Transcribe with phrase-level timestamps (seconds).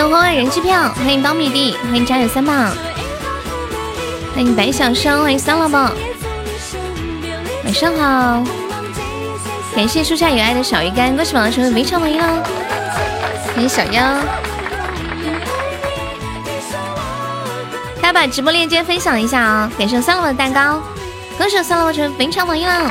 [0.00, 2.74] 谢欢欢人气票，欢迎苞米地，欢迎加油三棒，
[4.34, 5.92] 欢迎白小生，欢迎三老宝，
[7.64, 8.42] 晚上好，
[9.76, 12.24] 感谢树下有爱的小鱼干，恭喜宝宝成为围场榜一喽，
[13.54, 14.02] 欢迎小妖，
[18.00, 20.80] 大家把直播链接分享一下啊，感谢三老的蛋糕，
[21.36, 22.90] 恭喜三老宝成为围场榜一了，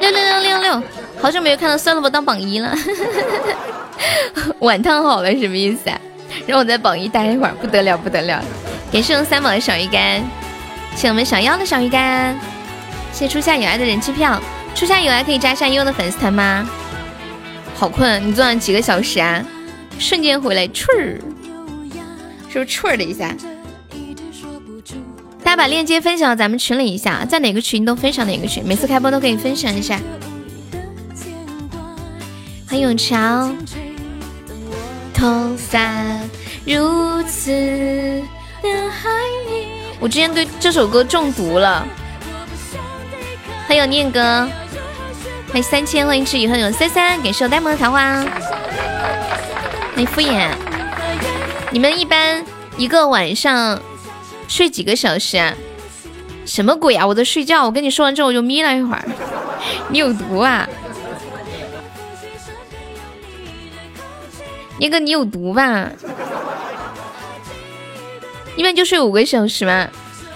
[0.00, 0.82] 六六六六六，
[1.22, 2.76] 好久没有看到三老宝当榜一了。
[4.60, 6.00] 碗烫好了什么意思啊？
[6.46, 8.42] 让我在榜一待一会儿，不得了不得了！
[8.92, 10.22] 感谢我们三宝的小鱼干，
[10.94, 12.38] 谢我们小妖的小鱼干，
[13.12, 14.40] 谢初夏有爱的人气票，
[14.74, 16.68] 初夏有爱可以加一下悠悠的粉丝团吗？
[17.74, 19.44] 好困，你坐了几个小时啊？
[19.98, 21.20] 瞬间回来，吹儿，
[22.48, 23.34] 是不是吹儿的一下？
[25.42, 29.98] 大家把链接分享到咱们群里一下，在哪个群都分享哪个群，每次开播都可以分享一下。
[32.68, 33.50] 欢迎永桥。
[35.16, 35.80] 头发
[36.66, 39.10] 如此的爱
[39.48, 39.66] 你，
[39.98, 41.86] 我之前对这首歌中毒了。
[43.66, 44.20] 欢迎念哥，
[45.48, 48.22] 欢迎三千，欢迎志宇，欢迎三三，感谢我呆萌的桃花。
[49.94, 50.50] 欢迎敷衍，
[51.70, 52.44] 你们一般
[52.76, 53.80] 一个晚上
[54.48, 55.54] 睡几个小时啊？
[56.44, 57.06] 什么鬼啊！
[57.06, 59.02] 我在睡觉，我跟你说完之后我就眯了一会儿。
[59.88, 60.68] 你有毒啊！
[64.78, 65.88] 那个你有毒吧？
[68.56, 69.88] 一般就睡五个小时嘛。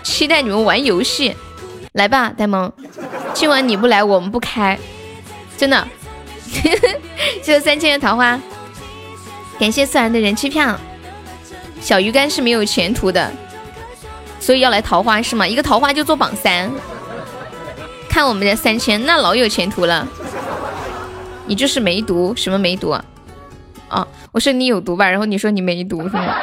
[0.02, 1.36] 期待你们玩游戏，
[1.92, 2.72] 来吧，呆萌。
[3.34, 4.78] 今晚你不来，我们不开，
[5.56, 5.86] 真的。
[6.50, 8.40] 谢谢三千的桃花，
[9.58, 10.78] 感谢思然的人气票。
[11.80, 13.30] 小鱼干是没有前途的，
[14.40, 15.46] 所以要来桃花是吗？
[15.46, 16.70] 一个桃花就做榜三。
[18.08, 20.06] 看我们的三千，那老有前途了。
[21.46, 22.90] 你就是没毒，什么没毒？
[22.90, 23.04] 啊，
[23.90, 26.36] 哦我说你有毒吧，然后你说你没毒是吗？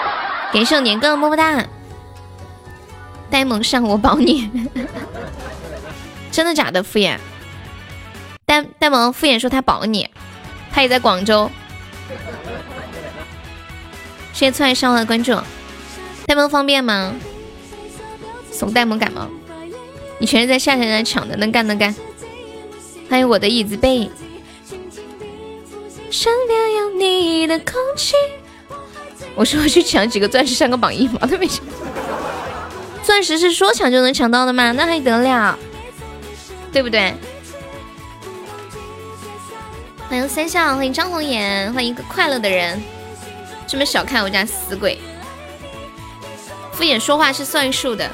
[0.54, 1.66] 感谢年哥么么哒，
[3.30, 4.50] 呆萌上我保你，
[6.32, 6.84] 真的假的？
[6.84, 7.18] 敷衍，
[8.46, 10.10] 呆呆萌敷衍说他保你，
[10.72, 11.50] 他也在广州。
[14.34, 15.36] 谢谢错爱上的关注，
[16.26, 17.14] 呆萌方便吗？
[18.52, 19.28] 怂呆萌感冒，
[20.20, 21.94] 你全是在夏天在抢的，能干能干。
[23.10, 24.10] 欢迎我的椅子背。
[26.18, 28.16] 身边有你的空气。
[29.36, 31.64] 我说去抢几个钻石上个榜一嘛，都没抢。
[33.04, 34.72] 钻石是说抢就能抢到的吗？
[34.72, 35.56] 那还得了，
[36.74, 37.14] 对不对？
[40.10, 42.82] 欢迎三笑，欢迎张红颜，欢迎一个快乐的人。
[43.68, 44.98] 这么小看我家死鬼，
[46.72, 48.10] 敷衍说话是算数的。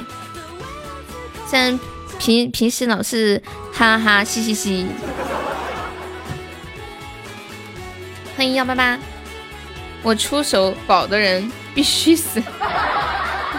[1.48, 1.80] 虽然
[2.18, 4.86] 平平时老是哈哈嘻嘻嘻。
[8.36, 8.98] 欢迎幺八八，
[10.02, 12.42] 我出手保的人必须死，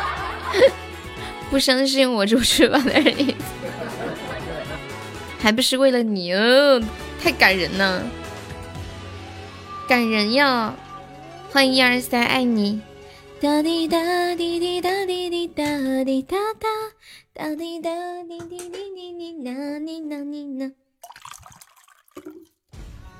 [1.49, 3.33] 不相信我就去保的人，
[5.39, 6.81] 还不是为了你哦，
[7.23, 8.03] 太感人了，
[9.87, 10.73] 感人呀！
[11.51, 12.81] 欢迎一二三，爱你。
[13.39, 13.97] 哒滴哒
[14.35, 15.63] 滴滴哒滴滴哒
[16.03, 16.67] 滴哒哒
[17.33, 17.89] 哒滴哒
[18.27, 20.71] 滴滴滴滴滴呐滴呐滴呐。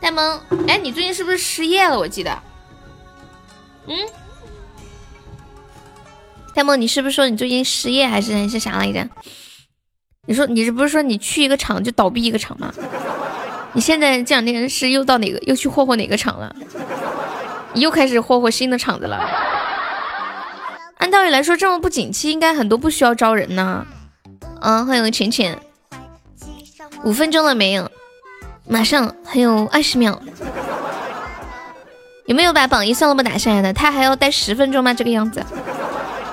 [0.06, 1.98] 呆萌，哎，你最近是不是失业了？
[1.98, 2.32] 我记得，
[3.88, 3.98] 嗯，
[6.54, 9.10] 呆萌，你是不是说你最近失业还是还是啥来着？
[10.28, 12.72] 你说你是不是说你去一个厂就倒闭一个厂吗？
[13.74, 16.56] 你现在这两天是又到哪个又去霍霍哪个厂了？
[17.74, 19.18] 你又开始霍霍新的厂子了？
[20.98, 23.88] 按道理来说，这么不景气，应该很多不需要招人呢。
[24.62, 25.60] 嗯，欢迎浅浅，
[27.04, 27.90] 五分钟了没有？
[28.67, 30.20] 马上还有二十秒，
[32.26, 33.72] 有没有把榜一算了不打下来的？
[33.72, 34.94] 他还要待十分钟吗？
[34.94, 35.44] 这个样子，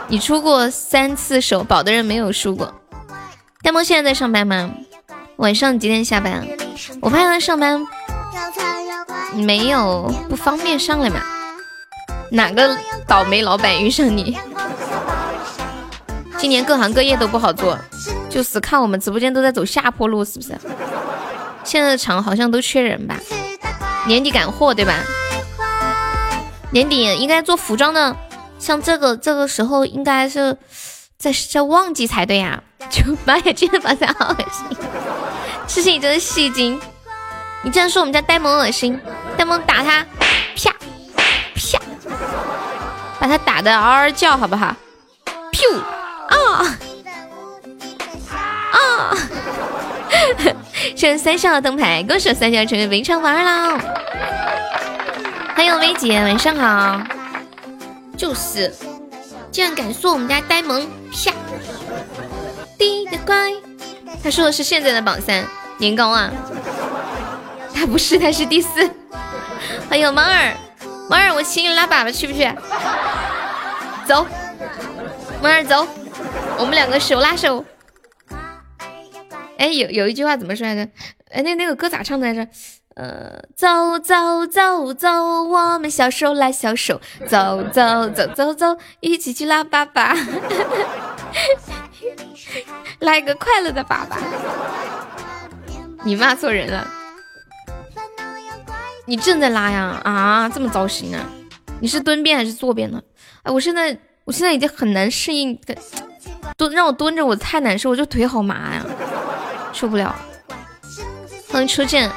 [0.09, 2.73] 你出过三次手，保的人没有输过。
[3.63, 4.71] 呆萌现在在上班吗？
[5.37, 6.47] 晚上几点下班？
[7.01, 7.87] 我怕他上班
[9.35, 11.21] 没有不方便上来嘛。
[12.31, 14.39] 哪个倒霉老板遇上你？
[16.39, 17.79] 今年各行各业都不好做，
[18.31, 20.59] 就死看我们直播间都在走下坡路，是不是？
[21.65, 23.17] 现在的厂好像都缺人吧？
[24.07, 24.95] 年底赶货对吧？
[26.71, 28.17] 年底应该做服装的，
[28.59, 30.57] 像这个这个时候应该是
[31.19, 32.63] 在在旺季才对呀。
[32.91, 34.77] 就妈呀，这个发财好恶心！
[35.69, 36.81] 痴心你真的戏精！
[37.63, 39.01] 你竟然说我们家呆萌恶心，
[39.37, 40.05] 呆萌打他，
[40.57, 40.75] 啪
[41.55, 41.81] 啪，
[43.21, 44.75] 把他打的嗷嗷叫好不好？
[45.53, 45.79] 噗
[46.29, 46.77] 啊
[48.73, 49.15] 啊！
[50.97, 53.79] 谢谢三笑的灯牌，恭喜三笑成为围场王二啦！
[55.55, 57.01] 欢迎薇姐，晚上好！
[58.17, 58.75] 就是，
[59.51, 61.33] 竟然敢说我们家呆萌，啪！
[62.77, 63.53] 滴的乖，
[64.23, 65.45] 他说的是现在的榜三
[65.79, 66.31] 年糕啊，
[67.73, 68.91] 他不是，他是第四。
[69.89, 70.57] 欢迎猫儿，
[71.09, 72.51] 猫儿，我请你拉粑粑去不去？
[74.05, 74.27] 走，
[75.41, 75.87] 猫儿走，
[76.59, 77.65] 我们两个手拉手。
[79.63, 80.91] 哎，有有一句话怎么说来着？
[81.31, 82.45] 哎，那那个歌咋唱的来着？
[82.97, 85.09] 呃，走走走走，
[85.45, 90.19] 我们小手拉小手，走走走走走，一起去拉粑粑，
[92.99, 94.19] 来个快乐的粑粑。
[96.03, 96.85] 你骂错人了，
[99.07, 100.01] 你正在拉呀？
[100.03, 101.25] 啊，这么糟心啊？
[101.81, 103.01] 你是蹲便还是坐便呢？
[103.45, 105.57] 哎，我现在我现在已经很难适应
[106.57, 108.85] 蹲，让我蹲着我太难受，我就腿好麻呀，
[109.73, 110.15] 受不了。
[111.51, 112.11] 欢迎初见。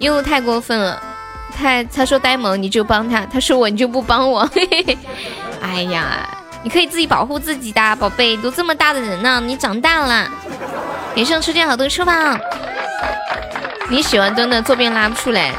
[0.00, 1.00] 又太过分了，
[1.56, 4.48] 他他说呆萌你就帮他，他说我你就不帮我，
[5.62, 6.28] 哎呀，
[6.64, 10.28] 你可以自己保护自己的，宝贝，都这么大的人了，你长大了。
[11.14, 12.38] 连上初见好多翅膀，
[13.88, 15.52] 你喜欢蹲的坐便拉不出来，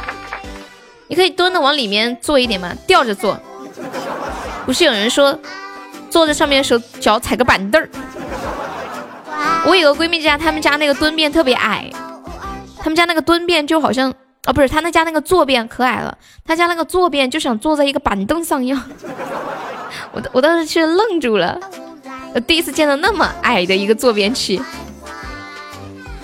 [1.08, 3.40] 你可以蹲的往里面坐一点嘛，吊着坐。
[4.66, 5.36] 不是有人说
[6.10, 7.88] 坐在上面的时候脚踩个板凳儿？
[9.66, 11.90] 我有个闺蜜家，他们家那个蹲便特别矮，
[12.78, 14.12] 他们家那个蹲便就好像。
[14.46, 18.80] 哦，不是，他那家那个坐便可矮了，他家那个坐便就想坐在一个板凳上一样。
[20.14, 21.58] 我我当时去愣住了，
[22.32, 24.62] 我第一次见到那么矮的一个坐便器，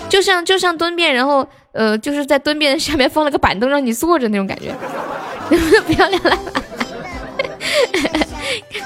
[0.07, 4.73] 就像就像蹲便，然后呃就是在蹲便下面放了个板凳让你坐着那种感觉，
[5.85, 6.37] 不要脸了。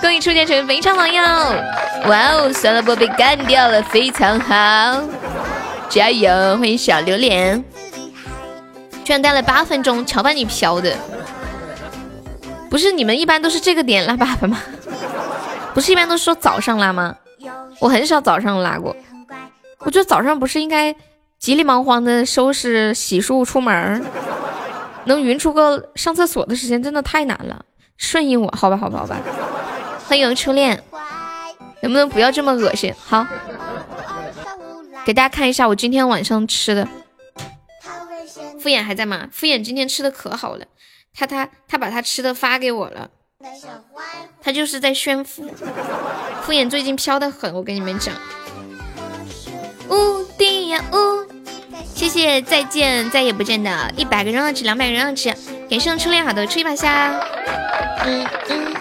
[0.01, 1.25] 恭喜初见成为非常榜样，
[2.07, 5.01] 哇哦，酸萝卜被干掉了，非常好，
[5.89, 6.29] 加油！
[6.57, 7.63] 欢迎小榴莲。
[9.03, 10.95] 居然待了八分钟，瞧把你飘的！
[12.69, 14.59] 不是你们一般都是这个点拉粑粑吗？
[15.73, 17.15] 不是一般都说早上拉吗？
[17.79, 18.95] 我很少早上拉过。
[19.79, 20.93] 我觉得早上不是应该
[21.39, 24.03] 急里忙慌的收拾洗漱出门，
[25.05, 27.63] 能匀出个上厕所的时间真的太难了。
[27.97, 29.19] 顺应我，好吧，好吧，好吧。
[30.07, 30.81] 欢迎初恋，
[31.81, 32.93] 能不能不要这么恶心？
[33.03, 33.27] 好，
[35.05, 36.87] 给大家看一下我今天晚上吃的。
[38.59, 39.27] 敷衍还在吗？
[39.31, 40.65] 敷衍今天吃的可好了，
[41.13, 43.09] 他他他把他吃的发给我了，
[44.41, 45.47] 他就是在炫富。
[46.43, 48.13] 敷衍最近飘的很，我跟你们讲。
[49.89, 51.36] 无敌呀无！
[51.95, 55.33] 谢谢再见再也不见的一百个人二吃，两百个人二吃，
[55.69, 57.19] 感谢初恋好的吹一把虾。
[58.05, 58.75] 嗯嗯。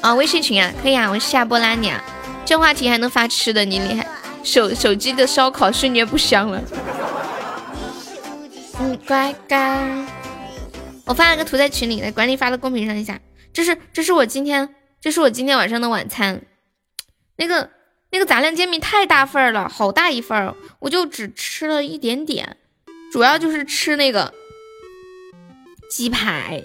[0.00, 2.02] 啊，微信群啊，可以啊，我是夏波拉你啊，
[2.44, 4.06] 这话题还能发吃的，你厉害。
[4.42, 6.60] 手手机的烧烤瞬间不香了。
[8.78, 10.04] 嗯，乖乖，
[11.06, 13.18] 我发了个图在群里，来管理发到公屏上一下。
[13.52, 14.68] 这是这是我今天
[15.00, 16.42] 这是我今天晚上的晚餐。
[17.36, 17.70] 那个
[18.14, 22.56] 那个杂粮煎饼太大份儿了，好大一份儿，我就只吃了一点点，
[23.10, 24.32] 主要就是吃那个
[25.90, 26.62] 鸡排，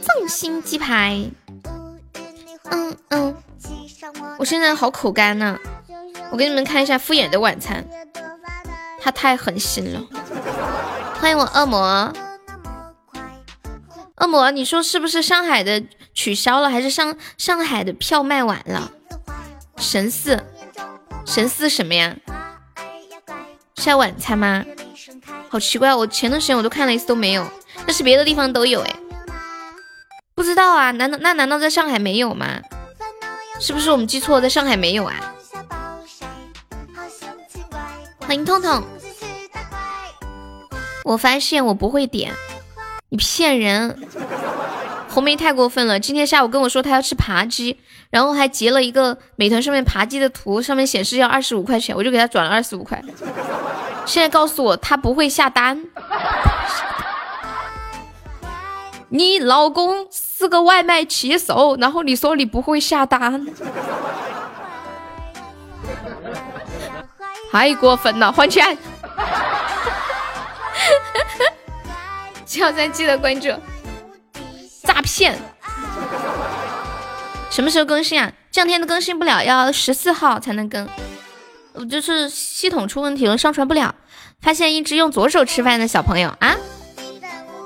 [0.00, 1.20] 放心鸡排。
[2.70, 3.36] 嗯嗯，
[4.38, 5.58] 我现在好口干呢。
[6.30, 7.84] 我给你们看一下敷衍的晚餐，
[9.00, 10.06] 他太狠心了。
[11.20, 12.12] 欢迎我恶魔，
[14.18, 15.82] 恶魔，你说是不是上海的
[16.14, 18.92] 取消了，还是上上海的票卖完了？
[19.78, 20.42] 神四，
[21.24, 22.16] 神四什么呀？
[23.76, 24.64] 是要晚餐吗？
[25.48, 27.46] 好奇怪，我前段时间我都看了一次都没有，
[27.86, 28.96] 但是别的地方都有哎。
[30.34, 32.60] 不知道啊，难道那难道在上海没有吗？
[33.60, 35.14] 是不是我们记错了，在上海没有啊？
[38.20, 38.82] 欢迎痛痛，
[41.04, 42.32] 我发现我不会点，
[43.08, 43.98] 你骗人！
[45.16, 47.80] 红梅太过分了，今天下午跟我说她要吃扒鸡，
[48.10, 53.02] 然后还截了一个美团上面扒鸡的图，上面显示要二十五块钱，我就给他转了二十五块。
[54.04, 55.82] 现在告诉我他不会下单，
[59.08, 63.46] 你老公是个外卖骑手，然后你说你不会下单。
[67.50, 68.76] 太过分了，还钱！
[72.44, 73.48] 小三记得关注。
[74.86, 75.36] 诈骗！
[77.50, 78.32] 什么时候更新啊？
[78.50, 80.88] 这两天都更新不了，要十四号才能更。
[81.74, 83.94] 我就是系统出问题了，上传不了。
[84.40, 86.56] 发现一只用左手吃饭的小朋友啊！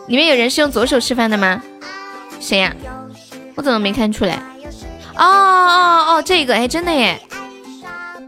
[0.07, 1.63] 里面有人是用左手吃饭的吗？
[2.41, 2.75] 谁呀？
[3.57, 4.43] 我怎么没看出来？
[5.17, 7.21] 哦哦哦，这个哎，真的耶！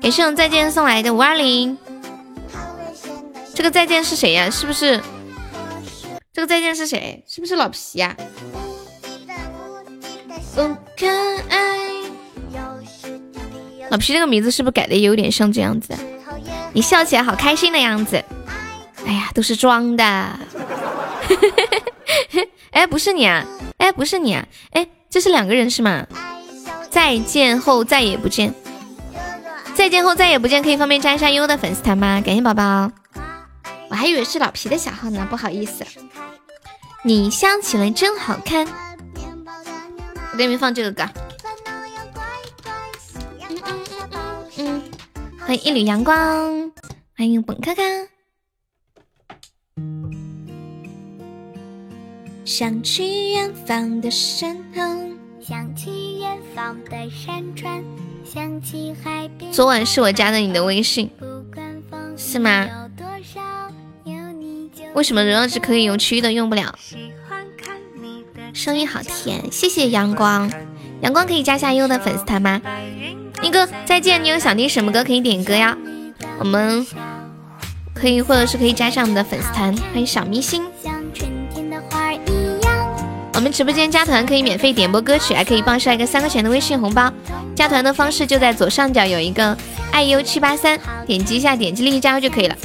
[0.01, 1.79] 感谢用再见送来的五二零，
[3.55, 4.51] 这个再见是谁呀？
[4.51, 5.01] 是不是
[6.33, 7.25] 这个再见是谁？
[7.29, 8.17] 是不是老皮呀？
[10.55, 10.63] 不
[10.99, 11.07] 可
[11.49, 11.79] 爱。
[13.91, 15.95] 老皮这个名字是不是改的也有点像这样子？
[16.73, 18.25] 你笑起来好开心的样子。
[19.07, 20.05] 哎呀，都是装的。
[22.71, 23.45] 哎，不是你啊！
[23.77, 24.47] 哎，不是你啊！
[24.71, 26.07] 哎，这是两个人是吗？
[26.89, 28.55] 再见后再也不见。
[29.75, 32.23] 再见后再也不见，可以方便加一下悠悠的粉丝团吗？
[32.25, 32.91] 感谢宝宝。
[33.91, 35.85] 我还以为是老皮的小号呢，不好意思。
[37.03, 38.67] 你笑起来真好看。
[40.33, 41.05] 我给你们放这个歌。
[45.39, 46.73] 欢迎一缕阳光，
[47.15, 47.83] 欢迎本卡卡。
[52.47, 54.81] 想去远方的山头，
[55.39, 57.85] 想去远方的山川，
[58.25, 59.53] 想去海边。
[59.53, 61.11] 昨晚是我加的你的微信，
[62.17, 62.89] 是吗？
[64.95, 66.75] 为什么荣耀值可以用，其余的用不了？
[68.53, 70.51] 声音好甜，谢谢阳光。
[71.01, 72.61] 阳光可以加下优的粉丝团吗？
[73.43, 75.77] 那个再见，你有想听什么歌可以点歌呀？
[76.39, 76.87] 我们
[77.95, 80.63] 可以，或者是可以加上我们的粉丝团，欢迎小迷星。
[83.35, 87.11] 我们直播间加团可以免费点播歌曲，还可以报上一个三块钱的微信红包。
[87.57, 89.57] 加团的方式就在左上角有一个
[89.91, 92.57] 爱优七八三，点击一下，点击立即加入就可以了。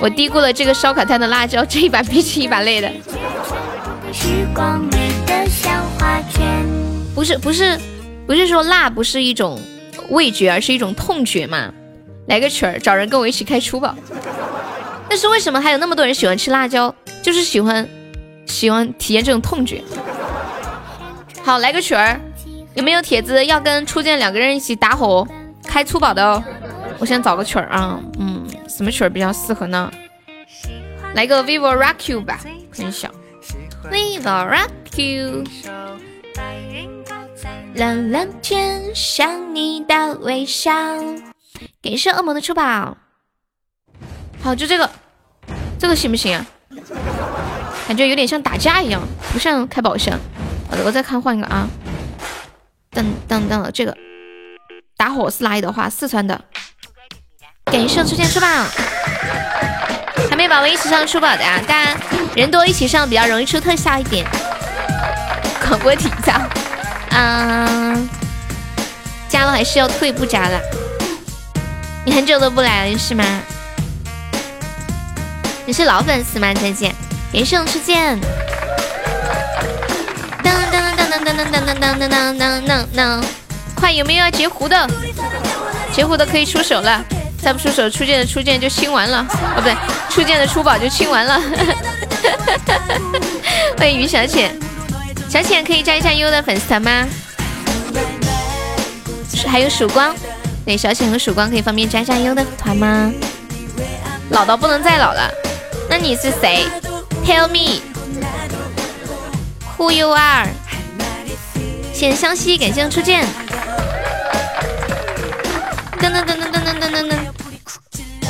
[0.00, 2.90] 我低估了这个烧烤摊的辣椒，这一把比起一把累的。
[7.20, 7.78] 不是不是
[8.26, 9.60] 不是说辣不是一种。
[10.08, 11.70] 味觉，而是一种痛觉嘛。
[12.26, 13.94] 来个曲儿，找人跟我一起开粗暴。
[15.06, 16.92] 但是为什么还有那么多人喜欢吃辣椒？
[17.22, 17.86] 就是喜欢
[18.46, 19.84] 喜欢体验这种痛觉。
[21.42, 22.18] 好，来个曲儿，
[22.74, 25.28] 有没有帖子要跟初见两个人一起打火
[25.64, 26.42] 开粗暴的哦？
[26.98, 29.92] 我先找个曲儿啊，嗯，什么曲儿比较适合呢？
[31.14, 32.40] 来个 Vivo Rock You 吧，
[32.72, 33.10] 很小。
[33.92, 35.44] Vivo Rock You。
[37.74, 40.72] 蓝蓝天，想你的微笑。
[41.80, 42.96] 感谢恶魔的出宝。
[44.42, 44.90] 好，就这个，
[45.78, 46.44] 这个行不行啊？
[47.86, 49.00] 感觉有点像打架一样，
[49.32, 50.18] 不像开宝箱。
[50.68, 51.68] 好的，我再看换一个啊。
[52.90, 53.96] 噔噔噔，这个
[54.96, 55.88] 打火是哪里的话？
[55.88, 56.40] 四川的。
[57.66, 58.46] 感谢出现出宝。
[60.28, 61.60] 还没把我一起上出宝的啊？
[61.66, 62.00] 大家
[62.34, 64.26] 人多一起上比较容易出特效一点。
[65.68, 66.32] 广播体操。
[67.10, 68.08] 嗯，
[69.28, 70.60] 加了还是要退不加了？
[72.04, 73.24] 你很久都不来了是吗？
[75.66, 76.52] 你是老粉丝吗？
[76.54, 76.94] 再见，
[77.32, 78.18] 连胜初见。
[80.42, 83.22] 噔噔噔噔噔噔噔噔噔噔噔噔噔，
[83.74, 84.88] 快有没有要截胡的？
[85.92, 87.04] 截胡的可以出手了，
[87.42, 89.26] 再不出手，初见的初见就清完了。
[89.30, 89.76] 哦，不对，
[90.08, 91.40] 初见的初宝就清完了。
[93.76, 94.58] 欢迎于小浅。
[95.30, 97.06] 小浅可以加一下悠悠的粉丝团吗？
[99.46, 100.12] 还有曙光，
[100.66, 103.12] 对，小浅和曙光可以方便加一下悠悠的团吗？
[104.30, 105.32] 老到不能再老了，
[105.88, 106.66] 那你是谁
[107.24, 107.82] ？Tell me，Who
[109.92, 110.48] you are？
[111.94, 113.24] 谢谢湘西，感谢初见。
[116.00, 117.14] 噔噔噔噔噔噔噔噔，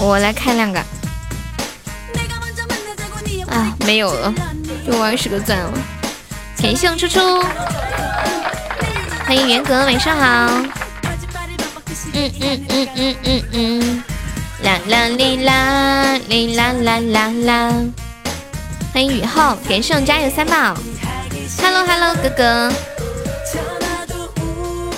[0.03, 0.79] 我来开两个。
[3.49, 4.35] 啊，没有了，
[4.87, 5.73] 就二十个钻了。
[6.63, 7.43] 感谢初初，
[9.25, 10.63] 欢迎元格，晚上好。
[12.13, 14.05] 嗯嗯嗯嗯嗯嗯，
[14.63, 17.73] 啦啦哩啦哩啦啦啦啦。
[18.93, 20.77] 欢迎雨后，感谢加油三宝。
[21.63, 22.73] Hello Hello，哥哥，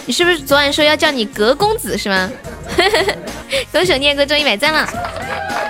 [0.04, 2.28] 你是不是昨晚说要叫你格公子是吗？
[3.70, 4.86] 恭喜念哥中一百赞了。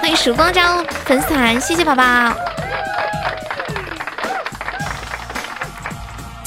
[0.01, 2.35] 欢迎曙光加入粉丝团，谢谢宝宝。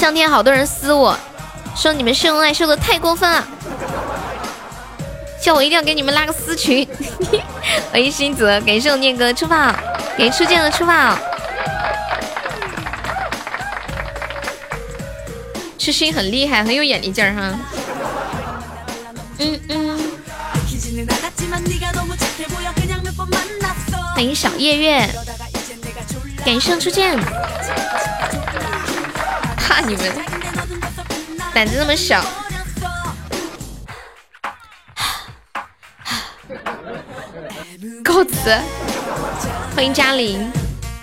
[0.05, 1.17] 当天好多人私我，
[1.75, 3.43] 说你们秀恩爱秀的太过分了，
[5.41, 6.87] 叫我一定要给你们拉个私群。
[7.91, 9.73] 欢迎新泽，感谢我念哥出宝，
[10.15, 11.17] 给初见的出宝。
[15.79, 17.59] 痴心很厉害，很有眼力劲儿哈。
[19.39, 19.99] 嗯嗯。
[24.13, 25.09] 欢迎小月月，
[26.45, 27.17] 感谢初见。
[29.87, 30.11] 你们
[31.53, 32.23] 胆子那么小，
[38.03, 38.57] 告辞。
[39.75, 40.51] 欢迎嘉玲，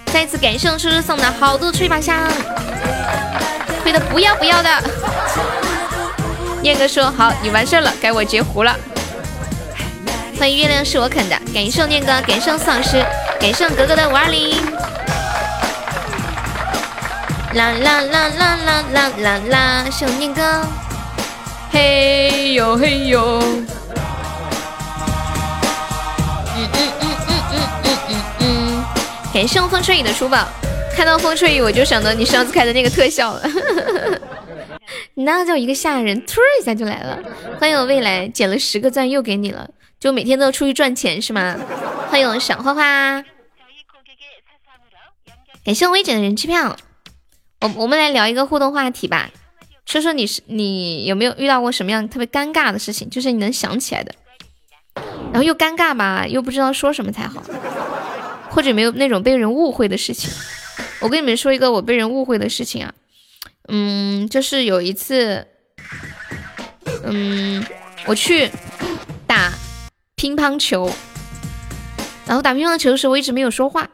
[0.07, 2.29] 再次感谢叔叔送的好多吹把香，
[3.85, 4.69] 亏的不要不要的。
[6.61, 8.77] 念哥说好，你完事了，该我截胡了。
[10.41, 13.05] 欢迎月亮是我啃的，感谢念哥，感谢四老师，
[13.39, 14.57] 感谢格格的五二零。
[17.55, 20.67] 啦啦啦啦啦啦啦啦，想念哥，
[21.71, 23.21] 嘿呦嘿呦。
[26.57, 28.85] 嗯嗯嗯嗯嗯嗯嗯嗯，
[29.35, 30.49] 感谢我风吹雨的书宝，
[30.97, 33.43] 看到风吹雨我就想到你上次开的那个特效了，
[35.15, 37.19] 那叫一个吓人，突然一下就来了。
[37.61, 39.69] 欢迎我未来，捡了十个赞又给你了，
[40.01, 41.55] 就每天都要出去赚钱是吗？
[42.09, 43.23] 欢迎我小花花，
[45.63, 46.75] 感谢我微姐的人气票。
[47.63, 49.31] 我我们来聊一个互动话题吧，
[49.87, 54.13] 说说你是你有没有遇到过什么样特别尴尬的事情，就是你能想起来的，
[55.33, 57.41] 然后又尴尬吧，又不知道说什么才好，
[58.51, 60.29] 或者没有那种被人误会的事情。
[60.99, 62.93] 我跟你们说一个我被人误会的事情啊，
[63.69, 65.47] 嗯，就是有一次，
[67.05, 67.65] 嗯，
[68.07, 68.51] 我去
[69.29, 69.53] 打
[70.17, 70.91] 乒乓球，
[72.27, 73.89] 然后打乒乓球的时候我一直没有说话，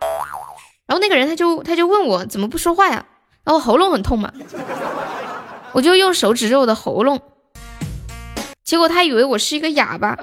[0.87, 3.05] 然后那个人他就他就问我怎么不说话呀？
[3.49, 4.31] 然后喉咙很痛嘛，
[5.73, 7.19] 我就用手指着我的喉咙，
[8.63, 10.15] 结果他以为我是一个哑巴，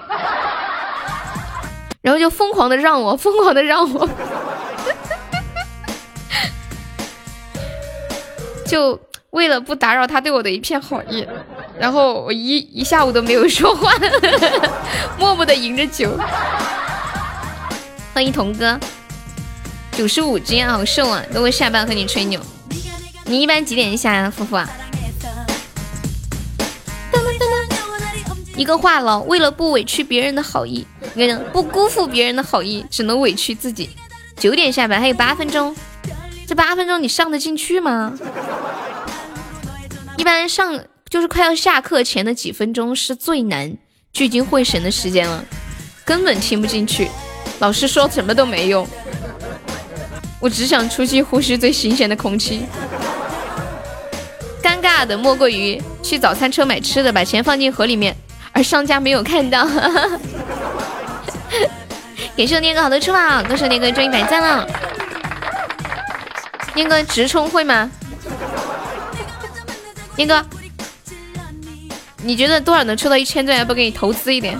[2.03, 4.07] 然后就疯狂的让我，疯狂的让我，
[8.67, 8.99] 就
[9.31, 11.27] 为了不打扰他对我的一片好意，
[11.79, 13.91] 然后我一一下午都没有说话，
[15.17, 16.11] 默默的饮着酒。
[18.13, 18.79] 欢迎童哥，
[19.93, 21.23] 九十五斤啊，好瘦啊！
[21.33, 22.39] 等会下班和你吹牛。
[23.25, 24.69] 你一般几点下呀，夫妇啊？
[28.55, 33.89] 一个话痨，为了不委屈别人的好意，你看不辜负别人的好意，只能委屈自己。
[34.37, 35.75] 九点下班，还有八分钟，
[36.47, 38.13] 这八分钟你上得进去吗？
[40.17, 43.75] 一般上就是快要下课前的几分钟是最难
[44.13, 45.43] 聚精会神的时间了，
[46.05, 47.09] 根本听不进去，
[47.59, 48.87] 老师说什么都没用。
[50.39, 52.65] 我只想出去呼吸最新鲜的空气。
[54.61, 58.15] 尴尬的莫过于去早餐车买吃的，把钱放进盒里面，
[58.51, 59.67] 而商家没有看到。
[62.37, 64.67] 感谢我念哥好的出宝，恭喜念哥赚一百赞了。
[66.73, 67.89] 念哥直充会吗？
[70.17, 70.45] 念哥，
[72.23, 73.57] 你觉得多少能抽到一千钻？
[73.57, 74.59] 要不给你投资一点？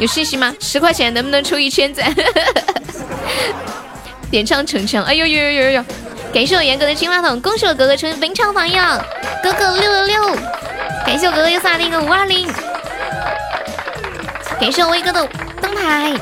[0.00, 0.52] 有信心吗？
[0.58, 2.12] 十块钱能不能抽一千钻？
[4.34, 5.84] 点唱成成，哎呦呦呦呦呦！
[6.32, 9.00] 感谢我严格的金话筒，恭喜我哥哥成为本场榜样，
[9.40, 10.36] 哥哥六六六！
[11.06, 12.52] 感谢我哥哥又送来了一个五二零，
[14.58, 15.24] 感谢我威哥的
[15.62, 16.12] 灯牌，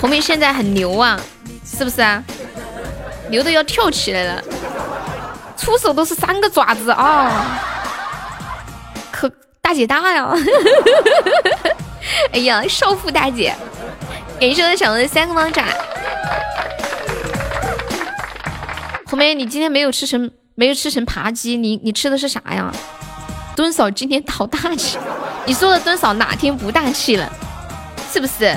[0.00, 1.18] 红梅现在很牛啊，
[1.66, 2.22] 是不是啊？
[3.28, 4.40] 牛的要跳起来了，
[5.56, 7.58] 出手都是三个爪子啊，
[9.10, 9.28] 可
[9.60, 10.32] 大姐大呀！
[12.32, 13.52] 哎呀，少妇大姐！
[14.40, 15.64] 感谢我小的三个猫爪。
[19.06, 22.72] 红梅，你今天没有吃成，没有吃成扒鸡，你你吃的是啥呀？
[23.56, 24.96] 蹲嫂今天淘大气，
[25.44, 27.28] 你说的蹲嫂哪天不大气了？
[28.12, 28.56] 是不是？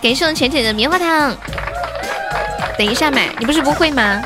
[0.00, 1.36] 感谢我浅浅的棉花糖。
[2.78, 4.22] 等一下买，你不是不会吗？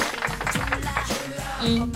[1.62, 1.90] 嗯。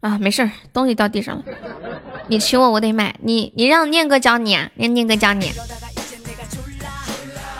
[0.00, 1.44] 啊，没事儿，东西掉地上了。
[2.30, 3.16] 你请我，我得买。
[3.22, 5.52] 你你让念哥教你啊，让念哥教你。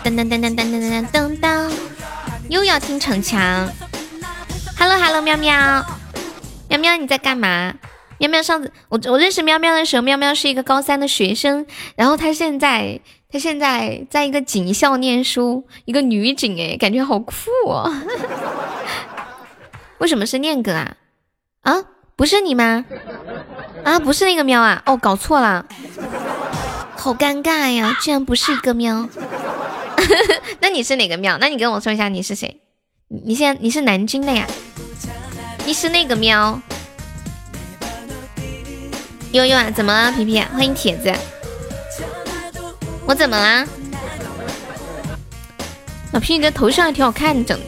[0.01, 1.71] 噔噔噔噔噔噔噔噔噔，
[2.47, 3.69] 又要听逞强。
[4.79, 5.85] Hello Hello，喵喵，
[6.69, 7.73] 喵喵你在干嘛？
[8.17, 17.33] 喵喵上次我我认识喵喵的时候，喵喵是一个高三的学生，然后他现在他现在在一个警校念书，一个女警哎，感觉好酷
[17.65, 17.91] 哦。
[19.99, 20.95] 为什么是念哥啊？
[21.63, 21.75] 啊？
[22.15, 22.85] 不是你吗？
[23.83, 24.81] 啊，不是那个喵啊！
[24.85, 25.65] 哦，搞错了，
[26.95, 29.09] 好尴尬呀，居然不是一个喵。
[30.61, 31.37] 那你是哪个喵？
[31.39, 32.61] 那你跟我说一下你是谁？
[33.07, 34.45] 你现在你是南京的呀？
[35.65, 36.61] 你是那个喵？
[39.31, 40.11] 悠悠啊，怎么了？
[40.11, 41.11] 皮皮，欢迎铁子。
[43.05, 43.65] 我怎么啦？
[46.11, 47.59] 老皮，你的头像还挺好看的。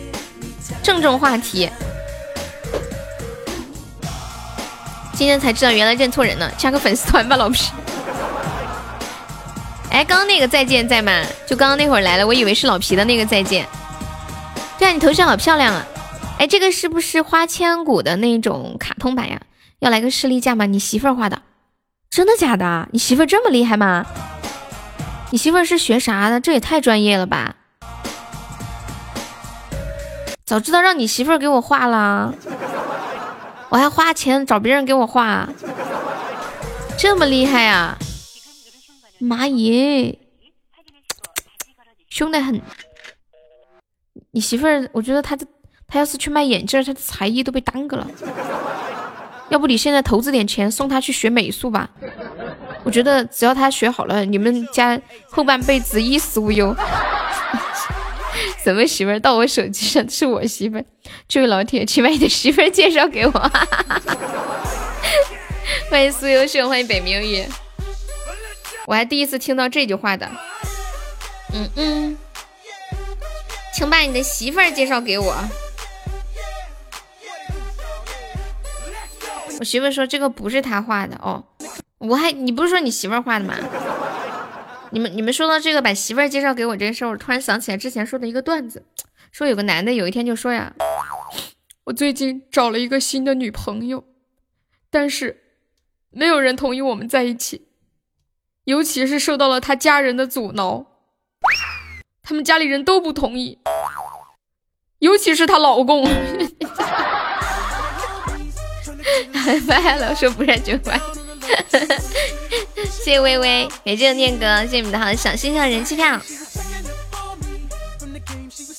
[0.84, 1.70] 郑重话题。
[5.24, 7.72] 今天才知道，原来认错人了，加个粉丝团吧，老皮。
[9.90, 11.24] 哎，刚刚那个再见在吗？
[11.48, 13.66] 就刚刚那会儿来了，我以为是老皮的那个再见。
[14.78, 15.86] 对啊，你头像好漂亮啊！
[16.40, 19.40] 哎，这个是不是花千骨的那种卡通版呀？
[19.80, 20.66] 要来个士力架吗？
[20.66, 21.42] 你媳妇儿画的？
[22.10, 22.90] 真的假的？
[22.92, 24.06] 你媳妇儿这么厉害吗？
[25.32, 26.42] 你媳妇儿是学啥的？
[26.42, 27.56] 这也太专业了吧！
[30.44, 32.34] 早知道让你媳妇儿给我画了。
[33.74, 35.50] 我还花钱找别人给我画，
[36.96, 37.98] 这么厉害啊！
[39.18, 40.20] 妈耶，
[42.08, 42.62] 凶的很。
[44.30, 45.44] 你媳妇儿，我觉得她的
[45.88, 48.08] 她要是去卖眼镜，她的才艺都被耽搁了。
[49.50, 51.90] 要不你现在投资点钱送她去学美术吧？
[52.84, 56.76] 我觉得只要她学好了，你们家后半辈子衣食无忧。
[58.64, 60.86] 什么媳妇儿到我手机上是我媳妇儿？
[61.28, 63.32] 这位老铁，请把你的媳妇儿介绍给我。
[65.92, 67.46] 欢迎苏优秀，欢迎北冥雨。
[68.86, 70.32] 我还第一次听到这句话的。
[71.54, 72.18] 嗯嗯，
[73.74, 75.36] 请把你的媳妇儿介绍给我。
[79.60, 81.44] 我媳妇说这个不是他画的哦。
[81.98, 83.56] 我还你不是说你媳妇儿画的吗？
[84.94, 88.86] 你们你们说到这个把媳妇儿介绍给我这事儿，我突然想起来之前说的一个段子，
[89.32, 90.72] 说有个男的有一天就说呀，
[91.86, 94.06] 我最近找了一个新的女朋友，
[94.92, 95.42] 但是
[96.12, 97.70] 没有人同意我们在一起，
[98.66, 100.86] 尤其是受到了他家人的阻挠，
[102.22, 103.58] 他们家里人都不同意，
[105.00, 106.08] 尤其是她老公。
[109.68, 111.02] 拜了，说不然就拜。
[113.04, 116.22] 谢谢微微，感谢念哥，谢谢你们的好小心小人气票。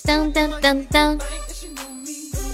[0.03, 1.19] 当当当当，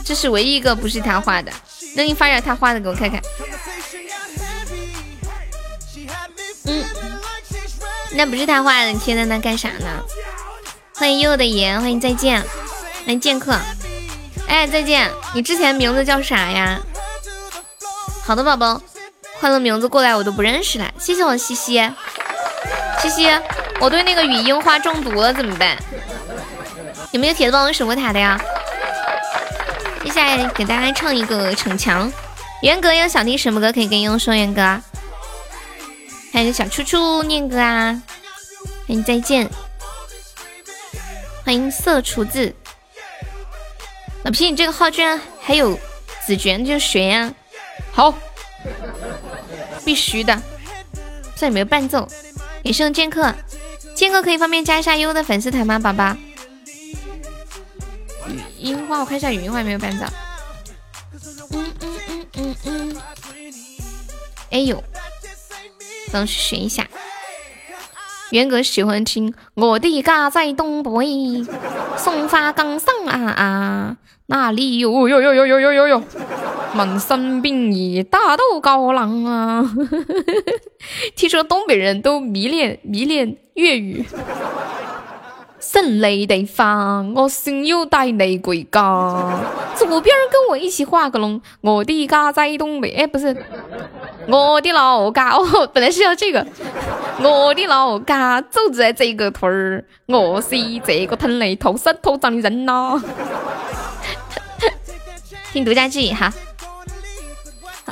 [0.05, 1.53] 这是唯一一个不是他画的，
[1.95, 3.23] 那你发点他画的给我看看。
[6.65, 6.85] 嗯，
[8.15, 9.87] 那不是他画的，你贴在那干啥呢？
[10.97, 12.43] 欢迎悠悠的颜，欢迎再见，
[13.05, 13.57] 欢迎剑客。
[14.49, 16.81] 哎，再见，你之前名字叫啥呀？
[18.25, 18.83] 好的，宝宝。
[19.41, 21.83] 换了名字过来我都不认识了，谢谢我西西，
[23.01, 23.31] 西西，
[23.81, 25.79] 我对那个语音花中毒了怎么办？
[27.13, 28.39] 有没有铁子帮我守过塔的呀？
[30.05, 32.13] 接下来给大家唱一个逞强，
[32.63, 34.79] 元哥要想听什么歌可以跟悠悠说，元哥。
[36.33, 38.01] 还有小初初念歌啊，
[38.87, 39.49] 欢迎再见，
[41.45, 42.55] 欢迎色厨子，
[44.23, 45.79] 老皮你这个号居然还有
[46.27, 47.33] 子爵，就学呀，
[47.91, 48.15] 好。
[49.85, 50.41] 必须的，
[51.37, 52.07] 这里没有伴奏。
[52.63, 53.35] 也是剑客，
[53.95, 56.17] 剑客可以方便加一下悠悠的粉丝团吗，宝宝？
[58.29, 60.05] 语音花，我看一下语音花有没有伴奏。
[61.53, 62.97] 嗯嗯嗯嗯嗯。
[64.51, 64.83] 哎呦，
[66.13, 66.87] 让我去学一下。
[68.31, 71.45] 元哥喜欢听我的家在东北，
[71.97, 76.05] 松花江上啊啊，那里有有有有有有有有。
[76.75, 79.71] 满山遍野大豆高粱啊！
[81.17, 84.05] 听说东北人都迷恋迷恋粤语。
[85.59, 89.41] 胜利地方，我心又带你回家。
[89.77, 92.91] 左边跟我一起画个龙，我的家在东北。
[92.95, 93.37] 哎，不是，
[94.27, 96.45] 我的老家哦，本来是要这个。
[97.23, 103.01] 我的老家就在这个屯儿，我是这个屯里土生土长的人呐。
[105.53, 106.15] 听独家记忆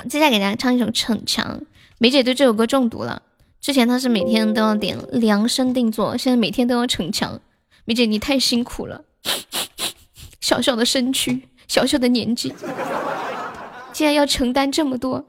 [0.08, 1.60] 接下来给大家唱一首《逞强》，
[1.98, 3.22] 梅姐对这首歌中毒了。
[3.60, 7.40] 之前她是每天都要点量身定做，现在每天都要逞强。
[7.84, 9.02] 梅姐你太辛苦了，
[10.40, 12.54] 小小的身躯，小小的年纪，
[13.92, 15.24] 竟然要承担这么多。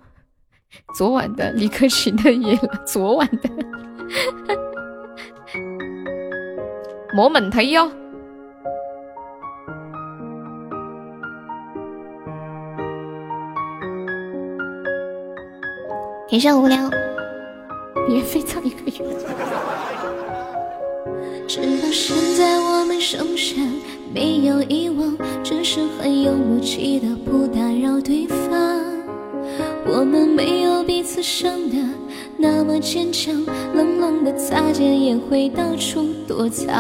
[0.95, 3.49] 昨晚的李克勤的夜了，昨晚的，
[7.15, 7.91] 莫问题哟。
[16.29, 16.77] 天上无聊，
[18.07, 19.15] 免费唱一个月。
[21.47, 23.57] 直到现在，我们手上
[24.13, 28.39] 没有遗忘，只是很有默契的不打扰对方。
[29.87, 31.77] 我们没有彼此伤的
[32.37, 33.33] 那么坚强，
[33.73, 36.77] 冷冷的擦肩也会到处躲藏。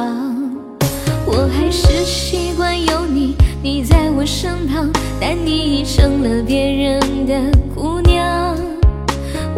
[1.25, 3.33] 我还是习惯有你，
[3.63, 7.33] 你在我身旁，但你已成了别人的
[7.73, 8.48] 姑娘。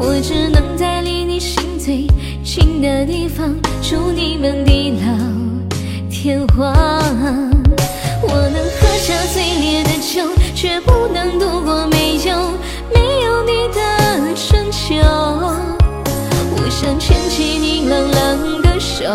[0.03, 2.07] 我只能在离你心最
[2.43, 5.05] 近的地方，祝你们地老
[6.09, 6.73] 天荒。
[8.23, 12.51] 我能喝下最烈的酒，却不能度过没有
[12.91, 13.79] 没有你的
[14.35, 14.95] 春秋。
[16.55, 19.05] 我想牵起你冷冷的手，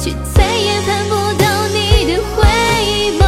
[0.00, 1.78] 却再也盼不到你
[2.12, 2.42] 的回
[3.20, 3.22] 眸。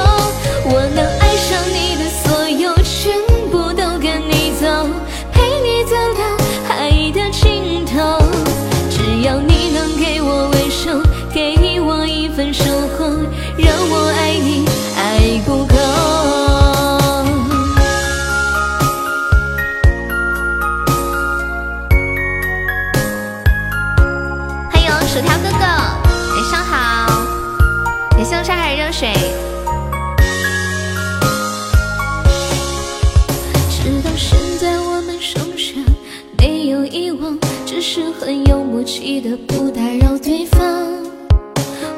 [38.48, 40.61] 有默契的不打扰对方。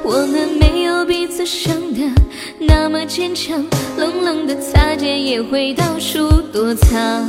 [0.02, 2.00] 我们没有彼此想的
[2.58, 3.64] 那么坚强，
[3.96, 7.28] 冷冷的擦肩也会到处躲藏。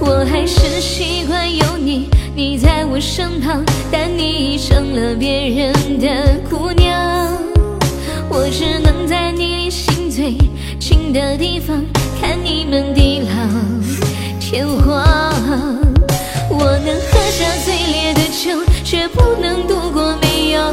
[0.00, 7.32] 我还是习惯有你，你在我身旁，但你已成了别人的姑娘。
[8.28, 10.36] 我只能在你心最
[10.78, 11.84] 近的地方，
[12.20, 13.26] 看你们地老
[14.38, 15.95] 天荒。
[16.58, 20.72] 我能喝下最烈的酒，却不能度过没有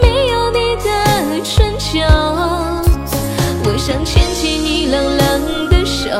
[0.00, 0.90] 没有你的
[1.42, 2.00] 春秋。
[3.64, 6.10] 我想牵起你冷冷的手，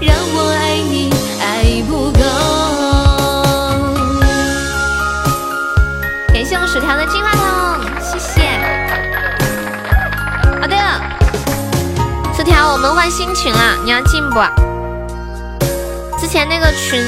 [0.00, 2.20] 让我爱你爱不够。
[6.32, 7.42] 感谢我薯条的金话筒，
[8.02, 8.42] 谢谢。
[10.60, 11.00] 哦，对了，
[12.36, 14.40] 薯条，我们换新群了，你要进不？
[16.20, 17.00] 之前那个群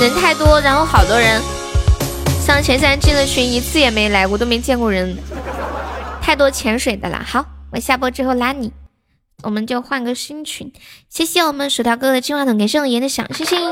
[0.00, 1.40] 人太多，然后好多人，
[2.44, 5.16] 像前三进了群一次也没来，我都没见过人，
[6.20, 7.20] 太多潜水的了。
[7.26, 8.72] 好，我下播之后拉你，
[9.42, 10.72] 我们就换个新群。
[11.08, 13.70] 谢谢我们薯条哥的金话筒，感谢我爷的小星星。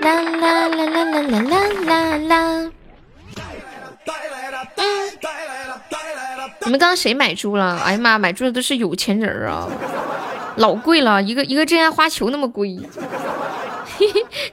[0.00, 2.70] 啦啦啦啦啦啦啦啦啦。
[6.64, 7.78] 你们刚刚谁买猪了？
[7.84, 9.68] 哎呀妈，买猪的都是有钱人啊，
[10.56, 12.78] 老贵了，一个一个真爱花球那么贵。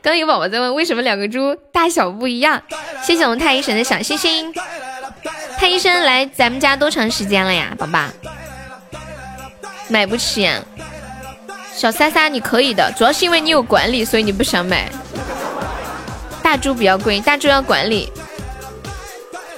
[0.02, 2.62] 刚有宝宝在问为什么两个猪大小不一样？
[3.04, 4.54] 谢谢我们太医神的小星星。
[5.58, 8.06] 太医生来咱们家多长时间了呀，宝宝？
[9.90, 10.62] 买不起呀。
[11.76, 14.90] 小三三你可以的，主要是因为你有管理，所以你不想买。
[16.42, 18.12] 大猪比较贵，大猪要管理，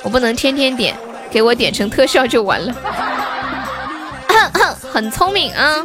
[0.04, 0.96] 我不能天天点，
[1.30, 2.76] 给我点成特效就完了。
[4.92, 5.82] 很聪明啊！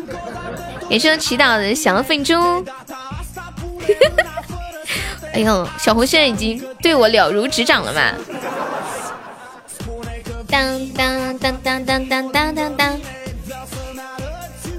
[0.88, 2.34] 也是祈祷的小粉猪。
[5.32, 8.12] 哎呦，小红现在已经对我了如指掌了嘛！
[10.48, 13.00] 当当当当当当当当当，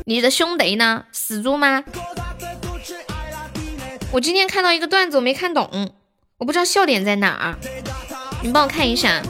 [0.10, 1.04] 你的兄弟呢？
[1.12, 1.84] 死猪吗？
[4.14, 5.92] 我今天看到一个段子，我没看懂，
[6.38, 7.56] 我不知道笑点在哪儿，
[8.42, 9.22] 你帮我看一下。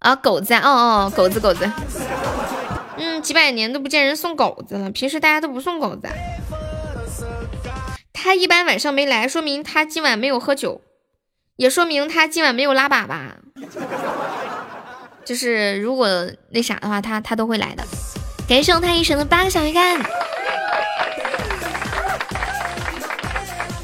[0.00, 1.72] 啊，狗子，哦哦，狗子狗子。
[2.98, 6.06] 嗯，几百年都不见人送狗子了，平时大家都不送狗子。
[8.12, 10.82] 他一般晚上没来，说明他今晚没有喝酒，
[11.56, 13.30] 也说明他今晚没有拉粑粑。
[15.24, 17.82] 就是如果那啥的话，他他都会来的。
[18.52, 19.98] 感谢我太医神的八个小鱼干。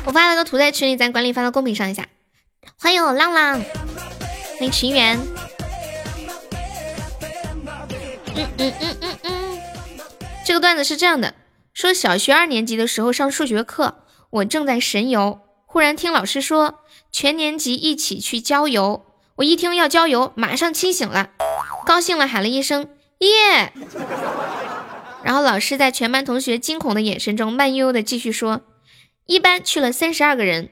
[0.04, 2.06] 我发了个图在群里，咱管理发到公屏上一下。
[2.78, 3.62] 欢迎我浪浪，
[4.58, 5.18] 欢迎情缘。
[8.36, 9.58] 嗯嗯嗯嗯嗯，
[10.44, 11.32] 这个段子是这样的：
[11.72, 19.06] 说小学二年级的时候上数学课，我正在神游，忽然听老师说全年级一起去郊游。
[19.36, 21.30] 我一听要郊游，马上清醒了，
[21.86, 23.72] 高兴了喊了一声耶。
[25.22, 28.62] 然后老师在全班同学惊恐的眼神中，慢悠悠的继续说：
[29.26, 30.70] 一班去了三十二个人，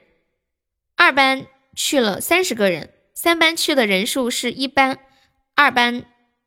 [0.95, 4.97] 二班去了三十个人，三班去的人数是一班、
[5.55, 6.05] 二班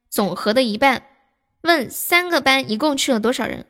[0.09, 1.03] 总和的一半。
[1.63, 3.67] 问三个班一共去了多少人？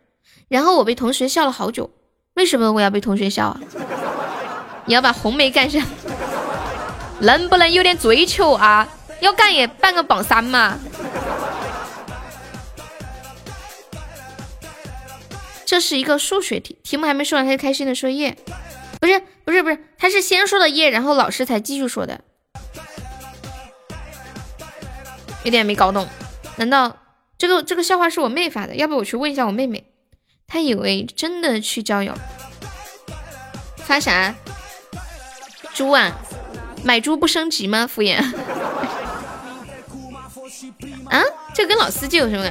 [0.48, 1.90] 然后我被同学笑了好久。
[2.34, 3.60] 为什么我要被同学笑啊？
[4.86, 5.84] 你要把红梅干上，
[7.20, 8.88] 能不能有点追求啊？
[9.20, 10.78] 要干也办个榜三嘛。
[15.70, 18.36] 这是一个数学题，题目还没说完，他就开心的说耶。
[19.00, 22.22] 不是不是不是，他是先说的耶，然后老师才继续说的，
[25.44, 26.08] 有点没搞懂。
[26.56, 26.96] 难道？
[27.38, 29.84] 这个这个笑话是我妹发的，要不我去问一下我妹妹，
[30.48, 32.14] 她以为真的去交友。
[33.76, 34.34] 发啥？
[35.72, 36.18] 猪啊？
[36.82, 37.86] 买猪不升级吗？
[37.86, 38.16] 敷衍。
[41.08, 41.22] 啊？
[41.54, 42.44] 这跟老司机有什么？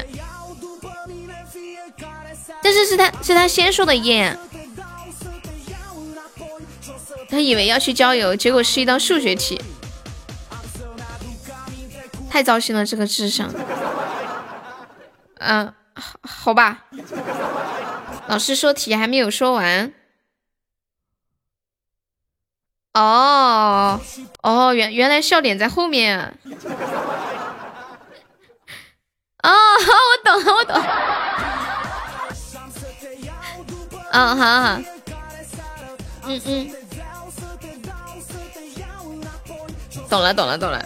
[2.62, 4.38] 但是是他是他先说的耶。
[7.30, 9.62] 他以为要去郊游，结果是一道数学题。
[12.30, 13.54] 太糟心了，这个智商。
[15.36, 16.86] 嗯，好，好吧。
[18.28, 19.94] 老师说题还没有说完。
[22.94, 24.02] 哦
[24.42, 26.38] 哦，原原来笑点在后面。
[29.44, 30.84] 哦，我懂了，我懂。
[34.12, 34.82] 嗯，好好。
[36.26, 36.72] 嗯嗯。
[40.10, 40.86] 懂了，懂了，懂了。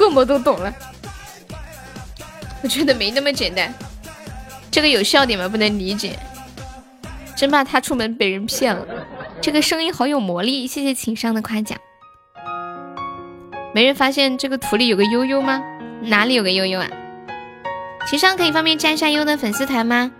[0.00, 0.74] 恶魔都懂了。
[2.62, 3.72] 我觉得没那么简单。
[4.70, 5.48] 这个有笑点吗？
[5.48, 6.18] 不能理解。
[7.36, 8.86] 真怕他出门被人骗了。
[9.40, 11.78] 这个声音好有魔力，谢谢情商的夸奖。
[13.74, 15.62] 没人发现这个图里有个悠悠吗？
[16.02, 16.88] 哪里有个悠悠啊？
[18.06, 20.10] 情商可以方便加一下悠的粉丝团吗？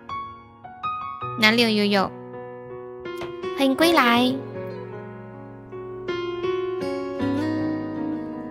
[1.39, 2.11] 哪里有悠悠？
[3.57, 4.35] 欢迎归来。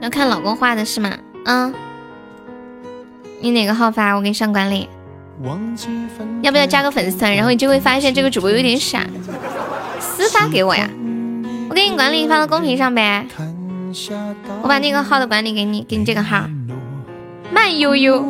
[0.01, 1.17] 要看老公画的是吗？
[1.45, 1.73] 嗯。
[3.41, 4.13] 你哪个号发？
[4.13, 4.87] 我给你上管理。
[6.43, 7.35] 要不要加个粉丝团？
[7.35, 9.05] 然后你就会发现这个主播有点傻。
[9.99, 10.87] 私发给我呀，
[11.69, 13.25] 我给你管理发到公屏上呗。
[14.61, 16.45] 我把那个号的管理给你，给你这个号。
[17.53, 18.25] 慢悠悠。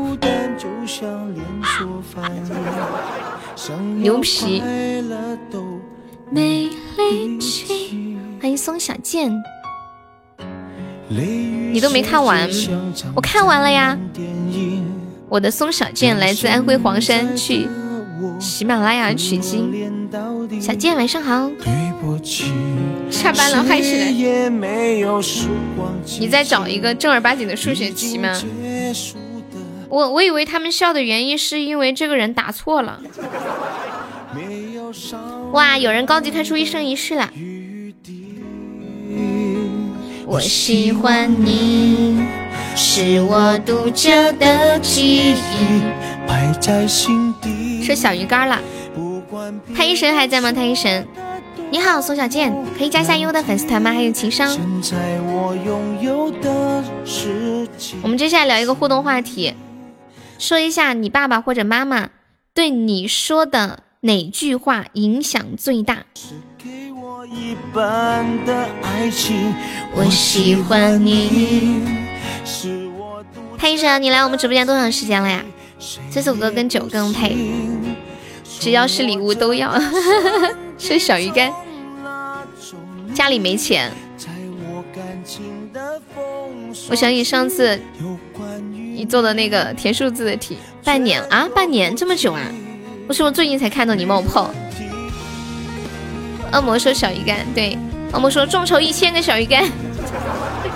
[3.95, 4.61] 牛皮。
[8.41, 9.31] 欢迎松小剑。
[11.07, 12.49] 你都没看完，
[13.15, 13.97] 我看完了呀。
[15.29, 17.67] 我的松小剑来自安徽黄山，去
[18.39, 19.71] 喜马拉雅取经。
[20.61, 21.49] 小剑晚上好，
[23.09, 24.11] 下班了嗨起来。
[26.19, 28.33] 你在找一个正儿八经的数学题吗？
[29.89, 32.99] 我我以为他们笑的原因是因为这个人打错了。
[35.51, 37.29] 哇，有人高级开出一生一世了。
[40.25, 42.23] 我喜欢你。
[42.75, 45.81] 是我独家的记忆，
[46.27, 47.83] 摆在心底。
[47.83, 48.59] 是小鱼干了。
[49.75, 50.51] 太医神还在吗？
[50.51, 51.07] 太医神，
[51.73, 53.91] 你好，宋小健，可以加一下优的粉丝团吗？
[53.91, 54.55] 还有情商。
[58.03, 59.55] 我们接下来聊一个互动话题，
[60.37, 62.09] 说一下你爸爸或者妈妈
[62.53, 66.03] 对你说的哪句话影响最大。
[69.95, 71.81] 我喜欢你。
[73.57, 75.43] 潘医生，你来我们直播间多长时间了呀？
[76.11, 77.35] 这首歌跟酒更配，
[78.63, 79.77] 只要是礼物都要。
[80.79, 81.51] 是小鱼干，
[83.13, 83.91] 家里没钱。
[86.89, 87.77] 我想起上次
[88.61, 92.41] 你做的那个填数字的题，半年啊，半年这么久啊？
[93.09, 94.49] 我是不是最近才看到你冒泡。
[96.53, 97.77] 恶魔说小鱼干，对，
[98.13, 99.65] 恶魔说众筹一千个小鱼干。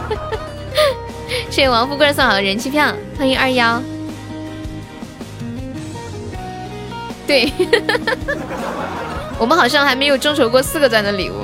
[1.49, 3.81] 谢谢王富贵送好的人气票，欢迎二幺。
[7.27, 7.51] 对，
[9.37, 11.35] 我们好像还没有众筹过四个钻的礼物。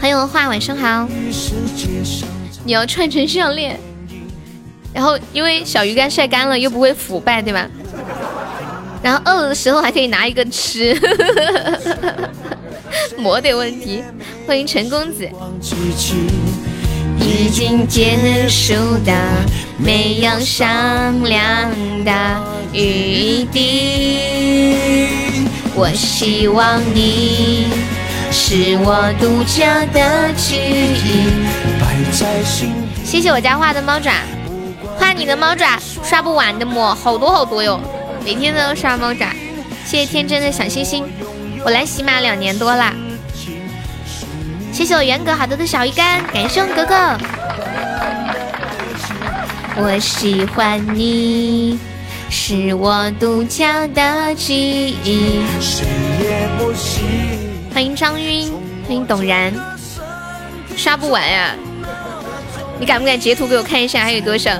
[0.00, 1.08] 欢迎文化，晚上好。
[2.64, 3.78] 你要串成项链，
[4.92, 7.68] 然后因为小鱼干晒干了又不会腐败，对吧？
[9.02, 10.98] 然后饿了的时候还可以拿一个吃。
[13.16, 14.02] 膜的问题，
[14.46, 15.28] 欢迎陈公子。
[17.20, 19.12] 已经结束的，
[19.78, 21.70] 没有商量
[22.04, 22.12] 的
[22.72, 25.08] 余地。
[25.74, 27.68] 我希望你
[28.32, 31.28] 是我独家的记忆。
[31.80, 32.72] 摆在心
[33.04, 34.12] 谢谢我家画的猫爪，
[34.98, 36.94] 画你的猫爪刷不完的么？
[36.94, 37.80] 好多好多哟，
[38.24, 39.28] 每天都刷猫爪。
[39.86, 41.04] 谢谢天真的小星星。
[41.64, 42.94] 我来喜马两年多啦，
[44.80, 47.18] 谢谢我元哥好多的小鱼干，感谢我哥哥。
[49.76, 51.78] 我喜欢你，
[52.30, 55.42] 是我独家的记忆。
[57.74, 58.50] 欢迎张晕，
[58.86, 59.52] 欢迎董然，
[60.74, 61.54] 刷不完呀！
[62.78, 64.50] 你敢不敢截图给我看一下还有多少？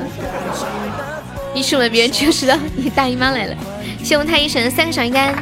[1.55, 3.57] 一出门别人就知道你大姨妈来了。
[4.05, 5.35] 谢我太医神三个小鱼干。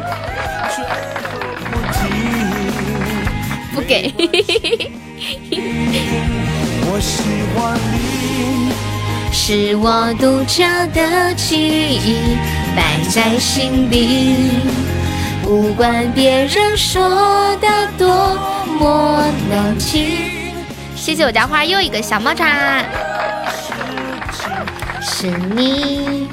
[3.79, 4.12] 不给。
[9.33, 12.37] 是我独家的记忆，
[12.74, 14.51] 摆在心底，
[15.45, 18.35] 不管别人说的多
[18.81, 20.33] 么难听。
[20.97, 22.45] 谢谢我家花又一个小猫爪。
[25.01, 26.26] 是你。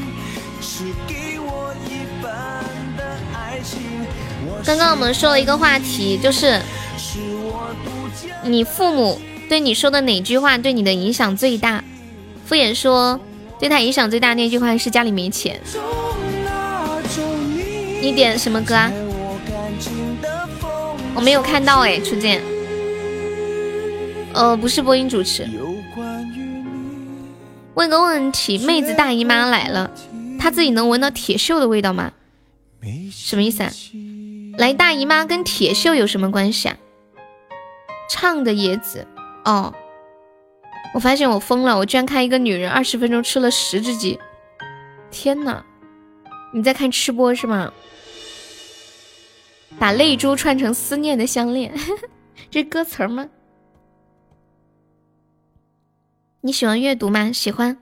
[4.65, 6.59] 刚刚我们说了一个话题，就是
[8.45, 9.19] 你父母
[9.49, 11.83] 对你说的哪句话对你的影响最大？
[12.45, 13.19] 敷衍说，
[13.59, 15.59] 对他影响最大那句话是家里没钱。
[18.01, 18.91] 你点什么歌啊？
[21.15, 22.41] 我没有看到哎，初见。
[24.33, 25.49] 呃，不是播音主持。
[27.73, 29.89] 问个问题，妹子大姨妈来了，
[30.37, 32.11] 她自己能闻到铁锈的味道吗？
[33.11, 33.71] 什么意思啊？
[34.57, 36.77] 来大姨妈跟铁锈有什么关系啊？
[38.09, 39.07] 唱的椰子
[39.43, 39.73] 哦，
[40.93, 44.19] 我发现我疯了，我居然看一个女人二十分钟吃了十只鸡，
[45.11, 45.63] 天呐！
[46.53, 47.73] 你在看吃播是吗？
[49.77, 51.73] 把泪珠串成思念的项链，
[52.49, 53.27] 这是歌词吗？
[56.41, 57.31] 你喜欢阅读吗？
[57.31, 57.77] 喜欢。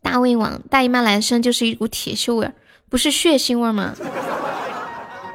[0.00, 2.54] 大胃王大姨妈来身就是一股铁锈味儿，
[2.88, 3.94] 不是血腥味儿吗？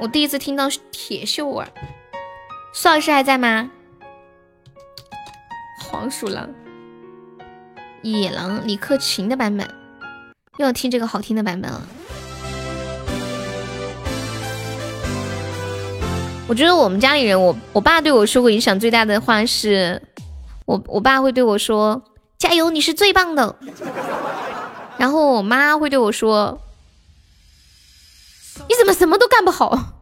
[0.00, 1.68] 我第一次听到铁锈味儿。
[2.76, 3.70] 苏老师还在吗？
[5.78, 6.50] 黄鼠狼、
[8.02, 9.64] 野狼、李克勤的版本，
[10.58, 11.80] 又要听这个好听的版本了。
[16.48, 20.02] 我觉得我们家里人，我我爸对我说过影响最大的话是，
[20.66, 22.02] 我我爸会对我说
[22.36, 23.56] ：“加油，你是最棒的。
[24.98, 26.60] ”然后我妈会对我说
[28.68, 29.94] ：“你怎么什么都干不好？”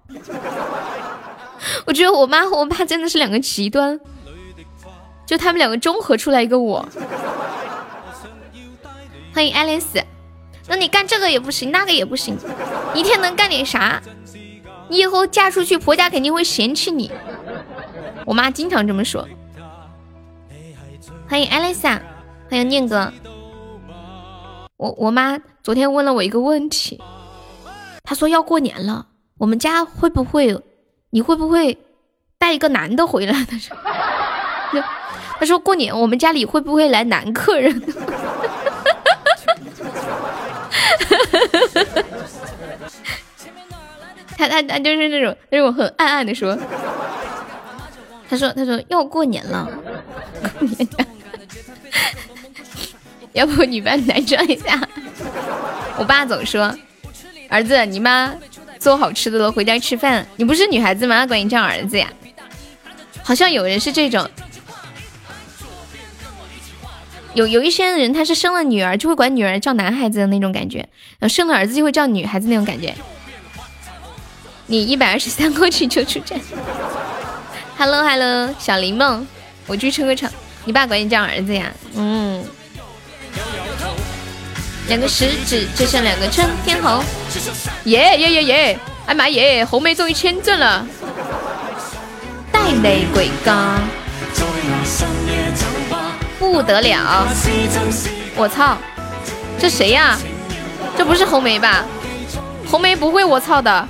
[1.86, 3.98] 我觉得我妈和我爸真的是两个极端，
[5.26, 6.86] 就他们两个综合出来一个我。
[9.34, 10.02] 欢迎爱丽丝，
[10.68, 12.36] 那你干这个也不行，那个也不行，
[12.94, 14.02] 一天能干点啥？
[14.88, 17.10] 你以后嫁出去，婆家肯定会嫌弃你。
[18.26, 19.26] 我妈经常这么说。
[21.28, 22.02] 欢迎艾丽莎，
[22.50, 23.10] 欢迎念哥。
[24.76, 27.00] 我我妈昨天问了我一个问题，
[28.02, 29.06] 她说要过年了，
[29.38, 30.60] 我们家会不会，
[31.14, 31.76] 你会不会
[32.38, 33.32] 带一个男的回来？
[33.44, 33.76] 他说，
[35.38, 37.82] 他说过年我们家里会不会来男客人？
[44.38, 46.56] 他他他就是那种那种很暗暗的说，
[48.28, 49.68] 他说他说要过年了，
[50.58, 50.88] 过年，
[53.34, 54.80] 要不你扮男装一下？
[55.98, 56.74] 我爸总说，
[57.50, 58.34] 儿子你妈
[58.82, 60.26] 做好吃的了，回家吃饭。
[60.34, 61.24] 你不是女孩子吗？
[61.24, 62.12] 管你叫儿子呀？
[63.22, 64.28] 好像有人是这种，
[67.34, 70.78] 有有一些人他是生了女儿就会管女儿叫男孩子的那种感觉，
[71.20, 72.92] 然后生了儿子就会叫女孩子那种感觉。
[74.66, 76.40] 你一百二十三 过去就出战。
[77.78, 79.24] Hello Hello，小林梦，
[79.68, 80.28] 我去撑个场。
[80.64, 81.72] 你爸管你叫儿子呀？
[81.94, 82.44] 嗯。
[84.92, 87.02] 两个食指就像两个春天猴。
[87.84, 88.78] 耶耶耶耶！
[89.06, 89.64] 哎妈耶！
[89.64, 90.86] 红梅终于签证了。
[92.52, 93.80] 带玫瑰刚。
[96.38, 97.26] 不得了！
[98.36, 98.76] 我操！
[99.58, 100.18] 这谁呀？
[100.94, 101.86] 这不是红梅吧？
[102.66, 103.88] 红梅不会我操的。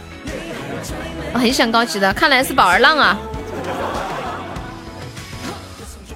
[1.32, 3.18] 我很想高级的，看来是宝儿浪啊！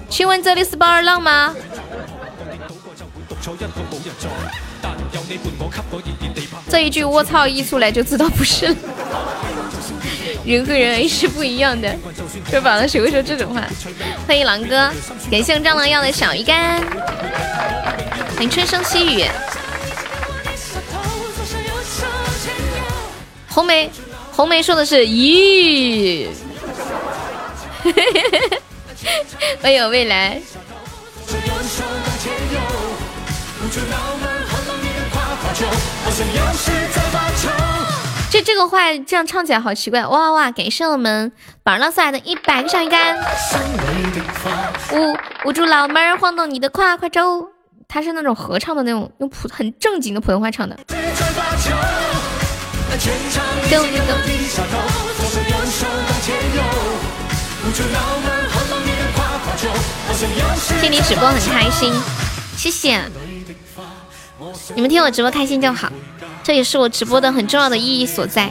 [0.09, 1.53] 请问这里是宝儿浪吗？
[6.69, 8.77] 这一句我操一出来就知道不是了。
[10.45, 11.95] 人和人是不一样的，
[12.51, 13.63] 这宝浪谁会说这种话？
[14.27, 14.93] 欢迎狼哥，
[15.31, 16.81] 感谢蟑螂药的小鱼干，
[18.35, 19.25] 欢迎春生细雨，
[23.49, 23.91] 红梅。
[24.33, 26.29] 红梅说的是咦，
[29.63, 30.39] 我有未来。
[38.31, 40.51] 这这个话这样唱起来好奇怪，哇哇哇！
[40.51, 41.33] 感谢我们
[41.63, 43.17] 宝浪送来的一百个小鱼干。
[44.93, 47.49] 捂捂住老妹儿，晃动你的胯胯轴。
[47.89, 50.77] 他是那种合唱的那种，用普很正经的普通话唱的。
[60.81, 61.95] 听你直播很开心，
[62.57, 63.01] 谢谢。
[64.75, 65.91] 你们听我直播开心就好，
[66.43, 68.51] 这也是我直播的很重要的意义所在。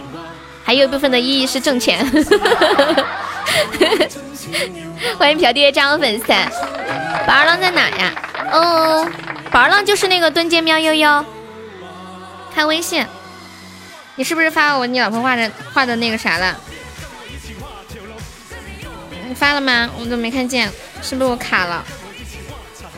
[0.64, 2.06] 还有一部分的意义是挣钱。
[5.18, 6.26] 欢迎朴爹加我粉丝。
[7.28, 8.14] 宝儿浪在哪呀？
[8.52, 9.08] 哦，
[9.52, 11.26] 宝儿浪就是那个蹲街喵悠悠。
[12.54, 13.06] 看微信。
[14.16, 16.56] 你是不是发我你老婆画的画的那个啥了？
[19.28, 19.90] 你发了吗？
[20.00, 20.72] 我怎么没看见？
[21.02, 21.84] 是不是我卡了？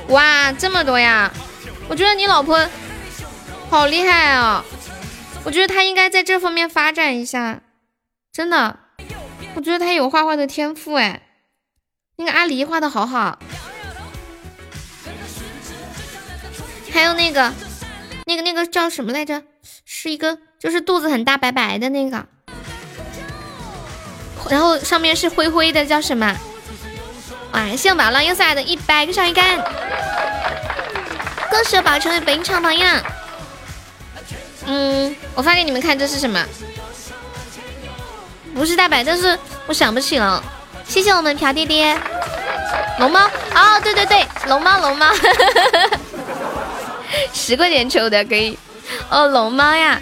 [0.10, 1.30] 哇，这么多呀！
[1.90, 2.66] 我觉得你老婆
[3.70, 4.64] 好厉害啊！
[5.44, 7.62] 我觉得他应该在这方面发展一下，
[8.34, 8.80] 真的，
[9.56, 11.22] 我觉得他有画画的天赋哎。
[12.18, 13.38] 那个阿狸画的好好，
[16.92, 17.54] 还有那个，
[18.26, 19.44] 那个那个叫什么来着？
[19.86, 22.26] 是一个就是肚子很大白白的那个，
[24.50, 26.36] 然后上面是灰灰的，叫什么？
[27.52, 27.70] 哇！
[27.70, 29.58] 谢谢宝浪又送来的一百个小鱼干，
[31.50, 33.02] 恭喜宝成为本场榜样。
[34.68, 36.46] 嗯，我发给你们看，这是什么？
[38.54, 40.44] 不是大白，但是我想不起了。
[40.88, 41.98] 谢谢我们朴爹爹，
[43.00, 43.20] 龙猫
[43.56, 45.08] 哦，对对对，龙猫龙猫，
[47.34, 48.58] 十块钱抽的可以
[49.10, 50.02] 哦，龙猫呀，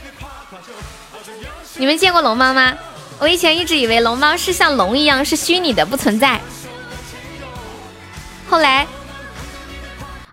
[1.75, 2.73] 你们见过龙猫吗？
[3.19, 6.39] 我以前一直以为龙猫是像龙一样是虚拟的，不存在。
[8.47, 8.87] 后来，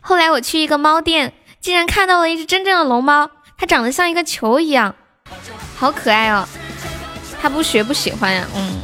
[0.00, 3.30] 后来我去一个猫店，竟然看到了一只真正的龙猫，
[3.62, 4.92] 它长得像一个球一样，
[5.76, 6.48] 好可爱哦。
[7.40, 8.80] 他不学不喜欢呀，嗯。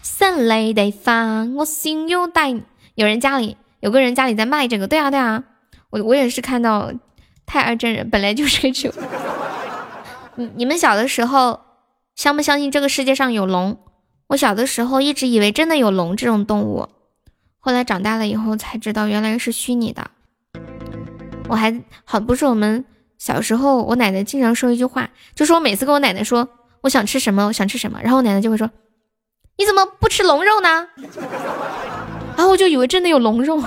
[0.00, 2.54] 三雷地方，我心有带。
[2.94, 5.44] 有人家里有个人家里在卖这个，对啊对啊，
[5.90, 6.90] 我我也是看到
[7.44, 8.90] 太二真人本来就是个球。
[10.36, 11.60] 你你们小的时候
[12.16, 13.78] 相不相信这个世界上有龙？
[14.28, 16.88] 我小的时候一直以为真的有龙这种动物，
[17.60, 20.10] 后来长大了以后才知道原来是虚拟的。
[21.46, 22.86] 我还好不是我们
[23.24, 26.46] 小时候，我奶奶经常说一句话，就是我每次跟我奶奶说
[26.82, 28.70] 我想吃什么，我想吃什么，然后我奶奶就会说。
[29.56, 30.86] 你怎么不吃龙肉呢？
[32.36, 33.58] 然后我就以为真的有龙肉。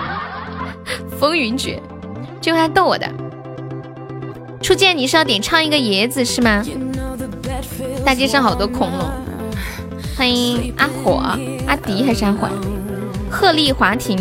[1.18, 1.80] 风云决，
[2.38, 3.10] 这回还逗我的。
[4.60, 6.62] 初见你是要点唱一个椰子是吗？
[8.04, 9.10] 大街上好多恐龙。
[10.18, 11.22] 欢迎阿火、
[11.66, 12.46] 阿迪还是阿火？
[13.30, 14.18] 鹤唳华庭，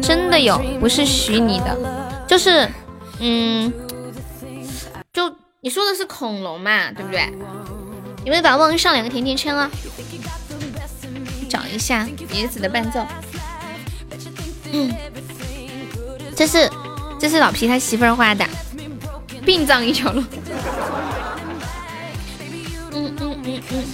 [0.00, 1.76] 真的有，不是虚拟的，
[2.24, 2.68] 就是
[3.24, 3.72] 嗯，
[5.12, 7.20] 就你说的是恐龙嘛，对不对？
[8.24, 9.70] 有没有宝宝上两个甜甜圈啊？
[11.48, 12.04] 找一下
[12.34, 13.06] 椰子的伴奏。
[14.72, 14.92] 嗯，
[16.34, 16.68] 这是
[17.20, 18.44] 这是老皮他媳妇儿画的，
[19.46, 20.24] 殡葬一条龙。
[22.92, 23.84] 嗯嗯嗯嗯。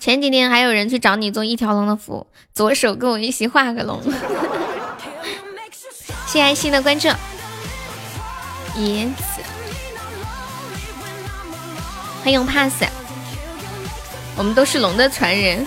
[0.00, 4.00] 前几天还有人去找你做一条龙的符，左手跟我一起画个龙。
[6.32, 7.08] 谢爱心的关注，
[8.78, 9.22] 椰子。
[12.24, 12.84] 欢迎 pass，
[14.34, 15.66] 我们都是龙的传人。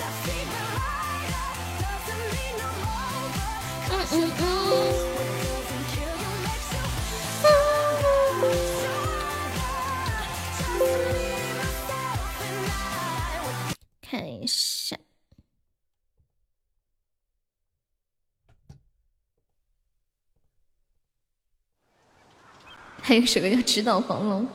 [23.08, 24.48] 还有什么叫指导黄龙？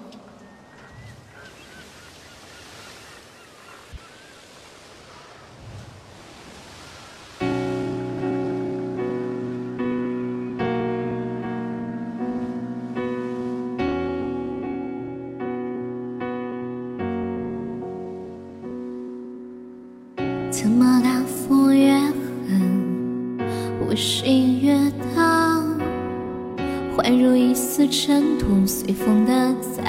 [28.03, 29.85] 尘土随风的在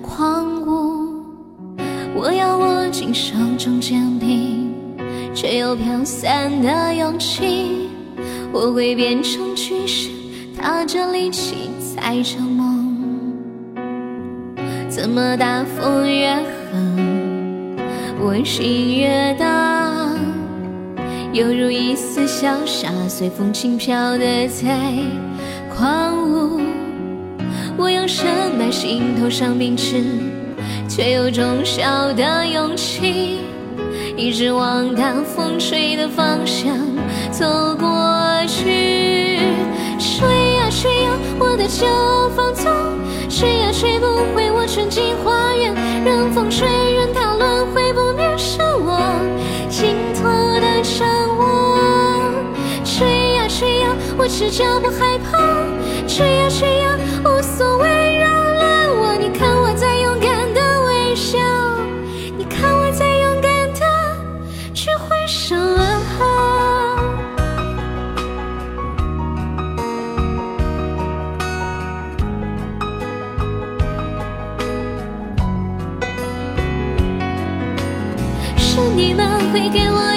[0.00, 1.24] 狂舞，
[2.14, 4.72] 我要握紧手中坚定
[5.34, 7.88] 却又飘散的勇气。
[8.52, 10.10] 我会变成巨石，
[10.56, 12.96] 踏着力气踩着梦。
[14.88, 16.32] 怎么大风越
[16.70, 17.76] 狠，
[18.20, 20.16] 我心越大，
[21.32, 24.94] 犹如一丝小沙，随风轻飘的在。
[25.78, 26.60] 狂舞，
[27.76, 28.26] 我用深
[28.58, 30.02] 埋心头上秉持，
[30.88, 33.38] 却又忠孝的勇气，
[34.16, 36.76] 一直往大风吹的方向
[37.30, 37.88] 走过
[38.48, 39.38] 去。
[40.00, 40.26] 吹
[40.56, 41.86] 呀吹呀，我的旧
[42.34, 42.66] 放纵，
[43.30, 45.72] 吹呀吹不回我纯净花园，
[46.04, 46.66] 任风吹，
[46.96, 47.77] 任它轮回
[54.28, 55.38] 赤脚不害怕，
[56.06, 59.16] 吹呀吹呀，无所谓，饶了我。
[59.18, 61.38] 你看我在勇敢的微笑，
[62.36, 63.80] 你看我在勇敢的
[64.74, 65.56] 去挥手。
[78.56, 80.07] 是你们会给我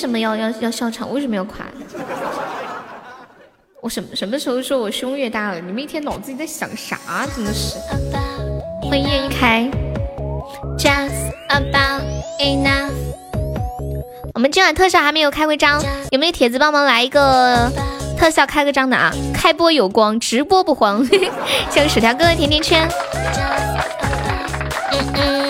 [0.00, 1.12] 什么要要要笑场？
[1.12, 1.66] 为什么要夸？
[3.82, 5.60] 我什什么时候说我胸越大了？
[5.60, 6.96] 你们一天脑子里在想啥？
[7.36, 7.76] 真的是。
[8.88, 9.70] 欢迎叶一开。
[10.78, 12.02] Just about
[12.40, 12.92] enough。
[14.32, 15.82] 我们今晚特效还没有开过张，
[16.12, 17.70] 有没有铁子帮忙来一个？
[18.18, 19.12] 特效开个张的啊！
[19.34, 21.04] 开播有光，直播不慌。
[21.70, 22.88] 谢谢薯条哥哥甜甜圈。
[24.92, 25.49] 嗯嗯。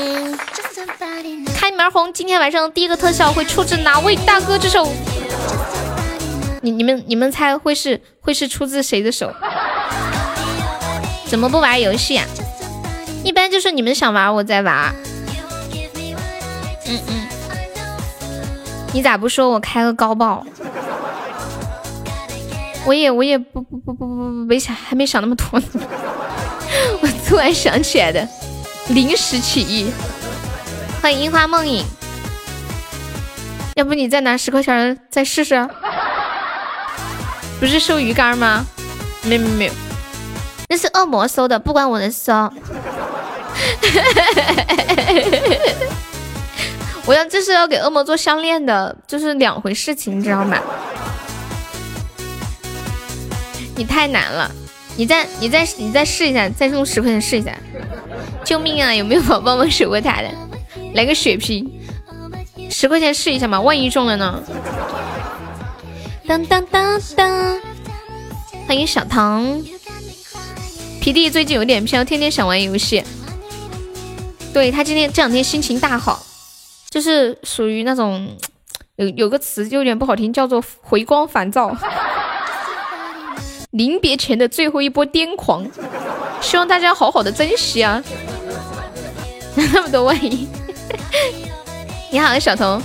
[1.77, 4.89] 门红，今天晚上第一个特效会出自哪位大哥之手？
[6.63, 9.33] 你你们你们猜会是会是出自谁的手？
[11.27, 12.27] 怎么不玩游戏啊？
[13.23, 14.95] 一般就是你们想玩我在玩。
[16.87, 17.29] 嗯嗯。
[18.93, 20.45] 你咋不说我开个高爆？
[22.87, 24.15] 我也我也不不不不不
[24.47, 25.67] 没想还没想那么多呢，
[27.03, 28.27] 我突然想起来的，
[28.89, 29.93] 临时起意。
[31.03, 31.83] 欢迎樱花梦影，
[33.75, 35.67] 要不你再拿十块钱再试试？
[37.59, 38.67] 不是收鱼竿吗？
[39.23, 39.73] 没没没有，
[40.69, 42.53] 那是恶魔收的，不关我的事哦。
[47.07, 50.59] 我要这是要给恶魔做项链的，就是两回事情，你知道吗？
[53.75, 54.51] 你太难了，
[54.97, 57.57] 你再你再你再试一下，再用十块钱试一下。
[58.45, 58.95] 救命啊！
[58.95, 60.29] 有没有宝宝们守过塔的？
[60.95, 61.71] 来个血瓶，
[62.69, 64.43] 十块钱试一下嘛，万一中了呢？
[66.27, 67.61] 当当当当！
[68.67, 69.63] 欢迎小唐，
[71.01, 73.03] 皮弟最近有点飘，天天想玩游戏。
[74.53, 76.25] 对他今天这两天心情大好，
[76.91, 78.37] 就是属于那种
[78.97, 81.77] 有有个词就有点不好听，叫做回光返照。
[83.71, 85.65] 临别前的最后一波癫狂，
[86.41, 88.03] 希望大家好好的珍惜啊！
[89.55, 90.49] 那么多万一，
[92.11, 92.83] 你好，小童，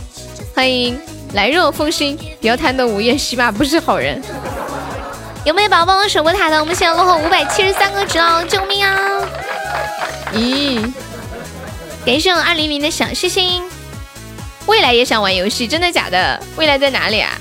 [0.53, 0.99] 欢迎
[1.34, 4.22] 来若风心，不要贪得无厌，起码不是好人。
[5.45, 6.60] 有没有宝宝帮我守过塔的？
[6.60, 9.22] 我们现在落后五百七十三个值哦，救命啊！
[10.34, 10.91] 咦，
[12.06, 13.64] 感谢我二零零的小星星。
[14.66, 16.41] 未来也想玩游戏，真的假的？
[16.56, 17.32] 未来在哪里啊？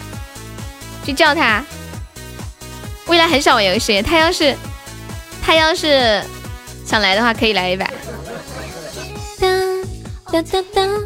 [1.05, 1.65] 去叫他。
[3.07, 4.55] 未来很少玩游戏，他要是
[5.43, 6.23] 他要是
[6.87, 7.89] 想来的话，可以来一把。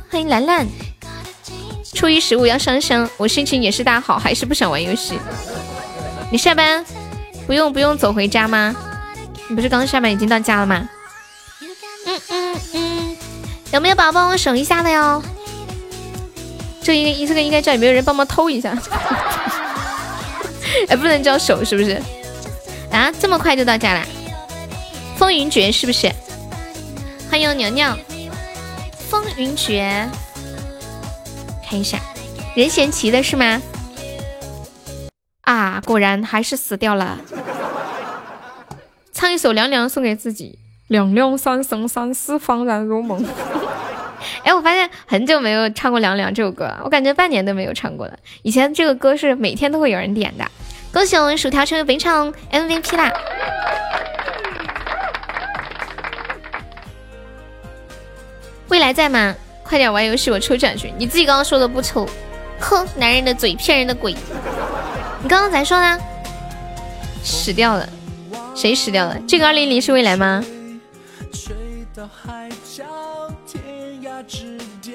[0.09, 0.67] 欢迎兰兰。
[1.93, 5.19] 初一十五要上香，我心情也是大好，还是不想玩游戏。
[6.31, 6.83] 你下班
[7.47, 8.75] 不用不用走回家吗？
[9.51, 10.89] 你不是刚下班已经到家了吗？
[12.07, 13.17] 嗯嗯嗯，
[13.73, 15.23] 有没有宝宝帮我守一下的哟？
[16.83, 18.75] 这应该这个应该叫有没有人帮忙偷一下。
[20.89, 22.01] 哎，不能叫守是不是？
[22.91, 24.03] 啊，这么快就到家了？
[25.19, 26.11] 风云决是不是？
[27.31, 27.99] 欢迎娘娘。
[29.09, 30.07] 风云决，
[31.67, 31.99] 看一下，
[32.55, 33.63] 任贤齐的是吗？
[35.43, 37.19] 啊，果然还是死掉了。
[39.15, 40.59] 唱一首《凉凉》送给自己。
[40.89, 43.23] 凉凉三生三世恍然如梦。
[44.45, 48.19] 哎，我发现很久没有唱过《凉凉》这首歌了，我感觉半年都没有唱过了。
[48.43, 50.45] 以前这个歌是每天都会有人点的。
[50.93, 53.13] 恭喜我们薯条成为本场 MVP 啦！
[58.69, 59.35] 未来在吗？
[59.65, 60.93] 快点玩游戏，我抽奖去。
[60.99, 62.09] 你自己刚刚说的不抽，
[62.59, 64.15] 哼，男人的嘴骗人的鬼。
[65.23, 65.99] 你刚刚咋说呢？
[67.23, 67.89] 死掉了，
[68.55, 69.19] 谁死掉了？
[69.27, 70.45] 这个二零零是未来吗？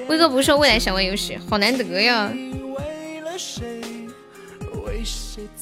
[0.08, 2.32] 威哥不是说未来想玩游戏，好难得呀。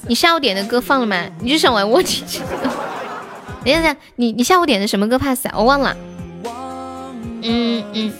[0.06, 1.26] 你下午点的歌放了吗？
[1.40, 2.24] 你就想玩卧底？
[3.64, 5.52] 等一下，你你下午点的什么歌 pass 啊？
[5.56, 5.96] 我忘了。
[7.42, 8.12] 嗯嗯，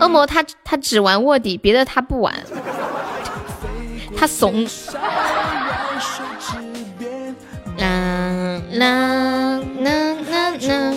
[0.00, 2.34] 恶魔他他只玩卧底，别的他不玩，
[4.16, 4.66] 他怂。
[7.78, 9.90] 啦啦啦
[10.30, 10.94] 啦啦！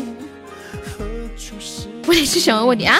[2.07, 2.97] 我也是想玩卧底啊！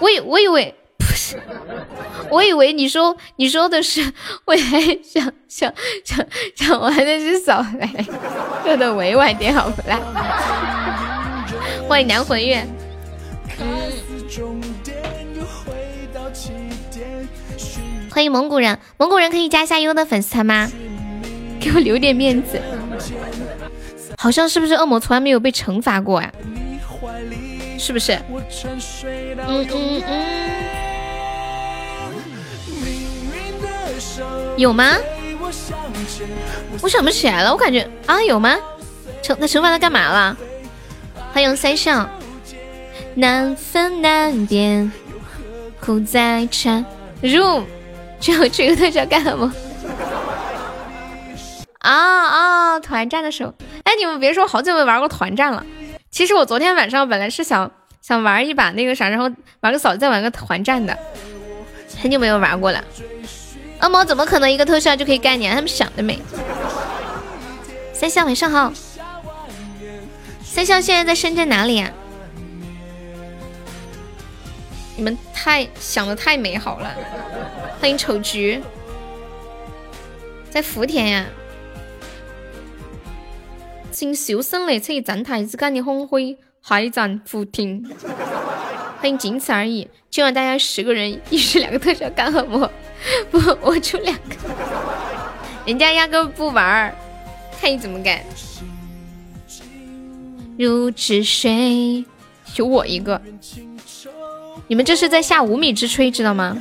[0.00, 0.74] 我以我以为。
[0.98, 1.36] 不是，
[2.30, 4.00] 我以为你说你说的是
[4.46, 5.70] 未来想想
[6.04, 6.24] 想
[6.54, 8.06] 想玩的是扫雷，
[8.64, 9.98] 说的委婉点好不啦？
[11.88, 12.66] 欢迎南魂月。
[18.12, 20.70] 欢迎蒙古人，蒙古人可以加一下优的粉丝团吗？
[21.58, 22.60] 给我留点面子。
[24.18, 26.30] 好像是不是恶魔从来没有被惩罚过呀？
[27.78, 28.12] 是不是？
[29.48, 30.24] 嗯嗯嗯。
[34.58, 34.94] 有吗？
[36.82, 38.58] 我想不起来了，我感觉啊有吗？
[39.22, 40.36] 惩那惩罚他干嘛了？
[41.32, 42.06] 欢迎三笑。
[43.14, 44.92] 难分难辨，
[45.80, 46.84] 苦在缠。
[47.22, 47.62] 入，
[48.22, 49.52] 就这个特效干了么？
[51.80, 52.78] 啊啊！
[52.78, 53.52] 团战的时候，
[53.82, 55.66] 哎，你们别说，好久没玩过团战了。
[56.12, 57.68] 其实我昨天晚上本来是想
[58.00, 59.28] 想玩一把那个啥，然后
[59.60, 60.96] 玩个扫，再玩个团战的。
[62.00, 62.82] 很久没有玩过了。
[63.80, 65.48] 恶魔怎么可能一个特效就可以干你？
[65.48, 66.20] 他们想的美。
[67.92, 68.72] 三笑晚上好。
[70.44, 71.90] 三笑现在在深圳哪里啊？
[75.02, 76.94] 你们太想的太美好了。
[77.80, 78.62] 欢迎丑菊，
[80.48, 81.26] 在福田呀。
[83.90, 87.82] 请小声嚟，测站台之间的红灰海战福田。
[89.00, 89.88] 欢迎仅此而已。
[90.08, 92.70] 今晚大家十个人，一人两个特效干恶魔。
[93.28, 94.36] 不，我出两个，
[95.66, 96.94] 人家压根不玩儿，
[97.60, 98.22] 看你怎么干。
[100.56, 102.04] 如止水，
[102.54, 103.20] 就我一个。
[104.72, 106.56] 你们这是在下无米之炊，知道吗？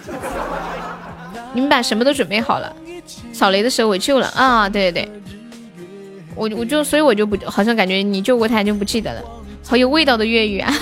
[1.54, 2.76] 你们把什么都准备好了，
[3.32, 4.68] 扫雷的时候我救了啊！
[4.68, 5.12] 对对对，
[6.36, 9.22] 我我就所以我就不好像感觉你救过他就不记得了，
[9.66, 10.74] 好有味道的粤语啊！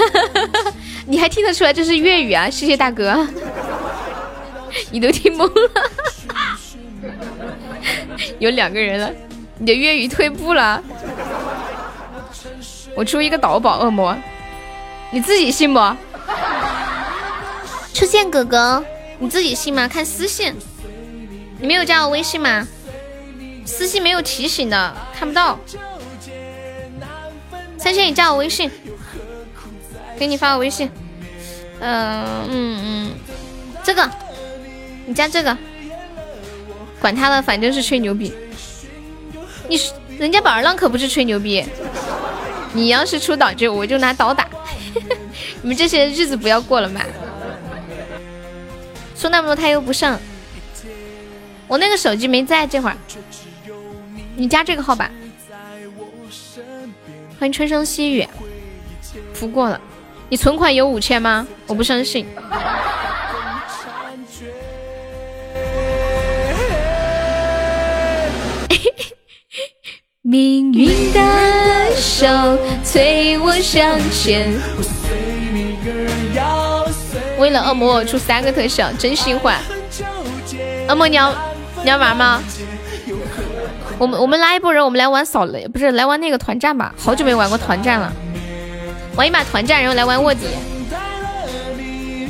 [1.06, 2.50] 你还听得出来这是粤语啊？
[2.50, 3.28] 谢谢大哥。
[4.90, 5.70] 你都听懵了，
[8.40, 9.12] 有两个人了，
[9.60, 10.82] 你的粤语退步了。
[12.96, 14.18] 我出一个导宝恶魔，
[15.12, 15.80] 你自己信不？
[18.00, 18.82] 出现哥哥，
[19.20, 19.86] 你自己信吗？
[19.86, 20.56] 看私信，
[21.60, 22.66] 你没有加我微信吗？
[23.66, 25.60] 私信没有提醒的，看不到。
[27.78, 28.72] 三千，你加我微信，
[30.18, 30.89] 给你发个微信。
[31.82, 33.12] 嗯嗯嗯，
[33.84, 34.10] 这个。
[35.06, 35.58] 你加这个，
[37.02, 38.34] 管他的，反正是吹牛逼。
[39.68, 39.78] 你
[40.18, 41.66] 人家宝儿浪可不是吹牛逼，
[42.72, 44.47] 你要是出岛就我就拿刀打。
[45.62, 47.02] 你们这些日子不要过了嘛。
[49.20, 50.17] 说那么多他又不上，
[51.67, 52.95] 我那个手机没在这会儿。
[54.38, 55.11] 你加这个号吧。
[57.38, 58.26] 欢迎春生细雨，
[59.34, 59.82] 付过了。
[60.30, 61.45] 你存款有五千吗？
[61.67, 62.26] 我不相信。
[70.22, 72.26] 命运的手
[72.86, 74.49] 催我向前。
[77.40, 79.56] 为了恶魔，我出三个特效，真心话。
[80.90, 81.34] 恶魔，你要
[81.84, 82.44] 你要玩吗？
[83.98, 86.94] 我们我们拉一波人，我们来玩扫雷，不是来玩那个团战吧？
[86.98, 88.12] 好久没玩过团战了，
[89.16, 90.48] 玩一把团战，然后来玩卧底。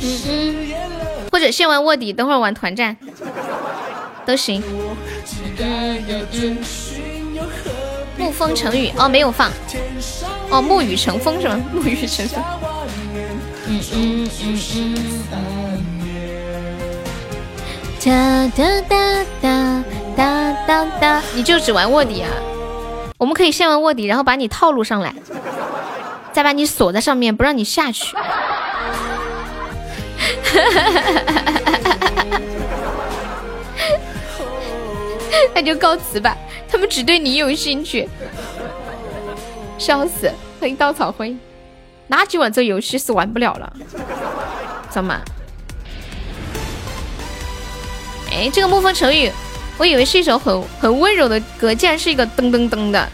[0.02, 0.56] 嗯嗯，
[1.30, 2.96] 或者先玩卧底，等会儿玩团战
[4.24, 4.62] 都行。
[5.58, 6.58] 嗯嗯嗯。
[8.18, 9.50] 沐风成雨哦，没有放
[10.50, 11.60] 哦，沐雨成风是吗？
[11.74, 12.42] 沐雨成风。
[13.72, 15.30] 嗯嗯嗯嗯。
[18.02, 18.10] 哒
[18.56, 19.84] 哒哒哒
[20.16, 22.28] 哒哒哒，你就只玩卧底啊？
[23.16, 25.14] 我们可以先玩卧底，然后把你套路上来，
[26.32, 28.16] 再把你锁在上面，不让你下去。
[35.54, 36.36] 那就告辞吧。
[36.68, 38.08] 他们只对你有兴趣，
[39.78, 40.32] 笑死！
[40.58, 41.36] 欢迎稻草灰，
[42.10, 43.72] 那今晚这游戏是玩不了了，
[44.90, 45.16] 怎么？
[48.32, 49.30] 哎，这个沐风成雨，
[49.78, 53.08] 我以为是一首很很温柔的歌，竟然是一个噔噔噔的。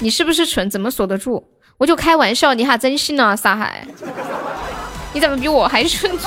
[0.00, 0.68] 你是不是蠢？
[0.68, 1.42] 怎么锁得住？
[1.78, 3.86] 我就开玩笑，你还真信了，沙海？
[5.14, 6.10] 你怎么比我还蠢？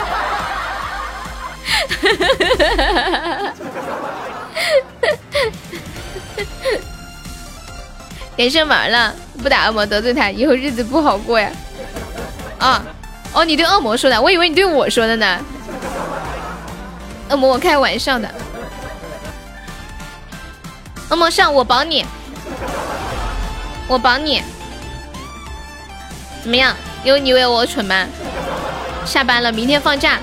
[8.35, 11.49] 连胜完了，不打恶魔得罪他，以后日子不好过呀！
[12.59, 12.83] 啊，
[13.33, 15.39] 哦，你对恶魔说的，我以为你对我说的呢。
[17.29, 18.29] 恶魔，我开玩笑的。
[21.09, 22.05] 恶魔上，我保你，
[23.87, 24.41] 我保你。
[26.41, 26.75] 怎么样？
[27.03, 28.05] 有你以为我蠢吗？
[29.05, 30.19] 下班了，明天放假。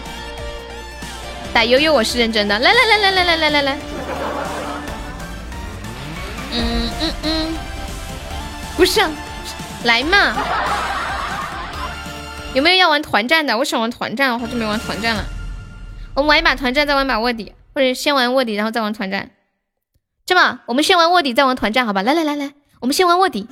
[1.55, 2.59] 打悠悠，我是认真的。
[2.59, 3.79] 来来来来来来来来来。
[6.53, 7.55] 嗯嗯嗯，
[8.83, 9.01] 不是，
[9.85, 10.35] 来嘛！
[12.53, 13.57] 有没有要玩团战的？
[13.57, 15.24] 我想玩团战，我好久没玩团战了。
[16.14, 19.30] 我们玩一把团战，再玩把卧底，或者先玩卧底，然后再玩团战。
[20.26, 22.03] 这么，我们先玩卧底，再玩团战，好吧？
[22.03, 23.47] 来来来来，我们先玩卧底，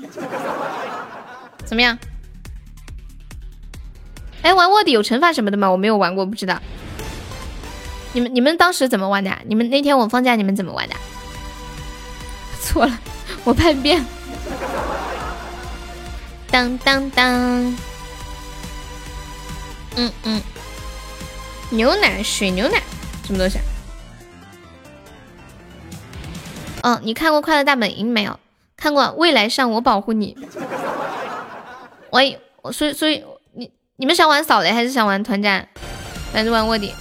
[1.65, 1.97] 怎么样？
[4.43, 5.71] 哎，玩卧底有惩罚什么的吗？
[5.71, 6.61] 我没有玩过，不知道。
[8.15, 9.31] 你们你们当时怎么玩的？
[9.47, 10.97] 你们那天我放假，你们怎么玩的？
[12.61, 12.99] 错了，
[13.45, 14.05] 我叛变。
[16.51, 17.27] 当当当。
[19.97, 20.43] 嗯嗯。
[21.71, 22.83] 牛奶，水牛奶，
[23.25, 23.59] 什么东西？
[26.83, 28.39] 哦，你看过《快乐大本营》没有？
[28.77, 29.13] 看过。
[29.13, 30.37] 未来上我保护你。
[32.11, 35.69] 我，所以所以你你们想玩扫雷还是想玩团战？
[36.33, 36.95] 还是玩卧底？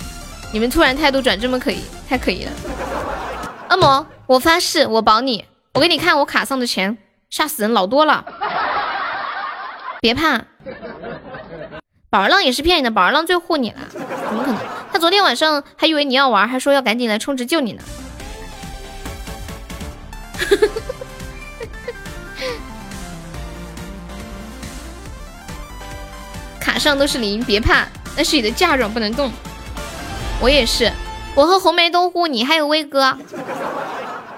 [0.51, 2.51] 你们突然态度转这么可以，太可以了。
[3.69, 5.45] 恶魔，我发誓，我保你。
[5.73, 6.97] 我给你看我卡上的钱，
[7.29, 8.25] 吓死人，老多了。
[10.01, 10.37] 别怕，
[12.09, 13.99] 宝儿浪也是骗你的，宝儿浪最护你了，怎
[14.33, 14.61] 么可能？
[14.93, 17.83] 他昨天晚上还以为你要玩，还说要赶紧来充值救你呢。
[26.61, 27.85] 卡上都是零，别怕，
[28.15, 29.29] 那是你的嫁妆，不能动。
[30.41, 30.89] 我也是，
[31.35, 33.17] 我和红梅都护你，还有威哥。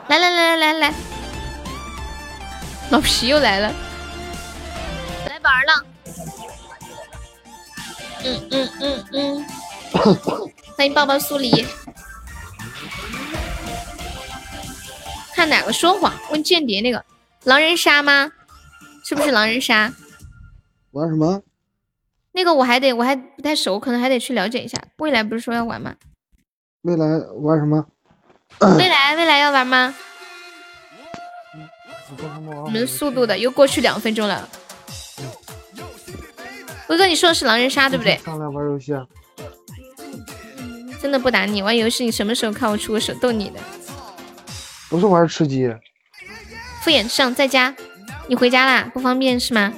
[0.08, 0.92] 来来来来来来，
[2.90, 3.72] 老皮又来了，
[5.42, 5.86] 来宝儿了。
[8.24, 9.46] 嗯嗯嗯嗯，
[10.78, 11.66] 欢迎抱抱苏黎。
[15.34, 16.14] 看哪个说谎？
[16.30, 17.04] 问间谍那个
[17.46, 18.32] 狼人杀吗？
[19.04, 19.92] 是不是狼人杀？
[20.92, 21.42] 玩什么？
[22.34, 24.80] 那个我还得我还不太熟，可能还得去了解一下。
[24.98, 25.96] 未来不是说要玩吗？
[26.84, 27.06] 未来
[27.40, 27.86] 玩什么？
[28.78, 29.96] 未来未来要玩吗？
[32.66, 34.48] 你们速度的又过去两分钟了。
[36.92, 38.18] 威哥，你说的是狼人杀对不对？
[38.18, 39.06] 上来玩游戏啊！
[41.02, 43.62] 真的不打你玩游戏，你什么时候看我出过手逗你的？
[44.90, 45.74] 不是玩吃鸡。
[46.82, 47.74] 敷衍上在家，
[48.28, 48.92] 你回家啦？
[48.94, 49.72] 不方便是吗？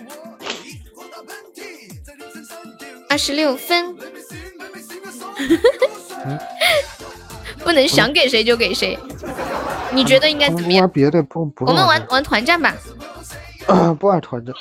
[3.08, 3.96] 二十六分，
[7.64, 8.98] 不能想给谁就给谁。
[9.92, 10.82] 你觉得应该怎么样？
[10.82, 11.66] 玩别的不不。
[11.66, 12.76] 我们玩玩团战吧。
[14.00, 14.52] 不玩团战。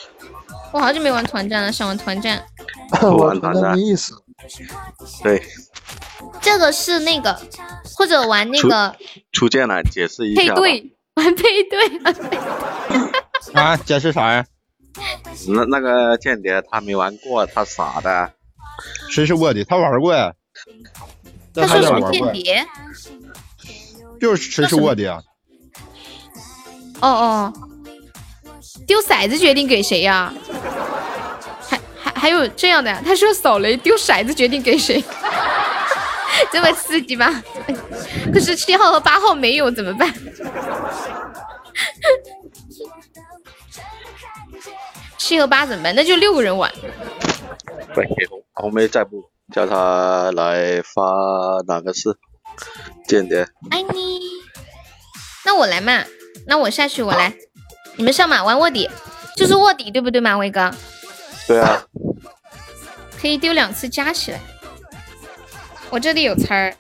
[0.73, 2.43] 我好久没玩团战了，想玩团战。
[3.18, 4.14] 玩团战没意思。
[5.23, 5.43] 对。
[6.41, 7.39] 这个是那个，
[7.97, 8.97] 或者玩那个。
[9.33, 10.43] 初见了，解释一下。
[10.43, 12.01] 配对，玩配对。
[13.55, 14.45] 啊，解释啥呀？
[15.49, 18.33] 那那个间谍他没玩过，他傻的。
[19.11, 19.64] 谁是卧底？
[19.64, 20.33] 他玩过呀。
[21.55, 22.66] 他说什么间谍？
[24.20, 25.20] 就是谁是卧底啊？
[27.01, 27.53] 哦哦，
[28.87, 30.33] 丢骰子决定给谁呀？
[31.61, 33.03] 还还还有这样的呀？
[33.05, 35.03] 他说扫雷丢骰子决定给谁？
[36.51, 37.43] 这么刺激吗？
[38.33, 40.12] 可是七号和八号没有怎么办？
[45.18, 45.95] 七和八怎么办？
[45.95, 46.72] 那就六个人玩。
[47.95, 48.07] 对，
[48.55, 49.30] 红梅在不？
[49.53, 51.03] 叫他来发
[51.66, 52.16] 哪个是
[53.07, 53.47] 间谍？
[53.70, 54.20] 爱你。
[55.45, 56.05] 那我来嘛？
[56.47, 57.35] 那我下去，我来。
[57.97, 58.88] 你们上马玩卧底，
[59.36, 60.70] 就是卧底，对不对嘛，威哥？
[61.47, 61.82] 对啊。
[63.20, 64.40] 可以丢两次加起来。
[65.90, 66.74] 我这里有词儿，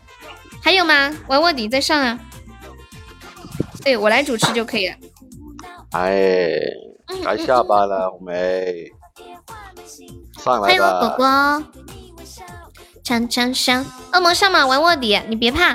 [0.62, 1.14] 还有吗？
[1.28, 2.18] 玩卧底再上啊。
[3.84, 4.94] 对我来主持就可以了。
[5.90, 6.58] 哎，
[7.24, 8.90] 该下班了，红梅。
[10.42, 10.66] 上来吧。
[10.66, 11.26] 欢迎我果果。
[13.04, 13.84] 锵锵锵！
[14.12, 15.74] 恶魔上马玩卧底，你别怕。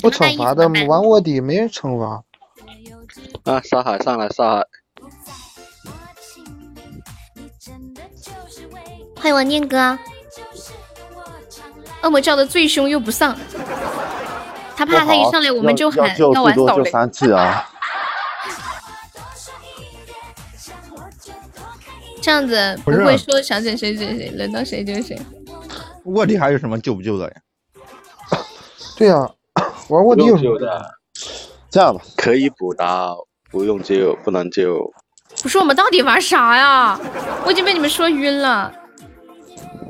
[0.00, 2.22] 不惩罚的，玩卧底没人惩罚。
[3.44, 4.64] 啊，沙海上来，沙海。
[9.16, 9.98] 欢迎我念哥。
[12.02, 13.36] 恶魔叫的最凶又不上，
[14.74, 16.90] 他怕他一上来我们就喊要玩扫雷。
[22.22, 25.20] 这样子不会说想整谁整谁，轮到谁就是谁。
[26.04, 27.34] 卧底还有什么救不救的呀？
[28.96, 29.30] 对呀，
[29.88, 30.99] 玩卧底有救的。
[31.70, 33.16] 这样吧，可以补刀，
[33.50, 34.92] 不用救，不能救。
[35.42, 36.98] 不是我们到底玩啥呀？
[37.46, 38.72] 我已经被你们说晕了。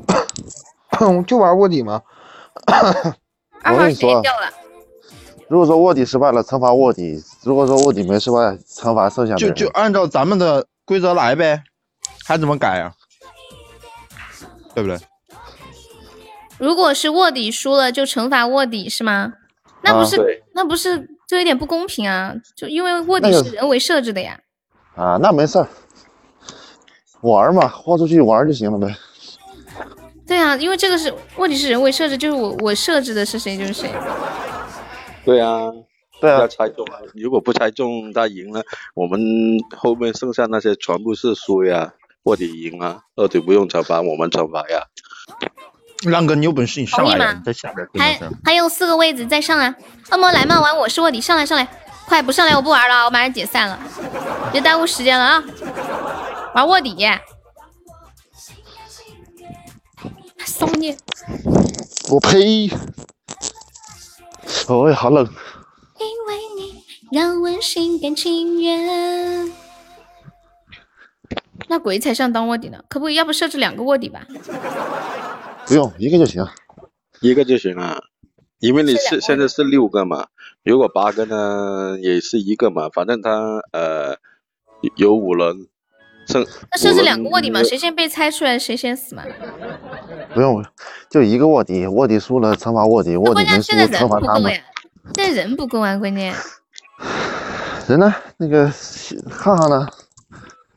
[1.25, 2.01] 就玩卧底吗？
[3.63, 4.49] 二号谁掉了？
[5.47, 11.63] 如果说卧底失败了，惩罚卧底；如果说卧底没失败，惩罚剩下的就就按照咱们的规则来呗。
[12.23, 12.93] 还怎么改呀？
[14.75, 14.97] 对不对？
[16.59, 19.33] 如果是卧底输了，就惩罚卧底是吗？
[19.81, 22.35] 那不是那不是就有点不公平啊？
[22.57, 24.37] 就因为卧底是人为设置的呀。
[24.97, 25.67] 啊，那没事儿，
[27.21, 28.93] 玩嘛，豁出去玩就行了呗。
[30.27, 33.89] 对啊，因为这个是卧底是人为设置，就是我我设置的是谁就是谁。
[35.23, 35.71] 对啊，
[36.19, 36.99] 对啊要，猜中啊！
[37.15, 38.61] 如果不猜中他赢了，
[38.93, 39.17] 我们
[39.77, 41.93] 后面剩下那些全部是输呀。
[42.23, 44.83] 卧底赢啊，卧底不用惩罚，我们惩罚呀。
[46.03, 47.17] 浪哥，你有本事你上来呀！
[47.17, 48.19] 同意吗你在下边还。
[48.43, 49.75] 还有四个位置再上啊！
[50.11, 51.67] 恶魔来嘛，玩我是卧底，上来上来，
[52.05, 53.79] 快不上来我不玩了，我马上解散了，
[54.51, 55.43] 别耽误时间了啊！
[56.55, 56.95] 玩卧底，
[60.43, 60.97] 骚你！
[62.09, 62.69] 我呸！
[64.67, 65.25] 哦呀，好冷。
[65.99, 69.51] 因为你让我心甘情愿。
[71.67, 73.15] 那鬼才上当卧底呢，可不可以？
[73.15, 74.25] 要不设置两个卧底吧？
[75.71, 76.45] 不用一个就行。
[77.21, 78.03] 一个就行了，
[78.59, 80.27] 因为你是现在是六个嘛，
[80.65, 83.29] 如果八个呢也是一个嘛，反正他
[83.71, 84.17] 呃
[84.97, 85.69] 有五人，
[86.27, 89.23] 剩那设置两个卧底嘛，谁先被猜出来谁先死嘛。
[90.33, 90.61] 不用，
[91.09, 94.41] 就一个卧底，卧底输了惩罚卧底，卧底现在人惩罚他们。
[94.41, 94.61] 不够呀，
[95.15, 96.35] 现在人不够啊，关键。
[97.87, 98.13] 人呢？
[98.35, 98.69] 那个
[99.29, 99.87] 浩浩呢？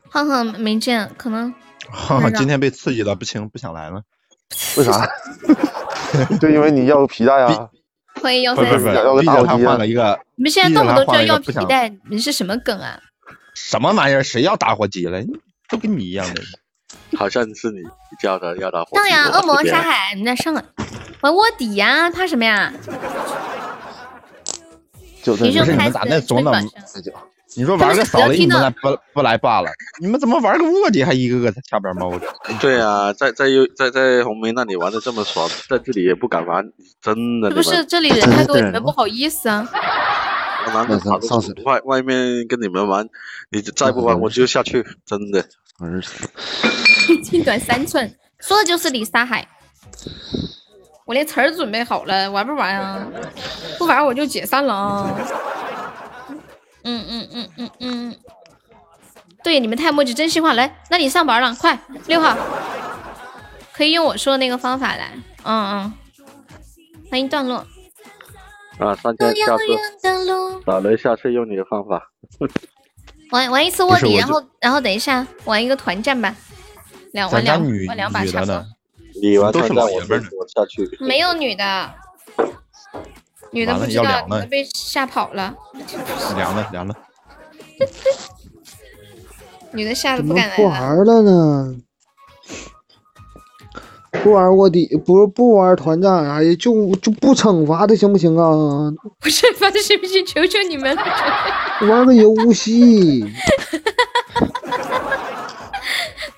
[0.09, 1.53] 浩浩没见，可能
[1.89, 4.03] 哈哈，今天被刺激了，不行，不想来了。
[4.77, 5.07] 为啥？
[6.39, 7.69] 就因为你要个皮带啊！
[8.21, 8.93] 欢迎幺不不不，三四。
[8.95, 12.99] 要个逼着他大火鸡啊换了一个你们现在动不动就要要皮带，你是什么梗啊？
[13.53, 14.23] 什么玩意儿？
[14.23, 15.21] 谁要打火机了？
[15.69, 16.41] 都跟你一样的。
[17.17, 17.79] 好像是你
[18.21, 20.63] 叫的要打火机上呀，恶魔沙海，你在上啊？
[21.21, 22.71] 玩卧底呀，怕什么呀？
[25.23, 27.11] 就是你们咋那怂呢推广上这就
[27.57, 29.69] 你说玩个扫雷，你们来不不来罢了？
[30.01, 32.27] 你们怎么玩个卧底还一个个在下边猫着？
[32.59, 36.65] 对啊，在在又在在红梅那里玩的这么爽，在这里也不敢玩，
[37.01, 37.49] 真的。
[37.49, 39.67] 是不是这里人太多，你们不好意思啊？
[40.67, 43.07] 我难得跑上次出外外面跟你们玩，
[43.51, 45.43] 你再不玩我就下去，真的。
[45.79, 46.27] 儿子，
[47.21, 49.45] 近短三寸，说的就是李沙海。
[51.05, 53.05] 我连词儿准备好了，玩不玩啊？
[53.77, 55.11] 不玩我就解散了啊！
[56.85, 58.15] 嗯嗯嗯嗯嗯，
[59.43, 60.53] 对，你们太墨迹，真心话。
[60.53, 61.77] 来，那你上班了，快
[62.07, 62.37] 六号，
[63.73, 65.11] 可以用我说的那个方法来。
[65.43, 65.93] 嗯嗯，
[67.09, 67.65] 欢迎段落。
[68.77, 69.63] 啊，三天下次
[70.65, 72.11] 打雷，下次用你的方法。
[73.31, 76.35] 玩玩一次卧底，然后然后等一下玩一个团战吧，
[77.13, 78.67] 两玩两女玩两把差不多女的。？
[79.21, 80.97] 你玩都是团战，我就老爷们儿我下去。
[80.99, 81.93] 没有女的，
[83.51, 85.53] 女的不知道，被吓跑了，
[86.35, 86.95] 凉了凉了。
[89.73, 90.63] 女的吓得不敢来了。
[90.63, 91.75] 不玩了呢？
[94.23, 98.49] 不玩卧底，不不玩团战，哎呀，就就不惩罚他行不行啊？
[99.19, 100.25] 不惩罚他行不行？
[100.25, 101.03] 求求你们了！
[101.89, 103.25] 玩个游戏，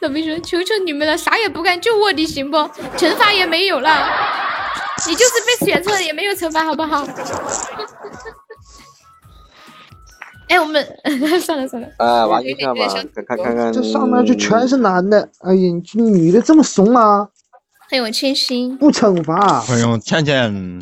[0.01, 2.57] 老兵说：“求求你们了，啥也不干，就卧底行不？
[2.97, 3.89] 惩罚也没有了，
[5.07, 7.05] 你就是被选错了，也没有惩罚，好不好？”
[10.49, 10.81] 哎，我们
[11.41, 12.79] 算 了算了，啊，玩有一下吧
[13.27, 13.73] 看看看。
[13.73, 17.27] 这上面就全是男的，哎呀，这女的这么怂啊？
[17.89, 18.77] 很有谦心。
[18.77, 20.79] 不惩罚，欢迎倩倩，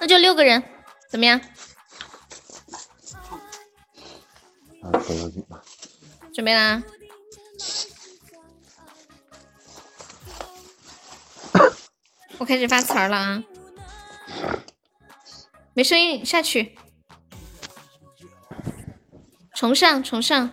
[0.00, 0.62] 那就六个人，
[1.10, 1.40] 怎么样？
[4.82, 5.44] 啊，可以。
[6.38, 6.78] 准备啦！
[12.38, 13.42] 我开始发词儿了啊！
[15.74, 16.78] 没声音，下去。
[19.52, 20.52] 重上，重上。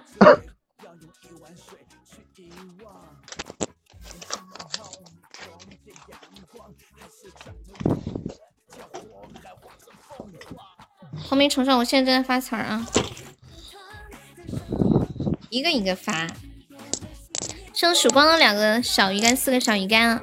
[11.29, 12.83] 红梅重上，我现在正在发词儿啊，
[15.55, 16.27] 一个一个发。
[17.73, 20.21] 剩曙光的两个小鱼干，四个小鱼干啊，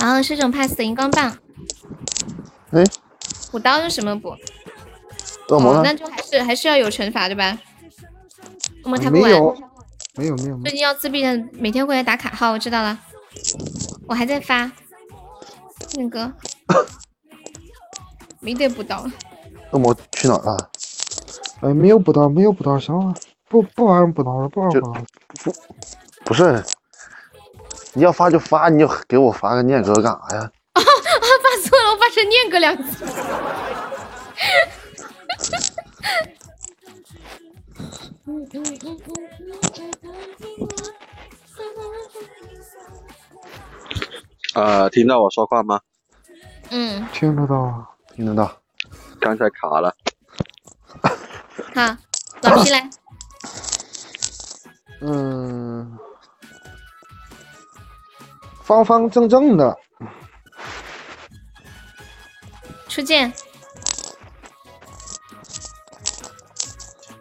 [0.00, 1.38] 然后是这种 pass 的荧光棒。
[2.72, 2.82] 哎，
[3.52, 4.30] 补刀用什么补？
[4.30, 4.38] 哦，
[5.50, 5.94] 恶魔呢那？
[5.94, 7.56] 就还是还是要有惩罚对吧？
[8.82, 9.56] 恶魔他不玩，没有，
[10.16, 12.98] 没有，没有，最近要自闭的，每天会来打卡号，我知道了。
[14.08, 14.72] 我还在发
[15.94, 16.32] 那个，
[18.40, 19.08] 没得补刀。
[19.70, 20.70] 恶魔去哪儿了？
[21.60, 23.14] 哎，没有补刀，没有补刀，行了，
[23.54, 25.02] 不不玩补刀了，不玩补刀了。
[26.24, 26.60] 不是，
[27.92, 30.50] 你要发就发，你就给我发个念哥干啥呀？
[30.72, 33.04] 啊， 发错了，我发成念哥两个字。
[44.56, 45.80] 呃，听到我说话吗？
[46.70, 48.50] 嗯，听得到啊，听得到。
[49.20, 49.94] 刚才卡了，
[51.72, 51.96] 好，
[52.42, 52.90] 老皮来，
[55.00, 55.98] 嗯，
[58.62, 59.78] 方方正正的，
[62.88, 63.32] 初见，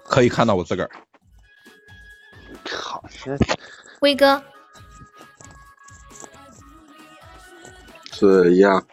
[0.06, 0.92] 可以看到我自个儿。
[2.72, 3.36] 好，现
[4.00, 4.42] 威哥，
[8.12, 8.86] 是一样，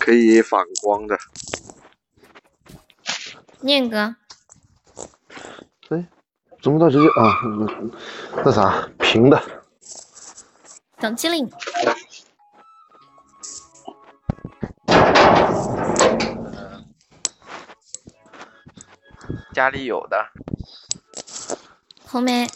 [0.00, 1.16] 可以反光的。
[3.60, 4.14] 念哥，
[5.90, 6.08] 哎
[6.62, 7.34] 怎么到直接啊？
[8.34, 9.40] 那那啥平的，
[10.98, 11.50] 等机灵，
[19.52, 20.16] 家里有的，
[22.06, 22.46] 红梅，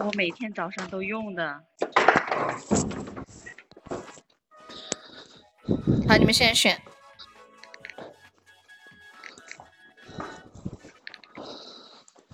[0.00, 1.62] 我每天早上都用的。
[6.08, 6.82] 好，你们现在选。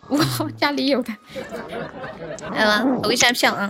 [0.08, 0.24] 哇，
[0.56, 1.12] 家里有的，
[2.52, 3.68] 来吧，投一下票啊！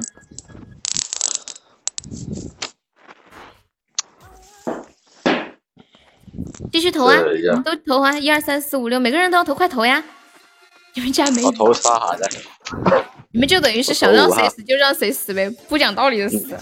[6.70, 7.16] 继续投啊！
[7.16, 8.16] 你们都投啊！
[8.18, 10.02] 一二三四五六，每个人都要投，快投呀！
[10.94, 12.28] 你们家没我投的，
[13.32, 16.56] 你们就等于是想让谁死就让谁死呗，不讲道理的死。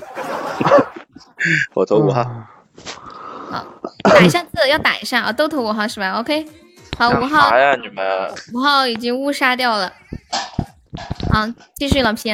[1.74, 2.24] 我投五号。
[3.50, 3.66] 好，
[4.02, 6.46] 打一下字，要打一下啊，都投五号是吧？OK，
[6.96, 8.34] 好，五号啥，呀你们？
[8.54, 9.92] 五号已经误杀掉了。
[11.30, 12.30] 好，继续老皮。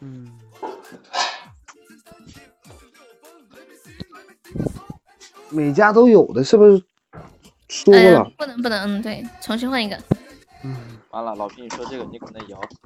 [0.00, 0.30] 嗯
[5.50, 6.82] 每家都有的，是不是？
[7.68, 9.98] 说嗯、了，不能不能，嗯，对，重新换一个。
[10.62, 10.76] 嗯
[11.10, 12.78] 完了，老皮，你说这个你可能咬死。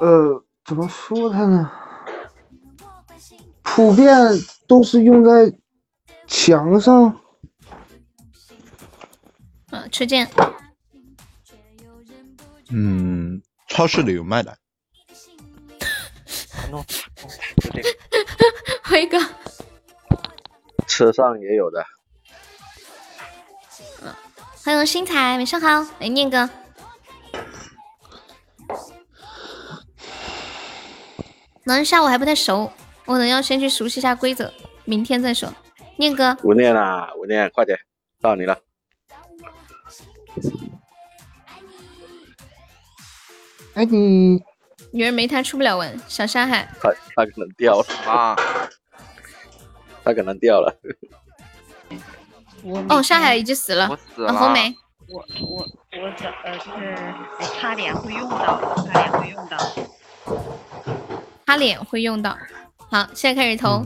[0.00, 1.70] 呃，怎么说他呢？
[3.74, 4.12] 普遍
[4.66, 5.52] 都是用在
[6.26, 7.20] 墙上，
[9.70, 10.28] 嗯，车间，
[12.70, 14.58] 嗯，超市里有卖的。
[16.70, 16.84] 弄
[18.84, 19.18] 辉哥，
[20.86, 21.84] 车上也有的，
[24.64, 26.50] 欢迎新彩，晚上好，来念哥。
[31.64, 32.72] 狼人杀我还不太熟，
[33.08, 34.52] 我可能要先去熟悉一下规则，
[34.84, 35.50] 明天再说。
[35.96, 37.78] 念哥，吴念啊，吴念，快点，
[38.20, 38.58] 到你了。
[43.72, 44.38] 哎，你
[44.90, 48.36] 女人没他出不了文，小沙海，他他可能掉了，啊！
[50.04, 50.78] 他可能掉了。
[52.62, 54.38] 我哦，沙海已经死了我，死啊，了。
[54.38, 54.76] 红梅，
[55.08, 55.66] 我我
[55.98, 56.94] 我怎呃就是
[57.54, 59.56] 擦脸会用到，擦脸会用到。
[61.46, 62.36] 擦脸会用到。
[62.90, 63.84] 好，现在开始投，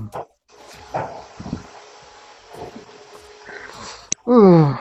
[4.27, 4.75] 嗯，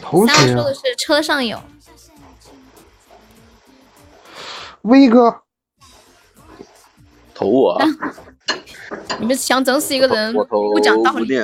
[0.00, 0.74] 头谁啊说的？
[0.74, 1.60] 是车上有，
[4.82, 5.42] 威哥，
[7.34, 7.84] 投我啊，
[9.18, 11.36] 你们想整死一个人不讲道理。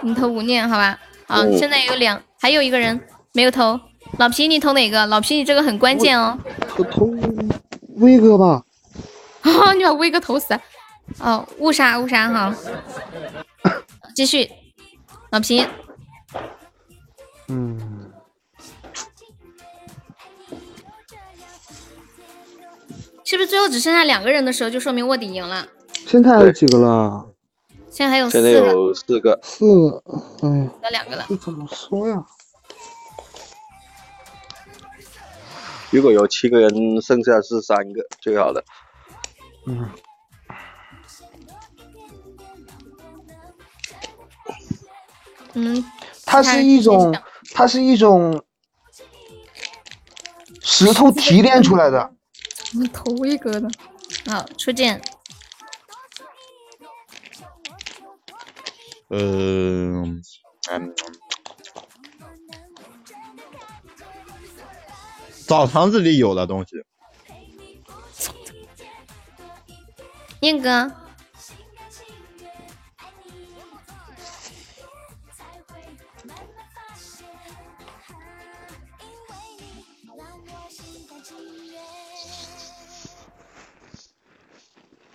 [0.00, 0.96] 你投无念好吧？
[1.26, 3.00] 好，嗯现在有两，还有一个人
[3.32, 3.80] 没有投。
[4.18, 5.04] 老皮，你投哪个？
[5.06, 6.38] 老皮，你这个很关键哦。
[6.76, 7.12] 我投
[7.96, 8.62] 威哥吧。
[9.48, 10.58] 啊， 你把威哥投死。
[11.20, 12.54] 哦，误杀误杀哈。
[14.14, 14.50] 继续，
[15.30, 15.64] 老皮，
[17.48, 18.12] 嗯，
[23.24, 25.66] 是不是最后只剩下两个人的时候，就说明卧底赢了？
[26.06, 27.26] 现在还有几个了？
[27.90, 30.02] 现在还有四现在个，有四个，四个。
[30.42, 31.24] 哎那，两个了。
[31.28, 32.24] 这怎么说呀？
[35.90, 38.62] 如果有七个人，剩下是三个，最好的。
[39.68, 39.90] 嗯，
[45.52, 45.84] 嗯，
[46.24, 47.14] 它是一种，
[47.52, 48.42] 它是一种
[50.62, 52.14] 石头提炼出来的。
[52.72, 53.68] 你头一个的。
[54.26, 55.00] 好，初见，
[59.10, 60.22] 嗯
[60.70, 60.94] 嗯，
[65.46, 66.76] 澡堂子里有的东西，
[70.40, 70.92] 念哥，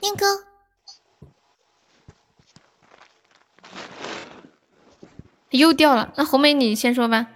[0.01, 0.25] 念哥，
[5.51, 6.11] 又掉了。
[6.17, 7.27] 那红梅你先说吧。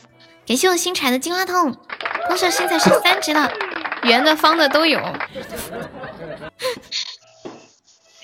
[0.46, 1.74] 感谢我新产的金话筒，
[2.28, 3.50] 恭喜我新彩是三级了，
[4.04, 5.00] 圆的方的都有。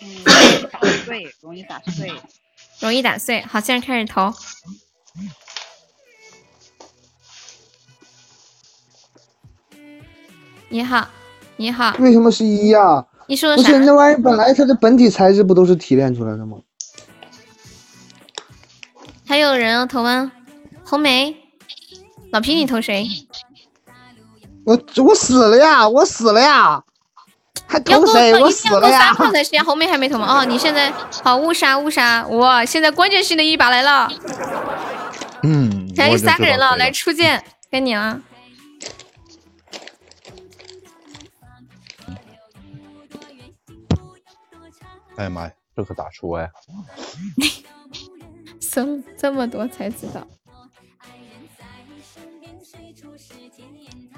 [0.04, 2.12] 嗯，打碎，容易打碎。
[2.80, 3.42] 容易打碎。
[3.42, 4.34] 好，现在开始投。
[10.70, 11.08] 你好，
[11.56, 13.80] 你好，为什么是一呀、你说的是？
[13.80, 16.58] 那玩意儿本来它的本体材质不都是提炼出来的吗？
[19.26, 20.32] 还有人要投吗？
[20.84, 21.38] 红梅，
[22.32, 23.08] 老皮，你投谁？
[24.66, 25.88] 我我死了呀！
[25.88, 26.84] 我死了呀！
[27.74, 28.32] 还投谁？
[28.34, 29.16] 我一定要够死了呀三！
[29.16, 29.64] 炮才行。
[29.64, 30.42] 红梅还没投吗？
[30.42, 30.94] 哦，你现在
[31.24, 32.24] 好误杀误杀！
[32.28, 34.08] 哇，现在关键性的一把来了，
[35.42, 38.22] 嗯，还有三个人了，来出剑，该你了。
[45.16, 46.48] 哎呀妈呀，这可咋说呀？
[48.62, 50.28] 搜这么多才知道。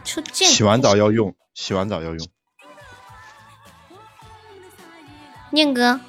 [0.04, 2.28] 出剑，洗完澡要用，洗完澡要用。
[5.56, 6.02] 念哥，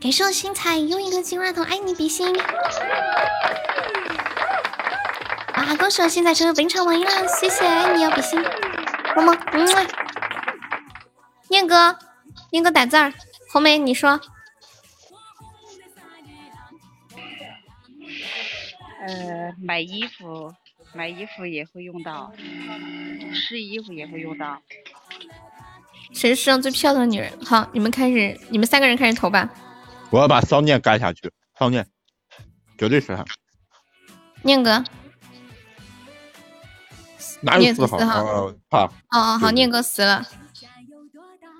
[0.00, 2.32] 感谢我新彩用一个金话筒，爱你比心。
[5.52, 8.40] 啊，恭喜我新彩成为本场王一了，谢谢，爱你哦，比心，
[9.16, 9.66] 么么，嗯。
[11.48, 11.98] 念哥，
[12.52, 13.12] 念哥打字儿，
[13.50, 14.20] 红梅你说，
[19.00, 20.54] 呃，买衣服，
[20.92, 22.32] 买衣服也会用到，
[23.34, 24.62] 试衣服也会用到。
[26.12, 27.32] 谁是世上最漂亮的女人？
[27.44, 29.48] 好，你们开始，你们三个人开始投吧。
[30.10, 31.86] 我要把骚念干下去，骚念，
[32.78, 33.24] 绝对是他，
[34.42, 34.84] 念哥，
[37.40, 37.98] 哪有四号？
[37.98, 40.22] 四号哦怕哦哦，好，念哥死了。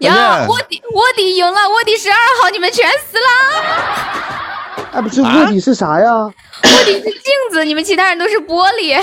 [0.00, 4.82] 呀，卧底卧底赢了，卧底十二号，你们全死了。
[4.92, 6.12] 哎，不是卧底是啥呀？
[6.24, 9.00] 卧底是镜子，你们其他人都是玻璃。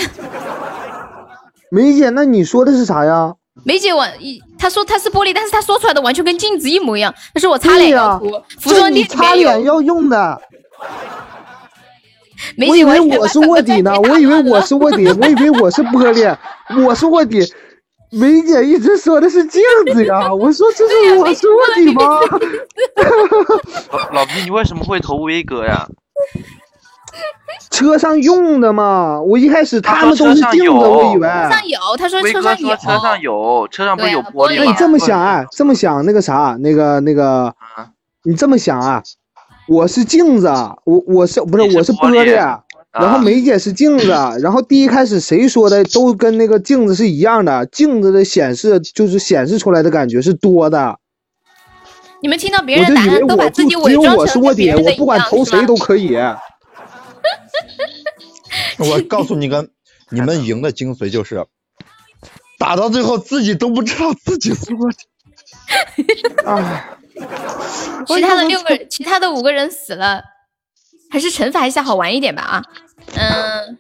[1.71, 3.33] 梅姐，那你说的是啥呀？
[3.63, 7.13] 梅姐，我一他说他是玻璃，但是他说出来的完全跟镜子一模一样。
[7.33, 8.29] 他说我擦脸要涂，
[8.59, 9.63] 服这你装店擦脸。
[9.63, 10.41] 要用的。
[12.67, 16.37] 我以为我是卧底呢，我以为我是卧底，我以为我是玻璃，
[16.85, 17.39] 我是卧底。
[18.11, 19.61] 梅姐一直说的是镜
[19.93, 22.19] 子呀，我说这是我是卧底吗？
[24.11, 25.87] 老老皮，你为什么会投威哥呀？
[27.69, 31.27] 车上用的嘛，我一开始他他们都是镜子，我以为。
[31.27, 32.75] 车上有，他说车上有。
[32.75, 34.63] 车上有，车上不是有玻璃吗？
[34.63, 37.53] 那你这么想啊，这么想那个啥，那个那个，
[38.23, 39.01] 你这么想啊，
[39.67, 40.47] 我是镜子，
[40.83, 42.33] 我我是不是我是玻璃，
[42.91, 44.07] 然后啊梅姐是镜子，
[44.41, 50.97] 然后第一开始谁说的都跟那个镜子是一样的，镜子的显示就是显示出来的感觉是多的，
[52.21, 56.17] 你们听到别我就人的答案，以为我就都把自己只有伪装成我是卧底，跟别人的我不管，投谁都可以。
[58.87, 59.69] 我告诉你个，
[60.09, 61.45] 你们赢的精髓就是，
[62.57, 64.97] 打到最后自己都不知道自己是卧底。
[66.45, 66.97] 哎，
[68.07, 70.23] 其他的六个，其他的五个人死了，
[71.11, 72.63] 还是惩罚一下好玩一点吧啊。
[73.15, 73.77] 嗯，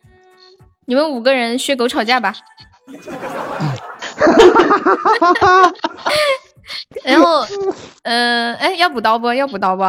[0.85, 2.35] 你们五个人血狗吵架吧。
[7.03, 7.45] 然后，
[8.03, 9.33] 嗯、哎，要补刀不？
[9.33, 9.83] 要补刀不？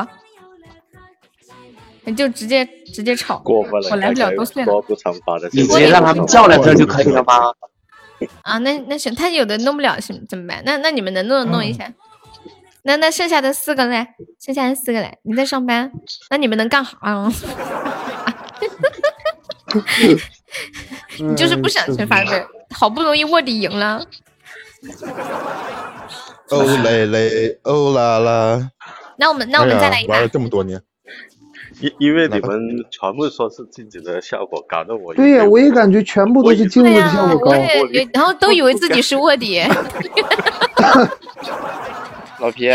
[2.13, 5.49] 就直接直接吵，过分了，我来不了，都碎了不惩罚的。
[5.53, 7.53] 你直接让他们叫来这就可以了吗？
[8.43, 8.59] 啊。
[8.59, 10.63] 那那行，他有的弄不了，是怎么办？
[10.65, 11.93] 那那你们能弄弄一下。
[12.83, 14.07] 那那剩下的四个嘞？
[14.43, 15.19] 剩下的四个嘞？
[15.23, 15.93] 你在上班？
[16.31, 17.33] 那你们能干好啊？
[21.19, 24.05] 你就是不想惩罚对，好不容易卧底赢了，
[26.49, 28.71] 哦嘞嘞，哦啦啦。
[29.17, 30.81] 那我们那我们再来一把玩了这么多年，
[31.81, 37.53] 因 因为你们全部说是自己的效果，搞得我对呀，我也感觉全部都是镜子对呀、的效果高
[38.13, 39.63] 然后都以为自己是卧底。
[42.39, 42.69] 老皮，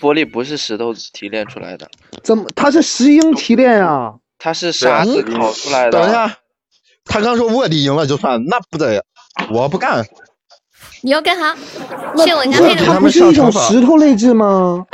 [0.00, 1.88] 玻璃不是石头提炼出来的，
[2.22, 2.44] 怎么？
[2.56, 4.14] 它是石英提炼啊？
[4.38, 5.92] 它是沙子烤出来的。
[5.92, 6.36] 等一下，
[7.04, 9.04] 他刚说卧底赢了就算，那不得，
[9.52, 10.04] 我不干。
[11.02, 11.56] 你要干啥？
[12.16, 14.84] 那谢我家不黑的吗是它不是一种石头类质吗？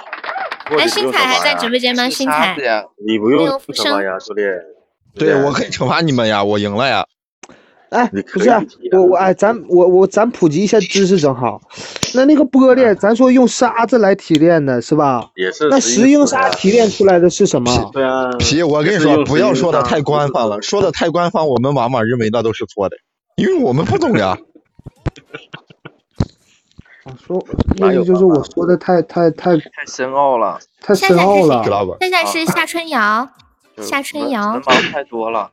[0.76, 2.08] 哎，新彩还在直播间吗？
[2.10, 2.56] 新彩，
[3.06, 4.42] 你不用不惩罚呀，兄弟。
[5.18, 7.06] 对，我可以惩罚你们呀，我赢了呀。
[7.90, 8.50] 哎，不是
[8.92, 11.60] 我我哎，咱我我咱普及一下知识正好。
[12.14, 15.30] 那那个玻璃，咱说用沙子来提炼的是吧？
[15.36, 17.90] 也是那石英石英石呀砂提炼出来的是什么？
[17.92, 22.96] 对啊，皮，我跟你说，不要说的太官方了，说的太官方，我们往往认为那都是错的，
[23.36, 24.36] 因为我们不懂呀。
[27.16, 27.44] 说
[27.76, 31.62] 意思就是我说的太太太太深奥了，太深奥了。
[32.00, 33.28] 现在是夏春瑶，
[33.80, 35.50] 夏春瑶文，盲太多了。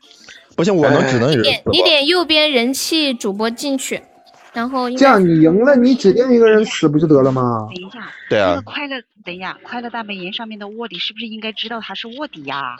[0.56, 4.02] 不行，我能只能你点你点右边人气主播进去，
[4.52, 7.68] 然后这样你赢了，你指定一个人死不就得了吗？
[7.72, 12.78] 等一下，对啊那个，快乐，等一下，快乐大本营上面的卧底是不是应该知道他是卧底呀？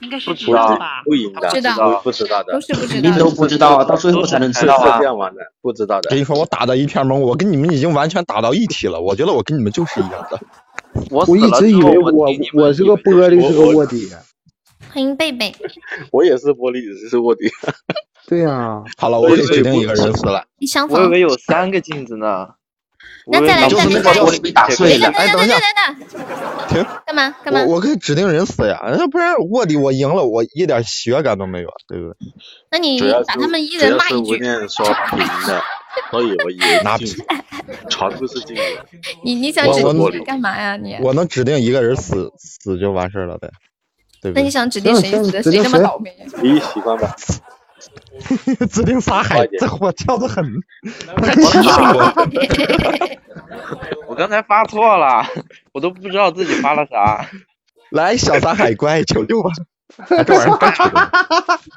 [0.00, 1.02] 应该是知道吧？
[1.04, 3.24] 不赢的，知道不不知道的都，是不知肯定道的。
[3.24, 5.04] 都不知道啊，到最后才能知道是啊这。
[5.04, 6.18] 样玩的，不知道的跟。
[6.18, 9.00] 你说，我打的一片懵，我跟你们已经完全打到一体了。
[9.00, 10.40] 我觉得我跟你们就是一样的。
[11.10, 14.10] 我我一直以为我我是个玻璃，是个卧底。
[14.92, 15.54] 欢迎贝贝，
[16.10, 17.44] 我也是玻璃，只是卧底。
[18.26, 20.44] 对呀、好了，我可以指定一个人死了。
[20.88, 22.48] 我以为有三个镜子呢。
[23.26, 25.08] 那再来就是那再来个玻璃被打碎了。
[25.08, 25.58] 哎，等一下，
[26.68, 27.62] 停，干嘛干嘛？
[27.62, 32.16] 我我可以指定人死呀，要不然卧底我赢了，我一点血感都没有，对不对？
[32.70, 35.62] 那你把他们一主要是吴人骂一句，念说平的，
[36.10, 37.24] 所以我以为拿镜子，
[37.88, 38.62] 全部是镜子。
[39.24, 40.96] 你你想我我指定谁干嘛呀你？
[41.02, 43.48] 我能指定一个人死死就完事儿了呗，
[44.22, 44.40] 对不对？
[44.40, 45.42] 那你想指定谁死？
[45.50, 46.14] 谁那么倒霉？
[46.42, 47.14] 你喜欢吧？
[48.70, 50.44] 指定撒海，这火跳的很，
[51.22, 51.34] 太
[54.06, 55.24] 我刚才发错了，
[55.72, 57.26] 我都不知道自己发了啥。
[57.90, 59.50] 来，小撒海乖，求救吧！
[60.08, 60.94] 哎这玩意儿该求救。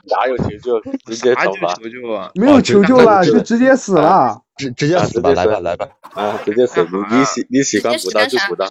[0.06, 0.80] 哪有求救？
[1.06, 1.74] 直接走吧。
[1.82, 2.30] 求救啊？
[2.36, 4.40] 没有求救了，就直接死了。
[4.56, 5.88] 直直接死吧，来吧来吧。
[6.14, 6.84] 啊，直接死！
[6.84, 8.68] 你你喜你喜欢补刀就补刀，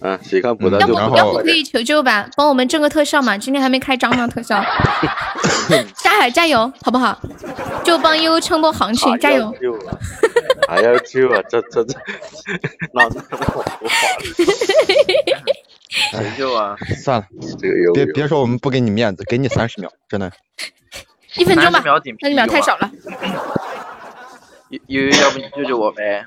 [0.00, 1.38] 啊，喜看补刀要不要不。
[1.38, 2.28] 可以求救吧？
[2.36, 4.62] 帮我们挣个特效嘛，今天还没开张呢，特效。
[6.02, 7.18] 沙海加油，好不好？
[7.84, 9.52] 就帮悠悠撑波行情，加油！
[10.68, 11.42] 还要 救啊！
[11.48, 11.94] 这这这，
[12.92, 13.80] 那那那我不画了。
[16.12, 16.76] 求救啊！
[17.02, 17.26] 算了，
[17.58, 20.30] 这个别别说我们不给你面子，给你三十秒，真的。
[21.36, 22.90] 一分钟吧30秒顶，三十秒太少了。
[24.68, 26.26] 悠悠悠，要不你救救我呗？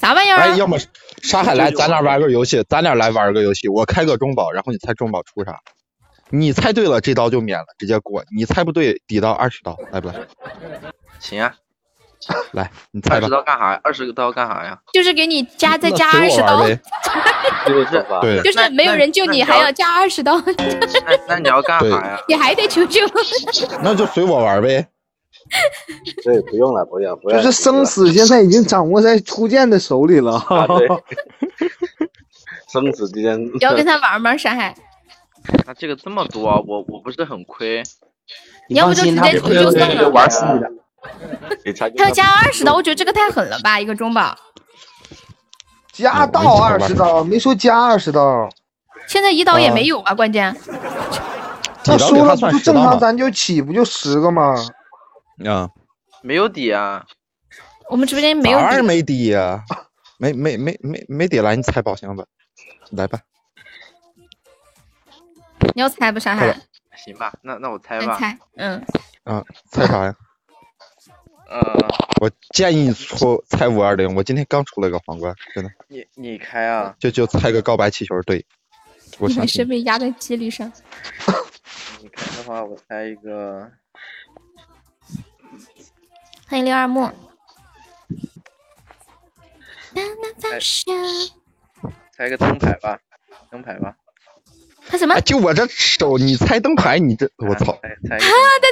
[0.00, 0.56] 啥玩意儿哎，啊？
[0.56, 0.78] 要么
[1.22, 5.58] 沙海来，咱俩玩个游戏，咱俩来玩个游戏，我开个中宝，然后你猜中宝出啥？
[6.30, 10.14] 你猜对了，这刀就免了，直接过；你猜不对，抵到二十刀，来不来？
[11.20, 11.54] 行啊，
[12.52, 13.30] 来，你猜吧二十。
[13.30, 13.80] 刀干啥呀？
[13.84, 14.78] 二十个刀干啥呀？
[14.92, 16.80] 就是给你加再加二十刀，我玩呗。
[17.66, 22.20] 就是对就是没有人救你，还要加二十刀，那那你要干啥呀？
[22.28, 23.00] 你还得求救。
[23.82, 24.86] 那就随我玩呗。
[26.24, 27.42] 对，不用了，不用，不用。
[27.42, 30.34] 就是生死现在已经掌握在初见的手里了。
[30.48, 30.88] 啊，对。
[32.72, 33.40] 生死之间。
[33.40, 34.36] 你要跟他玩吗？
[34.36, 34.74] 山海，
[35.66, 37.82] 那这个这么多，啊我我不是很亏。
[38.68, 40.08] 你要不就直接求救算了。
[40.10, 40.44] 玩死
[41.64, 44.36] 你他要加二十刀，我觉得这个太狠了吧，一个中宝。
[45.92, 48.48] 加到二十刀，没说加二十刀。
[49.06, 50.54] 现在一刀也没有啊，关键。
[51.86, 54.56] 那说了不就正常咱就起不就十个吗？
[55.44, 55.70] 啊，
[56.22, 57.06] 没有底啊。
[57.88, 58.64] 我们直播间没有底。
[58.64, 59.64] 哪儿没底呀？
[60.18, 62.24] 没没没没没底来，你猜宝箱吧，
[62.90, 63.20] 来吧。
[65.74, 66.58] 你要猜不，山海？
[66.96, 68.14] 行吧，那那我猜吧。
[68.14, 68.82] 你猜，嗯。
[69.24, 70.14] 啊，猜啥呀？
[71.48, 71.60] 呃，
[72.20, 76.96] 我建议你出猜五二零，我今天刚出了个皇冠，真的，你你开啊？
[76.98, 78.44] 就就猜个告白气球，对，
[79.18, 80.72] 我你没相信事被压在几率上。
[82.02, 83.70] 你开的话，我猜一个。
[86.48, 87.10] 欢迎六二木。
[92.16, 92.98] 猜个灯牌吧，
[93.50, 93.94] 灯牌吧。
[94.88, 95.14] 他什么？
[95.14, 97.76] 哎就我这手，你猜灯牌，你这我操！
[98.08, 98.16] 他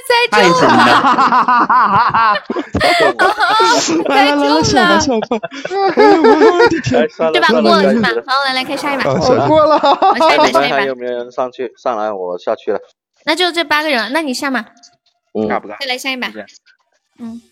[0.07, 0.77] 猜中了，
[2.79, 5.37] 猜中了，笑吧笑吧！
[7.33, 8.09] 这把过了是吧？
[8.27, 9.11] 好，来来开下一把。
[9.11, 9.77] 我过了。
[9.79, 10.77] 好，下一把，下一把。
[10.77, 11.73] 还有没有人上去？
[11.77, 12.79] 上来，我下去了。
[13.25, 14.65] 那就这八个人，那你下嘛。
[15.33, 15.49] 嗯？
[15.81, 16.29] 再来下一把。
[17.19, 17.43] 嗯。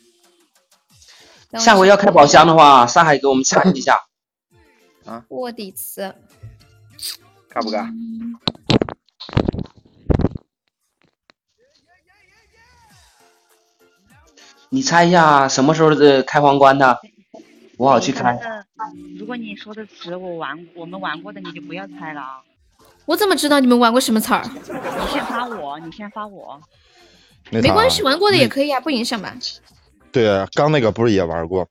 [1.58, 4.00] 下回要开宝箱的话，上海给我们抢一下。
[5.04, 6.14] 啊，卧底词。
[7.52, 7.86] 尬不尬？
[14.70, 16.98] 你猜一下什么时候的开皇冠的？
[17.76, 18.38] 我好去开。
[19.18, 22.40] 如果你说的词我玩我们玩过的，你就不要猜了啊。
[23.04, 24.42] 我怎么知道你们玩过什么词儿？
[24.44, 26.58] 你先发我，你先发我。
[27.50, 29.34] 没关系，玩过的也可以啊，不影响吧？
[30.12, 31.68] 对，啊刚那个不是也玩过？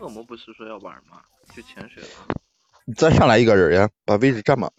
[0.00, 1.20] 恶魔不是说要玩吗？
[1.52, 2.08] 去潜水了。
[2.84, 4.70] 你再上来一个人呀，把位置占满。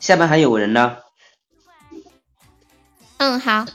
[0.00, 0.96] 下面还有人呢。
[3.18, 3.66] 嗯，好。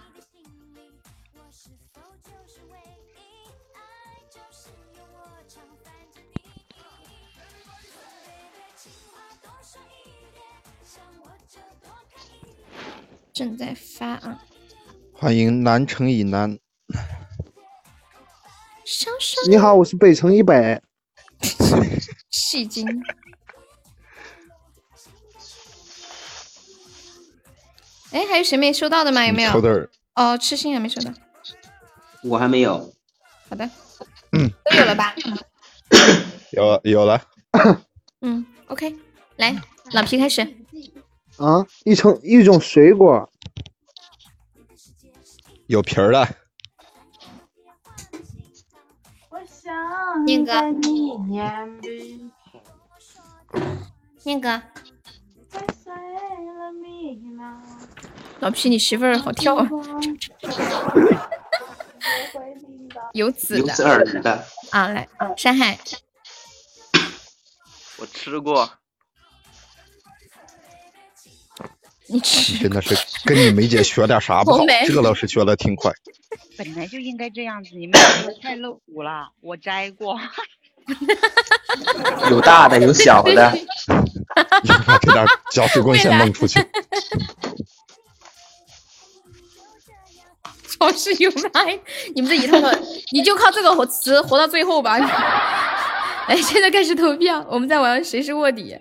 [13.37, 14.41] 正在发啊！
[15.13, 16.57] 欢迎南城以南。
[19.47, 20.81] 你好，我是北城一北。
[22.31, 22.87] 戏精。
[28.09, 29.23] 哎，还有谁没收到的吗？
[29.27, 29.51] 有没有？
[30.15, 31.13] 哦，痴心还没收到。
[32.23, 32.91] 我还没有。
[33.47, 33.69] 好的，
[34.31, 35.13] 嗯都有了吧？
[36.53, 37.21] 有有了，
[38.21, 38.95] 嗯，OK，
[39.35, 39.55] 来，
[39.91, 40.41] 老皮开始。
[41.37, 43.29] 啊，一种一种水果，
[45.67, 46.27] 有皮儿的，
[50.25, 50.61] 宁哥，
[54.23, 54.61] 宁哥，
[58.39, 59.55] 老皮，你媳妇儿好跳。
[59.55, 59.67] 啊！
[63.13, 64.45] 有籽的，有籽儿的。
[64.71, 65.77] 啊，来，山海，
[67.99, 68.69] 我吃过，
[72.09, 72.19] 你
[72.61, 75.91] 真的是跟你梅姐学点啥不好这个老师学的挺快。
[76.57, 80.17] 本来就应该这样子，你们两个太露骨了，我摘过。
[82.31, 83.57] 有大的有小的，
[84.85, 86.65] 把这点搅屎棍先弄出去。
[90.79, 91.77] 超市有卖，
[92.15, 92.71] 你们这一套套，
[93.11, 94.97] 你就靠这个活词活到最后吧。
[96.29, 98.77] 来，现在开始投票，我们在玩谁是卧底。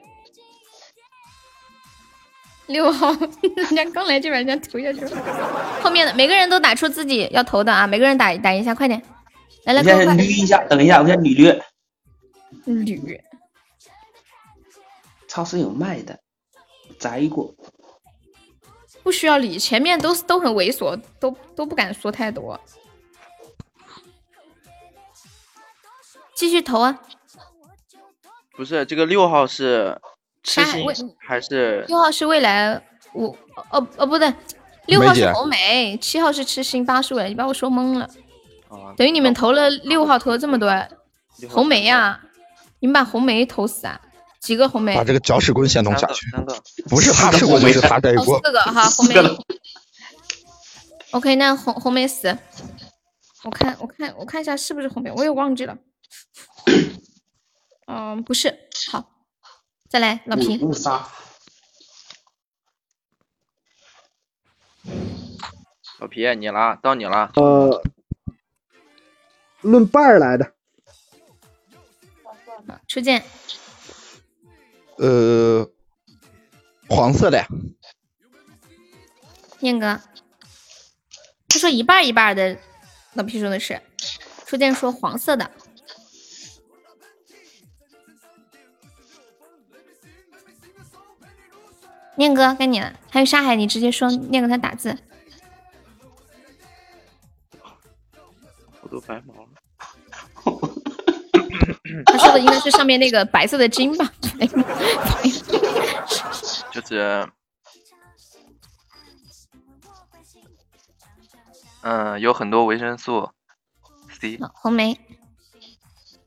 [2.66, 5.80] 六号，人家刚来就把，人家投下去了。
[5.82, 9.00] 后面的每个人都打出自己要投的啊，每个人打打一下，快点！
[9.64, 10.14] 来来，我先快快！
[10.16, 11.62] 捋一下，等一下，我先捋捋。
[12.66, 13.20] 捋，
[15.28, 16.18] 超市有卖的，
[16.98, 17.54] 摘过。
[19.02, 22.58] 不需要理，前面都是都很猥琐，都都不敢说太多。
[26.34, 27.00] 继续投啊！
[28.56, 30.00] 不是这个六号是
[30.46, 30.86] 痴心
[31.18, 32.80] 还是六号是未来，
[33.14, 33.36] 五
[33.70, 34.32] 哦哦不对，
[34.86, 38.04] 六号是红梅，七号是痴心，八是未来，你把我说懵了。
[38.68, 38.94] 啊？
[38.96, 40.72] 等于你们投了六号，投了这么多
[41.50, 42.20] 红梅呀、
[42.78, 44.00] 你们把红梅投死啊？
[44.40, 44.94] 几个红梅？
[44.94, 46.26] 把这个搅屎棍先弄下去。
[46.88, 48.52] 不是他吃过就是他摘哦，过四。
[48.52, 49.14] 个哈，红梅。
[51.10, 52.38] OK，那红红梅死。
[53.42, 55.76] 我看我看我看一下是不是红梅，我也忘记了。
[57.88, 58.56] 嗯，不是。
[58.90, 59.04] 好，
[59.88, 60.58] 再来老皮。
[60.58, 61.08] 误杀。
[65.98, 67.32] 老皮，你了，到你了。
[67.36, 67.82] 呃，
[69.62, 70.52] 论半儿来的，
[72.86, 73.24] 初见，
[74.98, 75.70] 呃，
[76.88, 77.48] 黄色的呀，
[79.60, 80.00] 念哥，
[81.48, 82.58] 他说一半一半的，
[83.14, 83.80] 老皮说的是，
[84.44, 85.50] 初见说黄色的。
[92.16, 94.96] 念哥该你了，还有沙海，你直接说，念哥他打字。
[98.82, 99.48] 我都白毛了。
[102.06, 104.12] 他说的应该是上面那个白色的筋吧？
[104.38, 104.46] 哎
[106.70, 107.28] 就是，
[111.82, 113.30] 嗯，有很多维生素
[114.20, 115.00] C，红梅，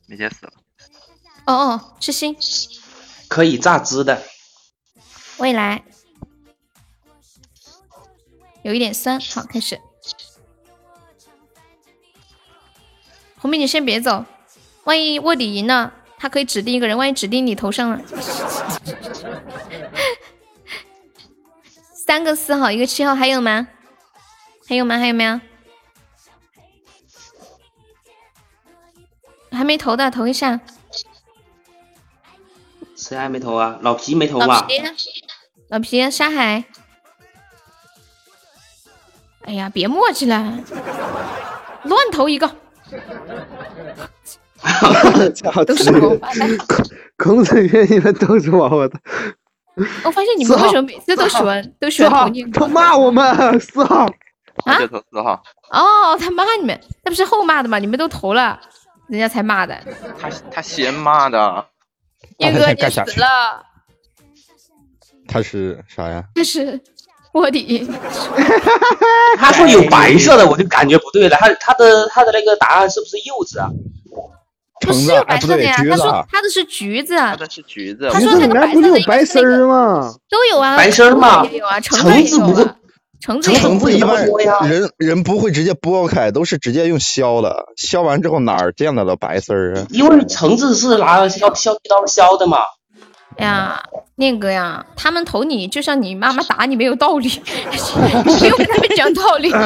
[0.08, 0.54] 梅姐死了。
[1.46, 2.36] 哦哦，是心，
[3.28, 4.24] 可以榨汁的，
[5.40, 5.84] 未来，
[8.62, 9.20] 有一点酸。
[9.20, 9.80] 好，开始。
[13.38, 14.26] 红梅，你先别走，
[14.84, 18.02] 万一卧底赢了，他可以指定一个人，万一指定你头上了。
[22.06, 23.68] 三个四号，一个七号，还有吗？
[24.68, 24.98] 还有吗？
[24.98, 25.40] 还有没有？
[29.52, 30.60] 还没投的投一下。
[32.96, 33.80] 谁还没投啊？
[33.82, 34.64] 老皮没投老吧？
[34.64, 34.74] 皮，
[35.70, 36.64] 老皮，沙海。
[39.46, 40.60] 哎呀，别墨迹了，
[41.84, 42.48] 乱投一个。
[45.66, 46.50] 都是王八蛋
[47.18, 47.56] 孔子
[48.14, 49.02] 都是王八蛋。
[50.04, 54.06] 我发现你们为什么每次都喜欢都喜欢投念他骂我们四号，
[54.66, 54.78] 啊
[55.12, 55.42] 四号，
[55.72, 57.80] 哦，他骂你们，那不是后骂的吗？
[57.80, 58.60] 你们都投了，
[59.08, 59.80] 人家才骂的。
[60.20, 61.66] 他他先骂的。
[62.40, 63.64] 叶哥，你死了，
[65.30, 66.24] 他是啥呀？
[66.34, 66.80] 这是
[67.34, 67.88] 卧底。
[69.38, 71.38] 他说有白色的，我就感觉不对了。
[71.38, 73.70] 他他的他的那个答案是不是柚子啊？
[74.82, 78.10] 橙子有白色的呀，他说他的是橘子，他的是橘子。
[78.12, 80.14] 他说他的白色的白丝儿吗？
[80.30, 82.76] 都有啊，白丝儿嘛有啊，橙子也有啊，
[83.20, 84.26] 橙子也有橙子一般
[84.70, 89.86] 人人不会直接剥开，都是直接用削的，削完之后哪儿见到了白丝儿啊？
[89.90, 92.60] 因为橙子是拿削削剃刀削的嘛。
[93.40, 93.82] 哎呀，
[94.16, 97.30] 念哥呀，他们投你就像你妈妈打你没有道理，
[98.28, 99.50] 你不用跟他们讲道理。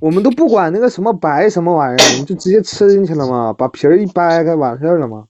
[0.00, 5.24] 我们都不管那个什么白什么玩意儿，我们就直接吃进去了嘛，把皮儿一掰开完事儿了嘛，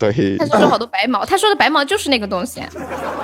[0.00, 2.60] 对他说了好多白毛，他说的白毛就是那个东西，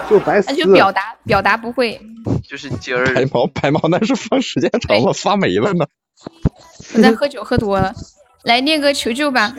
[0.09, 0.57] 就白丝那。
[0.57, 2.01] 就表达表达不会。
[2.49, 5.85] 就是今儿白毛白毛那是放时间长了发霉了呢。
[6.95, 7.93] 我在喝酒喝多了，
[8.45, 9.53] 来念哥求救吧！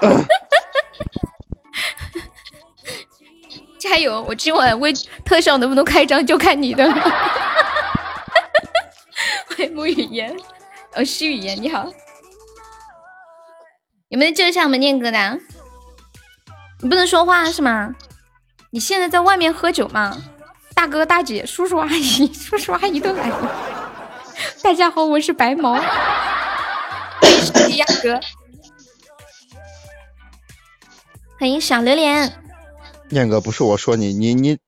[3.78, 4.22] 加油！
[4.28, 4.92] 我今晚微
[5.24, 6.90] 特效能不能开张就看你的。
[9.46, 10.36] 欢迎木语言，
[10.94, 11.86] 哦，诗语言，你好，
[14.08, 15.38] 有没有救一下我们念哥的？
[16.80, 17.94] 你不能说话是吗？
[18.70, 20.16] 你现在在外面喝酒吗？
[20.74, 23.54] 大哥大姐、叔叔阿姨、 叔叔阿姨都来了。
[24.62, 25.82] 大家好，我是白毛，欢
[27.22, 28.20] 迎十亚哥，
[31.38, 32.32] 欢迎小榴莲。
[33.10, 34.58] 念哥不是我说你，你你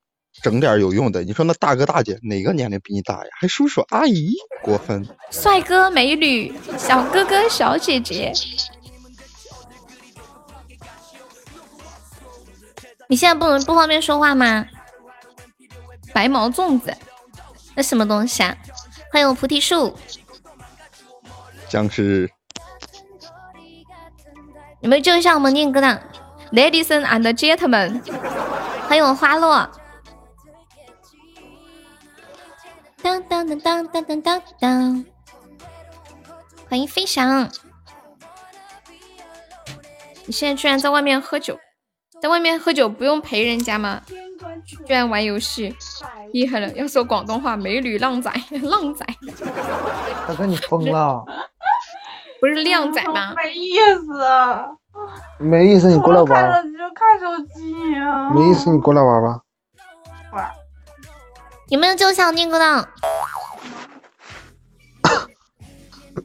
[0.40, 1.24] 整点有用的。
[1.24, 3.30] 你说那大哥大姐哪个年龄比你大呀？
[3.40, 5.04] 还叔叔阿姨，过分。
[5.32, 8.32] 帅哥美女、小哥哥小姐姐，
[13.08, 14.64] 你现在不能不方便说话吗？
[16.14, 16.96] 白毛粽子，
[17.74, 18.56] 那什么东西啊？
[19.12, 19.92] 欢迎我菩提树，
[21.68, 22.30] 僵尸，
[24.82, 26.02] 有没有救一下我们念哥的
[26.52, 27.04] ？Ladies and
[27.34, 28.02] gentlemen，
[28.88, 29.70] 欢迎我花落。
[33.02, 35.04] 当当当当当当当当，
[36.68, 37.48] 欢迎飞翔。
[40.26, 41.58] 你现在居然在外面喝酒，
[42.20, 44.02] 在外面喝酒不用陪人家吗？
[44.86, 45.74] 居然玩游戏，
[46.32, 46.70] 厉害了！
[46.72, 48.30] 要说广东话，美女浪仔，
[48.62, 49.06] 浪仔
[50.28, 51.24] 大哥，你疯了？
[52.40, 53.34] 不是靓仔吗？
[53.36, 54.66] 没意思啊！
[55.38, 56.66] 没意思，你过来玩。
[56.66, 59.40] 你就看手机呀、没意思，你过来玩吧。
[60.32, 60.50] 玩
[61.68, 62.88] 有没有救小念哥的？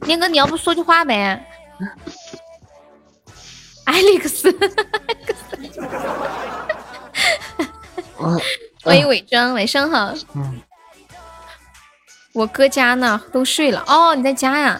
[0.06, 1.46] 念哥，你要不说句话呗？
[3.84, 4.52] 艾利克斯，
[8.82, 10.12] 欢迎伪装，晚上好。
[10.34, 10.60] 嗯
[12.32, 13.82] 我哥家呢，都睡了。
[13.86, 14.78] 哦，你在家呀？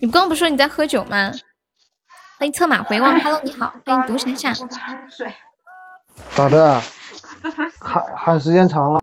[0.00, 1.32] 你刚刚不是说你在喝酒吗？
[2.40, 4.54] 欢迎策马回望，Hello，你好， 欢迎独山下。
[6.34, 6.80] 咋的？
[7.78, 9.00] 喊喊时间长了。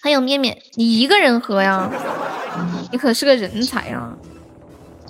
[0.00, 1.90] 还有面面，你一个人喝呀？
[2.92, 4.16] 你可是个人才啊！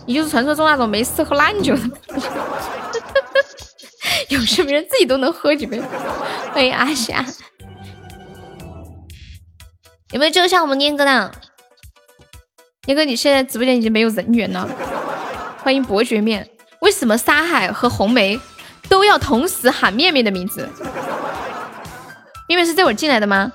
[0.07, 1.83] 你就是传说中那种没事喝烂酒的，
[4.31, 5.79] 有什么人自己都能喝几杯？
[6.55, 7.23] 欢迎阿霞，
[10.13, 11.31] 有没有救一下我们念哥的？
[12.87, 14.67] 念哥，你现在直播间已经没有人员了。
[15.59, 16.49] 欢迎伯爵面，
[16.81, 18.41] 为什么沙海和红梅
[18.89, 20.69] 都要同时喊面面的名字？
[22.49, 23.51] 面面是这会儿进来的吗？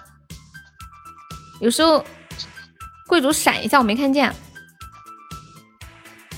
[1.62, 2.04] 有时候
[3.08, 4.34] 贵族闪一下，我没看见。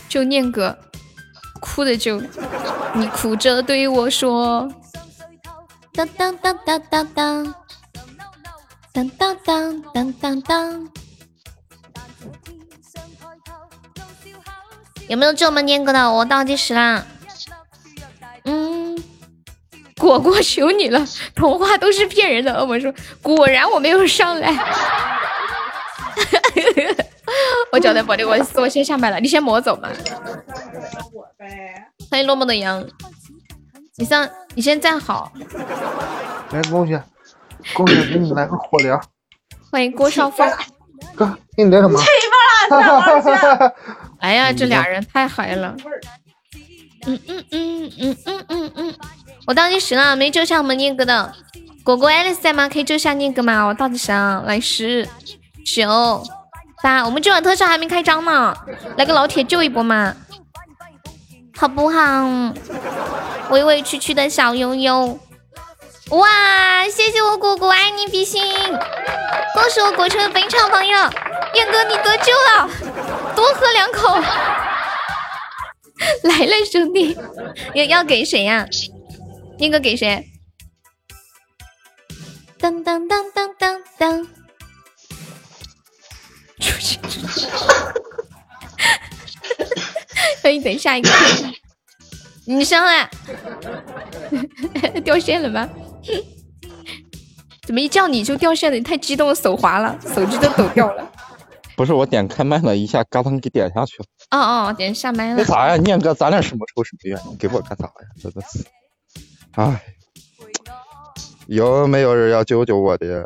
[0.09, 0.77] 就念哥，
[1.59, 2.21] 哭的就，
[2.93, 4.71] 你哭着对我说，
[5.93, 7.55] 当当当当当当，
[8.93, 10.89] 当当当当当当。
[15.13, 16.11] 有没有救我们念哥的？
[16.11, 17.05] 我倒计时啦。
[18.45, 18.97] 嗯，
[19.99, 22.51] 果果求你了，童话都是骗人的。
[22.59, 22.91] 恶魔说，
[23.21, 24.49] 果然我没有上来。
[27.71, 29.87] 我交代不的，我我先下麦了，你先磨走嘛。
[32.09, 32.83] 欢迎落寞的羊，
[33.97, 35.31] 你上，你先站好。
[36.49, 36.99] 来，恭喜，
[37.75, 38.99] 恭喜，给你来个火疗。
[39.71, 40.51] 欢迎郭少峰。
[41.13, 42.01] 哥，给你来什么？
[44.23, 45.75] 哎呀，这俩人太嗨了。
[47.05, 48.95] 嗯嗯嗯嗯嗯嗯嗯，
[49.45, 51.33] 我倒计时了，没救下我们念哥的。
[51.83, 52.69] 果果爱丽丝在吗？
[52.69, 53.65] 可以救下念哥吗？
[53.65, 55.05] 我倒计时啊，来十、
[55.65, 56.23] 九、
[56.81, 58.55] 八，我们今晚特效还没开张呢，
[58.95, 60.15] 来个老铁救一波嘛，
[61.57, 62.53] 好不好？
[63.49, 65.19] 委委屈屈的小悠悠，
[66.13, 68.39] 哇，谢谢我果果，爱你比心，
[69.55, 70.95] 恭喜我果成本场朋友，
[71.55, 72.69] 燕哥你得救了，
[73.35, 74.21] 多喝两口。
[76.23, 77.17] 来了，兄弟，
[77.73, 78.67] 要要给谁呀、
[79.57, 80.29] 燕哥给谁？
[82.59, 84.23] 当当当当当当，
[86.61, 86.99] 出去！
[90.43, 91.09] 可以等下一个。
[92.45, 93.09] 你上来，
[95.03, 95.67] 掉线了吗？
[97.65, 98.77] 怎么一叫你就掉线了？
[98.77, 101.11] 你太激动了，手滑了，手机都抖掉了。
[101.75, 104.05] 不是我点开麦了一下，嘎噔给点下去了。
[104.31, 105.35] 哦哦，点下麦了。
[105.37, 107.19] 那啥呀，念哥，咱俩什么仇什么怨？
[107.29, 107.91] 你给我干啥呀？
[108.21, 108.63] 真的是，
[109.53, 109.83] 哎，
[111.47, 113.25] 有没有人要救救我的？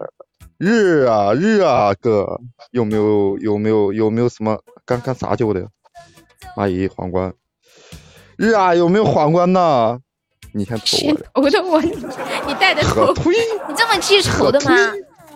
[0.58, 2.40] 日啊日啊哥，
[2.72, 5.68] 有没有有没有有没有什么干干啥救的？
[6.56, 7.34] 蚂蚁皇冠。
[8.38, 10.00] 日啊，有没有皇冠呢？
[10.58, 11.26] 你先投我的。
[11.34, 13.14] 头的我，你带的 头，
[13.68, 14.92] 你这么记仇的吗？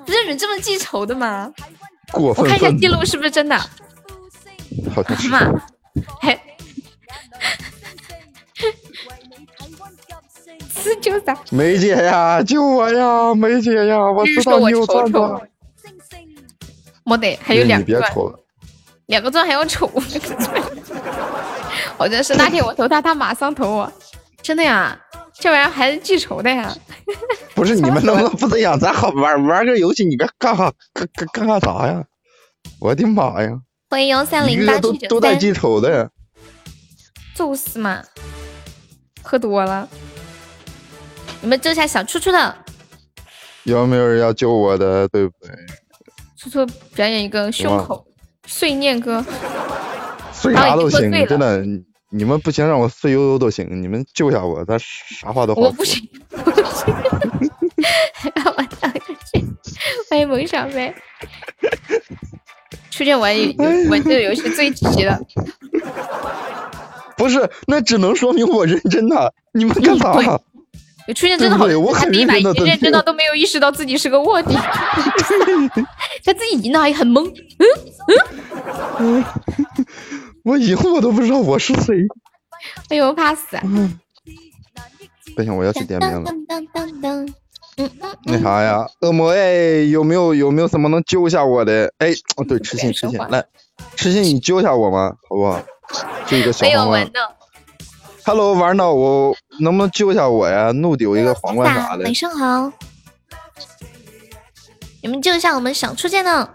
[0.06, 1.52] 不是你这么记仇的吗？
[2.11, 3.57] 过分我看一下记录是不是真的？
[4.93, 5.30] 好像是。
[5.30, 5.39] 妈，
[6.19, 6.39] 还
[10.69, 13.99] 四九三，梅姐呀，救我呀，梅姐呀！
[14.11, 15.39] 我知道你有钻钻。
[17.03, 18.39] 没得，还有你两个，别抽了，
[19.06, 19.89] 两个钻还要丑，
[21.98, 23.91] 我 真是那天我投他，他马上投我，
[24.41, 24.99] 真的呀，
[25.34, 26.76] 这玩意儿还是记仇的呀。
[27.53, 28.80] 不是你们能不能 不这样？
[28.80, 32.03] 咱好玩玩个游戏，你别干哈干干干干啥呀？
[32.80, 33.49] 我的妈呀！
[33.89, 36.09] 欢迎幺三零八都七九三，都带记仇的呀。
[37.35, 38.03] 就是嘛，
[39.22, 39.88] 喝多了。
[41.41, 42.55] 你们救下小初初的，
[43.63, 45.07] 有没有人要救我的？
[45.07, 45.51] 对不对？
[46.38, 46.65] 初初
[46.95, 48.05] 表演一个胸口
[48.47, 49.23] 碎念歌，
[50.34, 51.63] 碎啥都行真的。
[52.13, 53.67] 你你们不行，让我睡悠悠都行。
[53.81, 55.69] 你们救下我，咱啥话都好说。
[55.69, 56.93] 我不行，我不行。
[58.45, 58.88] 我操！
[60.09, 60.93] 欢迎萌小妹。
[62.91, 63.35] 初见玩
[63.89, 65.19] 玩这个游戏最急了，
[67.17, 69.33] 不是，那只能说明我认真的。
[69.53, 70.39] 你们干啥？
[71.15, 74.53] 初见真的好对不对我他很认真地认真到都没有意识到自己是个卧底，
[76.23, 77.33] 他自己赢的还很懵。
[78.99, 79.25] 嗯
[80.43, 82.05] 我以后我都不知道我是谁。
[82.89, 83.57] 哎呦，我怕死！
[85.35, 86.31] 不行，我要去点名了。
[88.26, 91.91] 那啥呀，恶魔哎，有没有有没有什么能救一下我的？
[91.97, 93.43] 哎，哦对，痴心痴心，来，
[93.95, 95.15] 痴心你救一下我吗？
[95.30, 95.59] 好不好？
[96.27, 97.11] 就一个小没有皇冠。
[98.23, 100.72] Hello，玩呢，我能不能救一下我呀？
[100.72, 102.13] 怒丢一个皇冠啥的晚。
[102.13, 102.72] 上好，
[105.01, 106.47] 你们救一下我们小初见呢，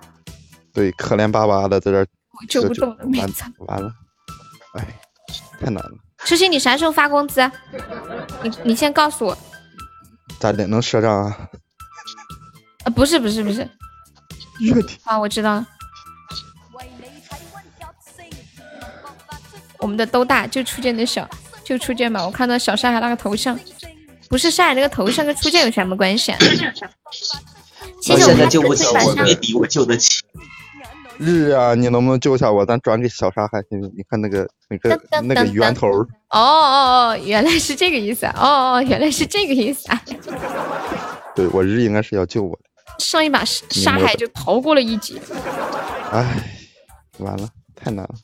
[0.72, 2.06] 对，可怜巴巴的在这
[2.42, 3.30] 儿救不这动了没完
[3.66, 3.92] 完了，
[4.74, 4.98] 哎，
[5.60, 7.40] 太难了，初心你啥时候发工资？
[7.40, 7.52] 啊
[8.42, 9.36] 你你先告诉我。
[10.38, 11.48] 咋的能赊账啊？
[12.84, 13.68] 啊，不是不是不是，
[14.74, 15.66] 我天，啊，我知道了。
[19.78, 21.28] 我们的都大，就初见的小，
[21.62, 22.24] 就初见吧。
[22.24, 23.58] 我看到小上海那个头像，
[24.28, 26.38] 不是上海那个头像跟初见有什么关系啊？
[28.02, 30.15] 谢谢我现在救不起我，的晚上别比我救得起。
[31.18, 32.64] 日啊，你能不能救下我？
[32.64, 33.62] 咱转给小沙海？
[33.70, 38.34] 你看那个那个那个噔源头，哦哦哦，原来是这个意思啊！
[38.36, 40.02] 哦哦，原来是这个意思啊！
[41.34, 42.62] 对我日应该是要救我的。
[42.98, 45.14] 上一把沙海就逃过了一劫，
[46.12, 46.60] 哎，
[47.18, 48.14] 完了，太难了。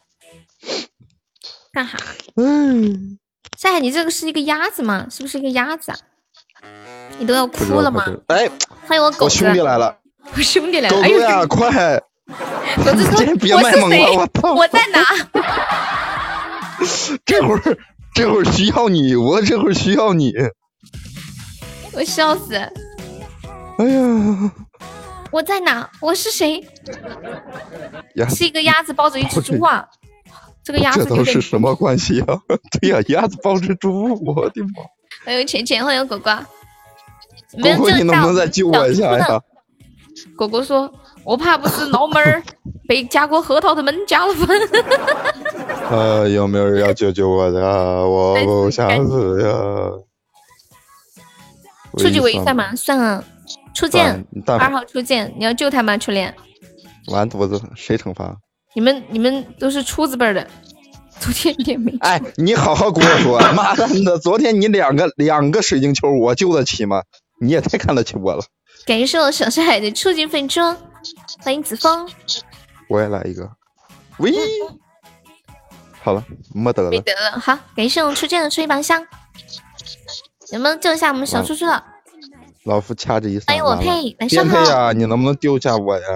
[1.72, 1.98] 干哈？
[2.36, 3.18] 嗯，
[3.58, 5.06] 沙海，你这个是一个鸭子吗？
[5.10, 5.98] 是不是一个鸭子啊？
[7.18, 8.48] 你都要哭了吗哎，
[8.86, 9.98] 欢迎我狗子，我兄弟来了，
[10.34, 11.02] 我兄弟来了！
[11.02, 12.02] 哎呦，狗哥呀，快！
[12.84, 15.00] 狗子说今天别我是卖萌了我操我在哪？
[17.24, 17.78] 这会儿
[18.14, 20.32] 这会儿需要你，我这会儿需要你。
[21.92, 22.54] 我笑死！
[23.78, 24.52] 哎呀，
[25.30, 25.88] 我在哪？
[26.00, 26.66] 我是谁？
[28.30, 29.86] 是一个鸭子抱着一只猪啊！
[30.64, 32.38] 这个鸭这都子有点是什么关系啊？
[32.80, 34.68] 对呀、鸭子抱着猪，我的妈！
[35.24, 36.38] 欢迎浅浅，欢迎果果。
[37.54, 39.40] 你狗狗，你能不能再救我一下呀？
[40.36, 40.92] 果果说
[41.24, 42.42] ：“我怕不是脑门儿
[42.88, 44.48] 被夹过核桃的们加了分。
[45.90, 48.04] 呃，有没有人要救救我的啊？
[48.04, 49.90] 我不想死呀！
[51.98, 52.74] 初级为算吗？
[52.74, 53.22] 算啊。
[53.74, 55.96] 初见二号初见，你要救他吗？
[55.96, 56.34] 初恋，
[57.08, 58.36] 完犊子，谁惩罚？
[58.74, 60.46] 你们你们都是初字辈儿的，
[61.18, 61.92] 昨天也没。
[62.00, 67.02] 哎，你好好跟我说， 妈蛋的，昨天你两个两个水晶球，我救得起吗？
[67.40, 68.44] 你也太看得起我了。
[68.86, 70.76] 感谢我小上海的初级粉装，
[71.42, 72.08] 欢迎子枫。
[72.88, 73.50] 我也来一个。
[74.18, 74.32] 喂，
[76.02, 76.24] 好了，
[76.54, 76.90] 没得了。
[76.90, 79.04] 没得了，好，感谢我们初见的出一宝箱。
[80.52, 81.82] 能不能救一下我们小初初的？
[82.64, 86.06] 老夫掐指一算，欢迎我完了佩晚上配呀，你能不能丢下我呀？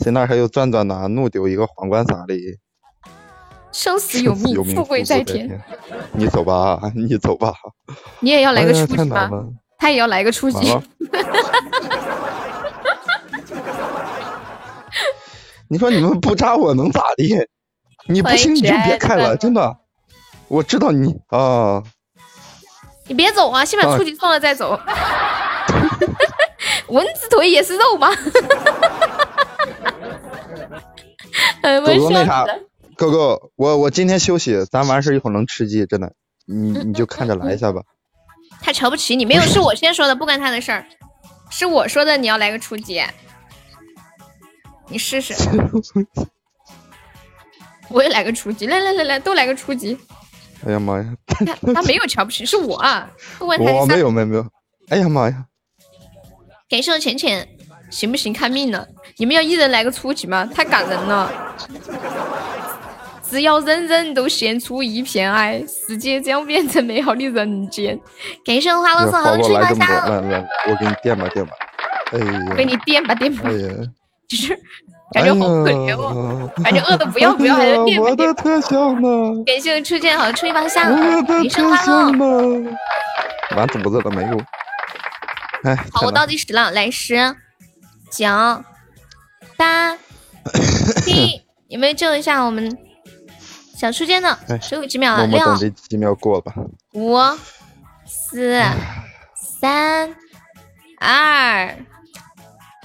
[0.00, 1.08] 谁那还有钻钻呢？
[1.08, 2.34] 怒丢一个皇冠啥的。
[3.72, 5.60] 生死有命， 有命富贵在天。
[6.12, 7.54] 你走吧， 你走吧。
[8.20, 9.04] 你也要来个哎呀初级吗？
[9.04, 9.48] 太难了。
[9.78, 10.58] 他也要来个初级。
[15.72, 17.34] 你说你们不扎我能咋地？
[18.06, 19.78] 你不行你就别开了，真的。
[20.48, 21.82] 我知道你啊，
[23.06, 24.78] 你别走啊，先把初级送了再走。
[26.88, 28.10] 蚊子腿也是肉吗？
[31.62, 32.58] 狗狗那啥笑死了。，
[32.98, 36.12] 狗狗，我我今天休息，咱完事儿一会儿能吃鸡，真的，
[36.44, 37.80] 你你就看着来一下吧。
[38.60, 40.84] 他瞧不起你，没有，是我先说的，不关他的事儿。
[41.48, 43.02] 是我说的，你要来个初级，
[44.92, 45.34] 你试试。
[47.88, 49.96] 我也来个初级，来来来来，都来个初级。
[50.66, 51.14] 哎呀妈呀！
[51.26, 53.10] 他他没有瞧不起，是我啊。
[53.40, 54.46] 问他我没有没有没有。
[54.90, 55.44] 哎呀妈呀！
[56.68, 57.48] 感谢我浅浅，
[57.90, 58.86] 行不行看命了。
[59.16, 60.48] 你们要一人来个初级吗？
[60.54, 61.56] 太感人了。
[63.22, 67.98] 只要人人都献出一片爱，世界将变成美好的人间。
[68.44, 69.86] 感谢我花落送红吹发香。
[70.08, 71.52] 来来，我给你垫吧垫吧。
[72.12, 72.54] 哎呀！
[72.56, 73.42] 给你垫吧垫吧。
[73.46, 73.68] 哎呀！
[74.32, 74.58] 就是
[75.12, 78.42] 感觉好可怜哦，感觉饿的不要不要，还要点吧点吧。
[79.44, 80.96] 感谢我初见好吹发香。
[81.26, 82.40] 感谢花落。
[83.54, 84.40] 完犊子了没有？
[85.64, 87.36] 哎，好，我倒计时了，来十、
[88.10, 88.26] 九、
[89.58, 89.94] 八、
[91.04, 92.74] 七，有没有救一下我们
[93.76, 94.38] 小初见的？
[94.62, 96.54] 十五几秒了，六、这几秒过了吧？
[96.94, 97.18] 五、
[98.06, 98.62] 四、
[99.34, 100.16] 三、
[100.98, 101.76] 二、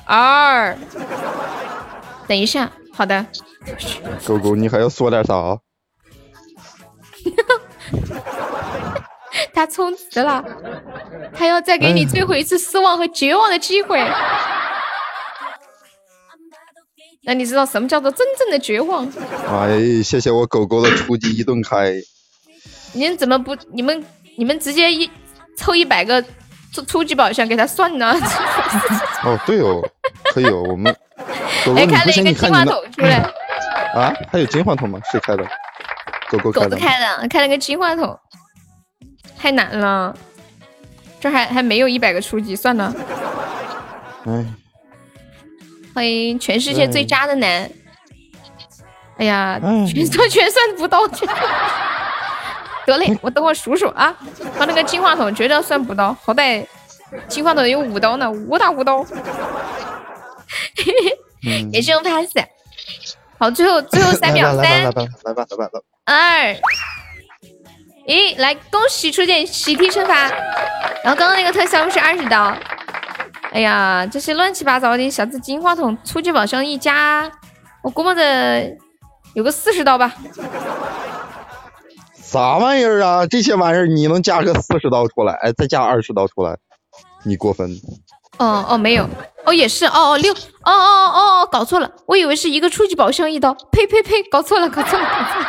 [0.08, 0.78] 二，
[2.28, 3.26] 等一下，好的。
[4.26, 5.34] 狗狗，你还要说点啥？
[9.54, 10.44] 他充值了，
[11.36, 14.00] 他要再给你最后一次失望和绝望的机会。
[17.24, 19.06] 那你知道什么叫做真正的绝望？
[19.50, 21.92] 哎，谢谢我狗狗的初级一顿开。
[22.94, 23.54] 你们怎么不？
[23.74, 24.06] 你们
[24.38, 25.12] 你们直接一
[25.58, 26.24] 抽一百个
[26.74, 28.14] 初初级宝箱给他算呢？
[29.24, 29.82] 哦，对哦，
[30.34, 30.96] 可以哦，我们。
[31.76, 33.18] 哎，开了一个金话筒出来。
[33.94, 34.14] 啊？
[34.32, 35.00] 还有金话筒吗？
[35.12, 35.44] 谁开的？
[36.30, 38.18] 狗狗狗子开的，开了个金话筒。
[39.38, 40.16] 太难了，
[41.20, 42.94] 这还还没有一百个初级，算了。
[44.26, 44.46] 哎，
[45.94, 47.70] 欢迎全世界最渣的男。
[49.18, 51.08] 哎呀，全算全算不到。
[52.88, 54.16] 得嘞，我等会数数啊。
[54.58, 56.66] 他那个金话筒绝对算补刀，好歹
[57.28, 59.06] 金话筒有五刀呢，五打五刀。
[61.72, 62.32] 也是用 pass。
[63.38, 65.80] 好，最后最后三秒，三，来吧来吧来吧来吧。
[66.06, 66.56] 二。
[68.08, 70.30] 咦，来恭喜初见喜提惩罚，
[71.04, 72.56] 然后刚刚那个特效是二十刀。
[73.52, 77.30] 哎呀，这些乱七八糟的，小子金话筒、出去宝箱一加，
[77.84, 78.22] 我估摸着
[79.34, 80.14] 有个四十刀吧。
[82.28, 83.26] 啥玩意儿啊？
[83.26, 85.32] 这些玩意儿你能加个四十刀出来？
[85.42, 86.58] 哎，再加二十刀出来，
[87.24, 87.72] 你过分。
[88.38, 89.08] 哦哦，没有，
[89.46, 95.48] 哦也是，哦哦六，哦哦哦哦，搞错了，我以为是一个初级宝箱一刀，呸呸呸，搞错了，搞错了，搞错了。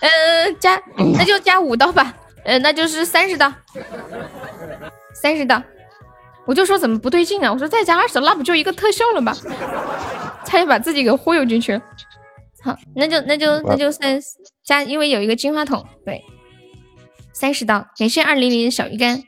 [0.00, 0.82] 嗯， 加
[1.16, 2.12] 那就加五刀吧，
[2.44, 3.52] 嗯，那就是三十刀，
[5.14, 5.62] 三十刀。
[6.46, 7.52] 我就说怎么不对劲啊？
[7.52, 9.32] 我说再加二十，那不就一个特效了吗？
[10.44, 11.80] 差点把自己给忽悠进去了。
[12.62, 14.20] 好，那就那就那就三
[14.64, 16.22] 加，因为有一个金话筒，对，
[17.32, 17.86] 三十刀。
[17.96, 19.22] 感谢二零零小鱼干，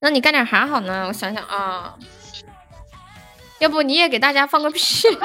[0.00, 1.06] 那你干点啥好呢？
[1.08, 1.96] 我想想啊，
[3.58, 5.06] 要不你也给大家放个屁？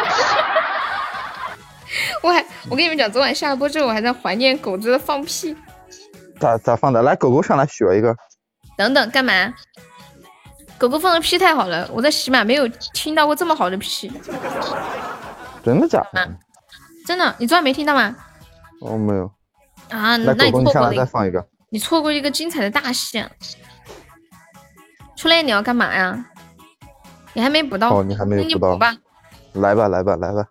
[2.22, 5.56] 我还我跟你们讲，昨晚下了播之后，我还在怀念狗子的放屁。
[6.40, 7.02] 咋咋放的？
[7.02, 8.16] 来，狗狗上来学一个。
[8.78, 9.54] 等等，干嘛？
[10.78, 14.12] 狗狗放的屁太好了，我在喜马没有听到过这么好的屁。
[15.64, 16.30] 真的假的？
[17.06, 18.16] 真的，你昨晚没听到吗？
[18.82, 19.32] 哦，没有。
[19.90, 20.94] 啊，那你错过了。
[20.96, 21.46] 再放一个。
[21.70, 23.24] 你错过一个精彩的大戏。
[25.16, 26.26] 初恋你要干嘛呀？
[27.34, 27.94] 你还没补到。
[27.94, 28.78] 哦，你还没有补到。
[28.78, 28.96] 吧。
[29.54, 30.46] 来吧，来吧，来吧。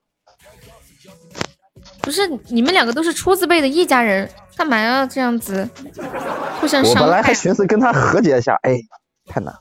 [2.02, 5.68] 不是你们两个都是初字辈的一家人，干嘛要这样子
[6.60, 7.00] 互相伤害？
[7.00, 8.76] 我本来还寻思跟他和解一下，哎，
[9.26, 9.54] 太难，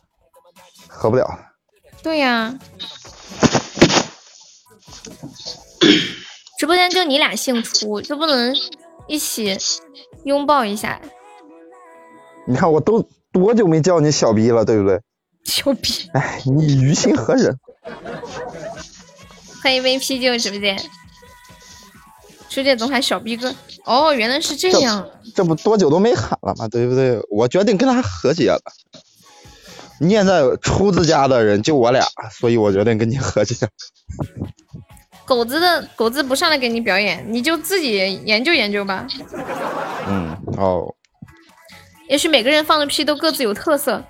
[0.87, 1.27] 和不了。
[2.01, 2.53] 对呀，
[6.59, 8.53] 直播间就你俩姓初，就不能
[9.07, 9.57] 一起
[10.25, 10.99] 拥抱一下？
[12.45, 14.99] 你看我都多久没叫你小逼了，对不对？
[15.45, 17.57] 小逼，哎，你于心何忍？
[19.63, 20.77] 欢迎 VP 进入直播间。
[22.49, 23.55] 初见总喊小逼哥，
[23.85, 25.09] 哦，原来是这样。
[25.33, 26.67] 这不多久都没喊了吗？
[26.67, 27.21] 对不对？
[27.29, 28.59] 我决定跟他和解了。
[30.01, 32.05] 你现在初自家的人就我俩，
[32.37, 33.55] 所以我决定跟你和解。
[35.29, 39.05] 狗子的狗子不上来给你表演，你就自己研究研究吧。
[40.07, 40.95] 嗯，哦。
[42.07, 44.03] 也许每个人放的屁都各自有特色。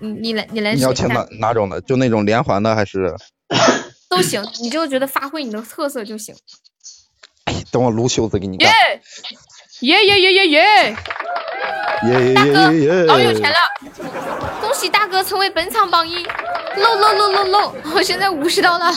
[0.00, 0.74] 你你来你来。
[0.74, 1.80] 你要听哪哪种的？
[1.82, 3.14] 就那种连环的还是？
[4.10, 6.34] 都行，你就觉得发挥你的特色就行。
[7.70, 8.68] 等我撸袖子给你干！
[9.82, 10.96] 耶耶耶耶耶！
[12.08, 12.72] 耶大哥
[13.04, 13.56] 老有钱了，
[14.60, 16.26] 恭喜大哥成为本场榜一！
[16.76, 17.74] 漏漏漏漏漏！
[17.94, 18.92] 我现在五十刀了，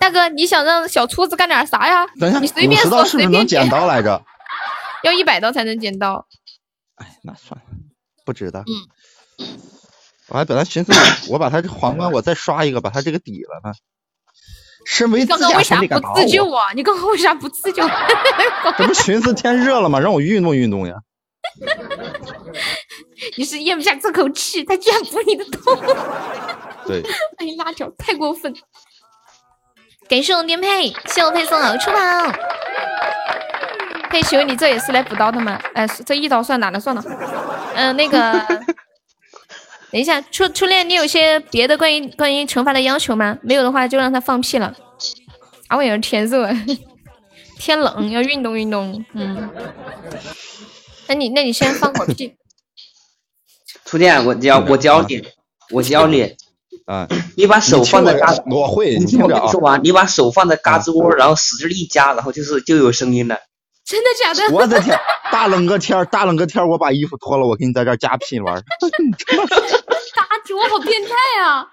[0.00, 2.06] 大哥你想让小厨子干点啥呀？
[2.18, 4.22] 等一下，你随便说，随便捡刀来着。
[5.04, 6.26] 要一百刀才能捡刀。
[6.96, 7.66] 哎，那算了。
[8.24, 8.60] 不值得。
[8.60, 9.46] 嗯。
[10.28, 10.92] 我还本来寻思，
[11.30, 13.74] 我把他这皇冠我再刷一个，把他这个抵了呢。
[14.84, 16.56] 身为自刚刚为啥家兄弟不自救我？
[16.58, 16.72] 啊？
[16.74, 17.82] 你刚刚为啥不自救？
[18.76, 19.98] 这不寻思天热了吗？
[20.00, 20.94] 让我运动运动呀。
[23.36, 25.74] 你是咽不下这口气，他居然补你的头。
[26.86, 27.02] 对，
[27.38, 28.54] 哎，拉条太过分！
[30.08, 31.98] 感谢我颠沛，谢我配送好出宝。
[34.10, 35.60] 佩，请问你这也是来补刀的吗？
[35.74, 37.04] 哎，这一刀算哪的算了？
[37.74, 38.32] 嗯、那个，
[39.92, 43.36] 等一下，初初恋，你有些别的关于关于惩罚的要求吗？
[43.42, 44.74] 没有的话就让他放屁了。
[45.68, 45.98] 啊，我也是？
[45.98, 46.48] 天热，
[47.58, 49.04] 天冷要运动运动。
[49.12, 49.50] 嗯，
[51.06, 52.34] 那你那你先放会儿屁。
[53.84, 55.22] 初恋，我教我教你，
[55.70, 56.34] 我教你，
[56.88, 57.06] 啊，
[57.36, 59.28] 你把手放在嘎，我会，你听我。
[59.28, 63.36] 跟你说完，你把手放在嘎吱窝，然后使劲一夹，然后就是就有声音了。
[63.84, 64.54] 真的假的？
[64.54, 64.98] 我的天，
[65.30, 68.62] 大冷个天儿，大冷个天儿，我把衣服脱了，我给你在这儿夹屁玩儿。
[70.16, 71.10] 大猪好变态
[71.44, 71.68] 啊！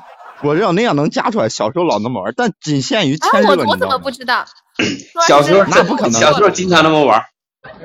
[0.42, 3.86] 我要那样能夹出来，小时候老那么玩，但仅限于啊，天热，我我怎？
[3.86, 4.46] 么不知道？
[5.28, 7.22] 小时候那不可能，小时候经常那么玩。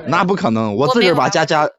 [0.07, 1.69] 那不可能，我自个儿把夹夹，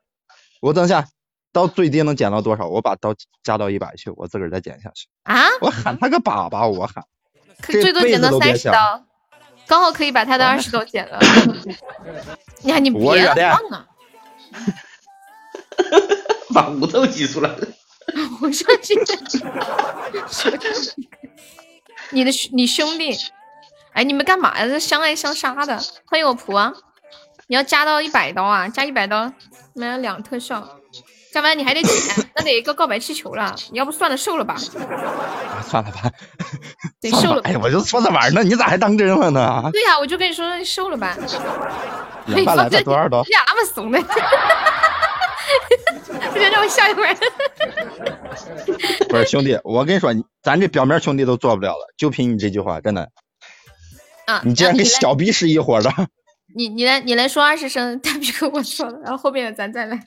[0.60, 1.06] 我等下
[1.52, 2.66] 到最低能减到多少？
[2.66, 5.06] 我把刀加到一百去，我自个儿再减下去。
[5.24, 5.44] 啊？
[5.60, 7.04] 我喊他个粑粑，我喊，
[7.60, 9.04] 可最多减到三十刀，
[9.66, 11.20] 刚好可以把他的二十刀减了。
[12.62, 13.86] 你看你别惹的忘了，
[16.54, 17.68] 把骨头挤出来了。
[22.10, 23.16] 你的兄你兄弟，
[23.92, 24.66] 哎，你们干嘛呀？
[24.66, 25.78] 这相爱相杀的。
[26.06, 26.72] 欢迎我仆啊！
[27.46, 29.32] 你要加到一百刀啊，加一百刀，
[29.74, 30.80] 买了两特效，
[31.32, 33.54] 加班你还得减，那得一个告白气球了。
[33.72, 34.54] 你要不算了，瘦了吧。
[34.54, 36.10] 啊算了吧，
[37.00, 37.40] 得瘦了。
[37.44, 39.70] 哎呀，我就说着玩儿呢，你咋还当真了呢？
[39.72, 41.16] 对呀、我就跟你说你瘦了吧。
[42.26, 43.30] 两万来的多少刀你？
[43.32, 43.98] 咋那么怂呢，
[46.32, 47.16] 不行，让我笑一会儿。
[49.08, 53.08] 不是兄弟，我跟你说，咱这表面兄弟都做不了了，就凭你这句话，真的，
[54.26, 55.90] 啊，你竟然跟小逼是一伙的。
[56.54, 59.98] 你你来你来说二十声，大逼哥我说了，然后后面的咱再来。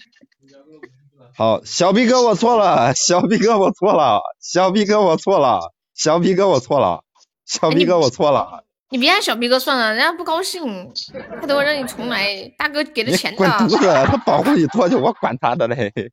[1.38, 7.04] 好，小逼哥我错了，小逼哥我错了，小逼哥我错了，小逼哥我错了，
[7.46, 10.94] 小逼哥我错了，你别按小逼哥算了，人家不高兴，
[11.42, 12.50] 他都让你重来。
[12.58, 13.78] 大哥给的钱的滚犊，子！
[14.06, 15.92] 他保护你多久，我管他的嘞。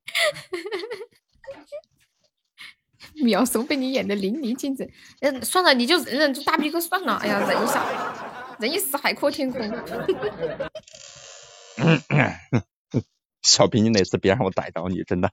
[3.23, 4.91] 秒怂被你演的淋漓尽致。
[5.21, 7.15] 嗯，算了，你就忍忍，就大逼哥算了。
[7.23, 7.85] 哎呀，忍一下，
[8.59, 9.61] 忍一时海阔天空。
[13.43, 15.31] 小逼，你哪次别让我逮着你，真的。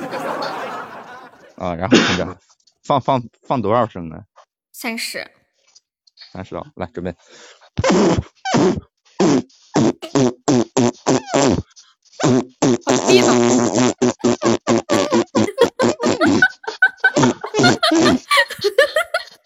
[1.55, 1.73] 啊！
[1.73, 2.37] 然后听着，
[2.83, 4.17] 放放放多少声呢？
[4.73, 5.25] 三十。
[6.33, 7.15] 三十刀，来准备。
[13.07, 13.33] 闭了。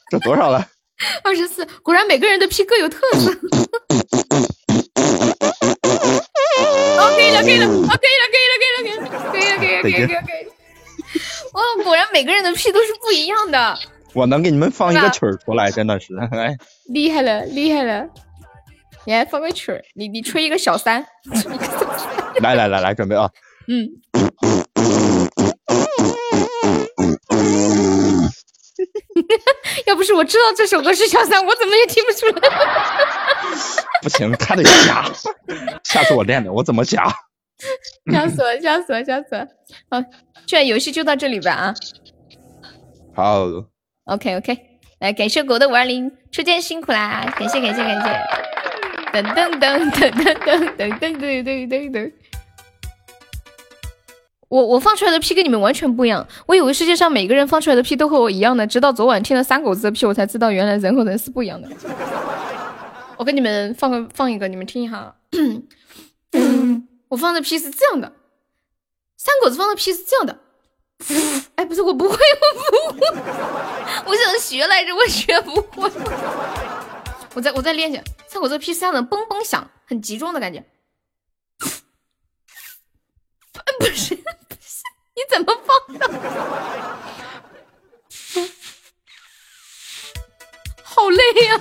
[0.10, 0.68] 这多少了？
[1.24, 3.32] 二十四，果然每个人的屁各有特色。
[6.98, 10.48] 哦，可以了，可以了，哦，可以了，可以了，可以了，可以了，可以了，可以了，可以了，可以。
[11.54, 13.78] 哦，果然每个人的屁都是不一样的，
[14.14, 16.16] 我能给你们放一个曲儿出来，真的是。
[16.32, 16.56] 哎，
[16.90, 18.08] 厉害了，厉害了！
[19.06, 21.06] 你还放个曲儿，你你吹一个小三，
[22.42, 23.30] 来来来来，准备啊！
[23.68, 23.88] 嗯，
[29.86, 32.34] 要不是我知道这首歌是小三，我怎么也听不出来。
[34.02, 35.04] 不行，他得夹。
[35.84, 37.04] 下次我练练，我怎么夹？
[38.12, 39.48] 笑死我，笑死我，笑死我！
[39.90, 40.04] 好，
[40.46, 41.74] 这游戏就到这里吧啊。
[43.16, 43.46] 好
[44.06, 44.58] ，OK OK，
[45.00, 48.08] 来感谢狗的五二零初见辛苦啦，感谢感谢感谢。
[49.12, 52.14] 噔噔噔噔噔噔噔噔噔噔噔噔。
[54.50, 61.70] 我我放出来的屁跟你们完全不一样，我以为世界上每个人放出来的屁都和我一样的，直到昨晚听了三狗子的屁，我才知道原来人和人是不一样的。
[63.18, 65.16] 我给你们放个放一个，你们听一下。
[67.10, 68.12] 我放的屁是这样的，
[69.18, 70.40] 三狗子放的屁是这样的。
[71.56, 73.08] 哎，不是，我不会，我不会，
[74.06, 75.90] 我想学来着，我学不会。
[77.36, 80.64] 我再我再练一下，三狗子屁是这样的，嘣嘣响，很集中的感觉。
[83.54, 84.18] 哎，不是，
[85.20, 86.08] 你怎么放的？
[90.82, 91.60] 好累呀、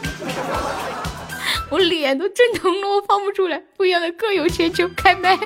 [1.71, 3.59] 我脸都震疼了，我放不出来。
[3.77, 5.37] 不一样的各有千秋，开麦。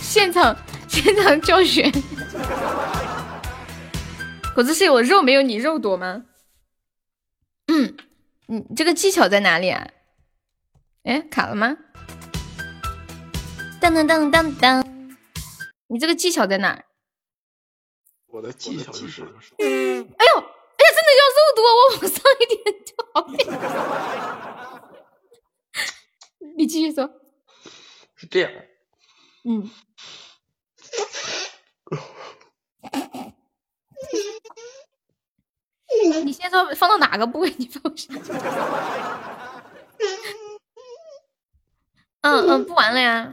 [0.00, 0.56] 现场
[0.88, 1.90] 现场教学。
[4.54, 6.22] 果子是我肉没有你肉多吗？
[7.66, 7.96] 嗯，
[8.46, 9.88] 你这个技巧在哪里啊？
[11.02, 11.76] 哎，卡了吗？
[13.80, 14.84] 当当当当当，
[15.88, 16.84] 你这个技巧在哪？
[18.32, 20.40] 我的技巧就是，哎呦，哎呀，
[20.88, 23.14] 真的要肉多，我往上一点就好。
[26.56, 27.10] 你继续说。
[28.16, 28.50] 是这样。
[29.44, 29.70] 嗯。
[36.24, 37.54] 你先说放到哪个部位？
[37.58, 38.14] 你放下。
[42.22, 43.30] 嗯嗯，不玩了呀。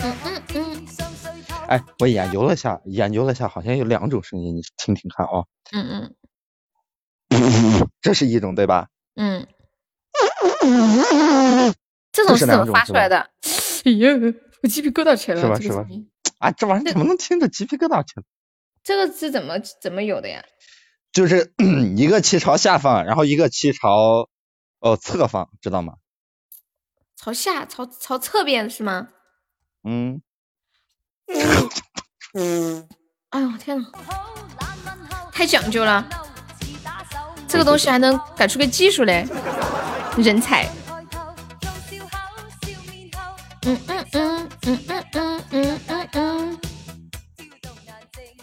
[0.00, 0.86] 嗯嗯嗯。
[1.68, 5.44] 哎，我研究了下，研究了下，好像有两种声音，你听听看啊。
[5.72, 6.14] 嗯嗯。
[8.00, 8.88] 这是一种对吧？
[9.16, 9.46] 嗯。
[12.10, 13.18] 这种是怎么发出来的？
[13.84, 14.08] 哎呀，
[14.62, 15.60] 我鸡皮疙瘩起来了。
[15.60, 15.84] 是吧？
[15.84, 15.86] 是吧？
[16.38, 18.22] 啊，这玩意儿怎么能听着鸡皮疙瘩起来？
[18.82, 20.42] 这个是怎么怎么有的呀？
[21.12, 21.52] 就是
[21.96, 24.28] 一个气朝下放，然后一个气朝
[24.80, 25.94] 哦侧放，知道吗？
[27.16, 29.08] 朝下，朝朝侧边是吗？
[29.84, 30.22] 嗯。
[32.34, 32.86] 嗯。
[33.30, 33.84] 哎呦天呐，
[35.32, 36.04] 太讲究了！
[37.46, 39.26] 这个东西还能改出个技术来，
[40.16, 40.66] 人才。
[43.66, 46.58] 嗯嗯嗯嗯嗯嗯嗯嗯嗯。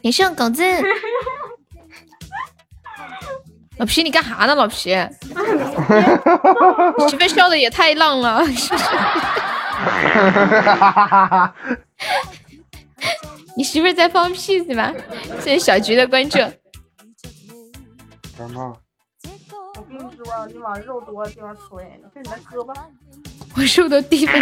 [0.02, 0.62] 你是狗子，
[3.78, 4.54] 老皮，你干哈呢？
[4.54, 4.94] 老皮，
[7.10, 8.44] 媳妇笑的也太浪了，
[13.58, 14.94] 你媳妇在放屁是吧？
[15.40, 16.38] 谢谢小菊的关注。
[18.38, 18.78] 感冒？
[19.76, 22.74] 我跟你说，你往肉多的地方吹，你看你那胳膊。
[23.56, 24.34] 我肉的地方。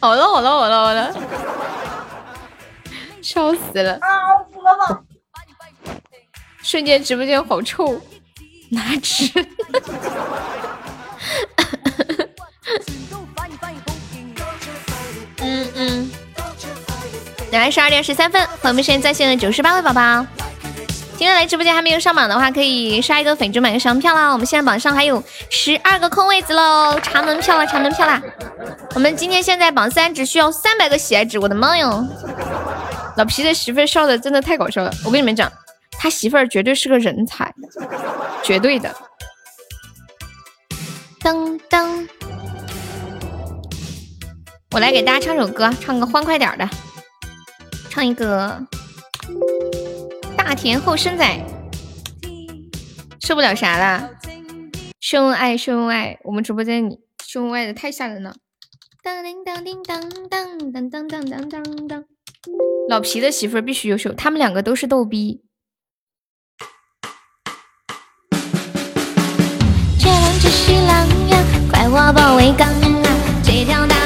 [0.00, 1.14] 好了好了好了好了。
[3.22, 3.98] 笑死了！
[4.00, 4.08] 啊！
[6.62, 8.00] 瞬间直播间好臭，
[8.70, 9.30] 拿纸。
[15.38, 16.10] 嗯 嗯。
[17.58, 20.26] 来，十二点十三分，朋友们现在在线的九十八位宝宝，
[21.16, 24.32] 今天来直播间还没有上榜的话，可以刷一个粉猪买个小门票啦！
[24.32, 28.20] 我们现在榜上还有十二个空位子喽，查门票了，查门票啦！
[28.94, 32.04] 我们今天现在榜三只需要三百个喜爱值，我的妈哟！
[33.16, 35.50] 老皮的媳妇儿笑的真的太搞笑了，我跟你们讲，
[35.92, 37.54] 他媳妇儿绝对是个人才，
[38.42, 38.92] 绝对的。
[41.22, 42.08] 噔噔，
[44.72, 46.68] 我来给大家唱首歌，唱个欢快点的，
[47.94, 48.60] 唱一个
[50.36, 51.46] 大田后生仔，
[53.20, 54.10] 受不了啥了？
[54.98, 58.34] 秀恩爱，秀恩爱，我们直播间里秀恩爱的太吓人了。
[59.00, 62.04] 当叮当叮当当当当当当当当。
[62.88, 65.44] 老皮的媳妇儿必须优秀，他们两个都是逗逼。
[70.00, 73.06] 这郎这是狼呀，快我保卫岗啊！
[73.44, 74.03] 这条大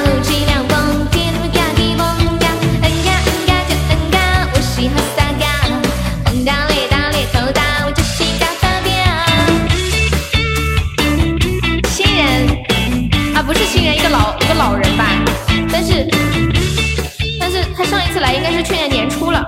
[18.33, 19.45] 应该是去年年初了。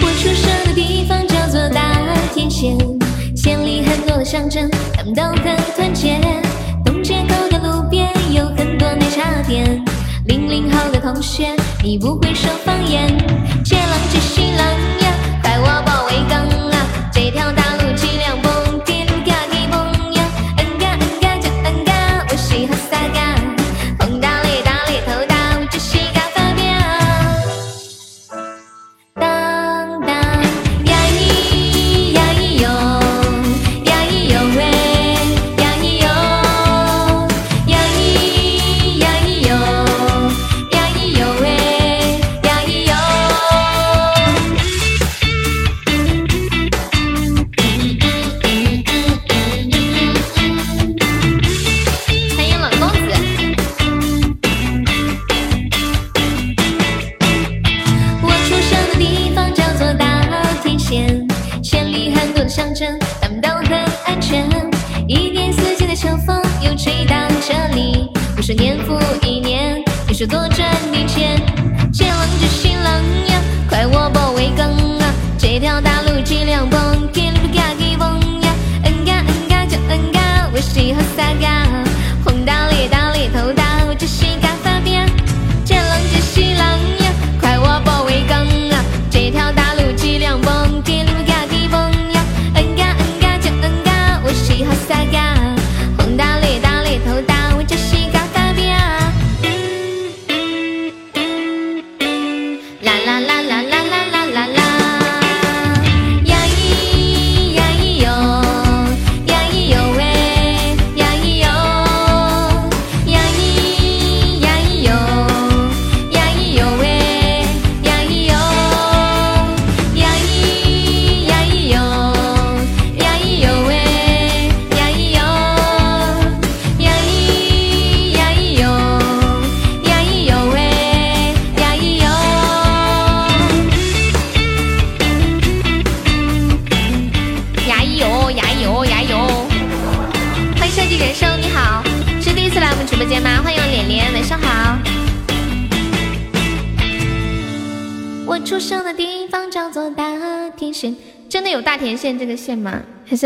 [0.00, 1.80] 我出生的地方叫做大
[2.34, 2.76] 田县，
[3.36, 6.18] 县里很多的乡镇，他们都很团结。
[6.84, 9.84] 东街口的路边有很多奶茶店。
[10.26, 13.08] 零零后的同学，你不会说方言。
[13.64, 14.66] 接浪接西浪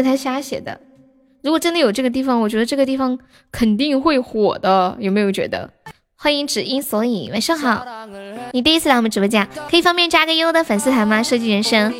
[0.02, 0.80] 他瞎写的？
[1.42, 3.18] 如果真的有这个地方，我觉得这个地方
[3.50, 5.70] 肯定会火的，有没有觉得？
[6.16, 7.84] 欢迎只因所以，晚上好。
[8.52, 11.20] 你第一次来我们直播间，可以方便加个优的粉丝团吗？
[11.20, 11.92] 设计人生，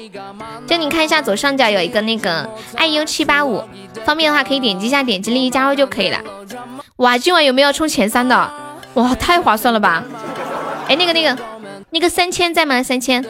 [0.64, 3.64] 就你看一下左上角有一个那个爱优七八五，
[4.04, 6.20] 方便的话可以点击一下，点击立即加入就可以了。
[6.98, 8.52] 哇，今晚有没有要冲前三的？
[8.94, 10.04] 哇，太划算了吧！
[10.86, 11.36] 哎，那个那个
[11.90, 12.80] 那个三千在吗？
[12.80, 13.24] 三千。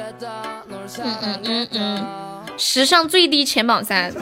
[1.02, 2.06] 嗯嗯嗯嗯，
[2.64, 4.14] 史上最低前榜三，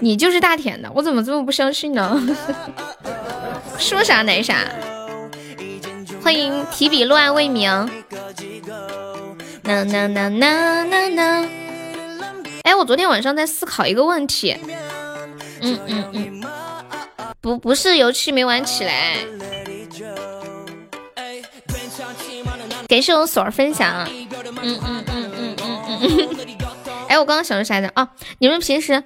[0.00, 2.22] 你就是大田的，我怎么这么不相信呢？
[3.78, 4.58] 说啥来啥。
[6.22, 7.70] 欢迎提笔落案未明。
[9.62, 11.48] 呐呐呐呐呐呐。
[12.64, 14.54] 哎，我昨天晚上在思考一个问题。
[15.62, 16.44] 嗯嗯嗯，
[17.40, 19.16] 不不是游戏没玩起来。
[22.86, 24.06] 感谢我锁儿分享。
[24.10, 24.28] 嗯
[24.62, 26.45] 嗯嗯嗯嗯嗯嗯。
[27.08, 27.90] 哎，我刚刚想说啥呢？
[27.94, 28.08] 哦，
[28.38, 29.04] 你们平时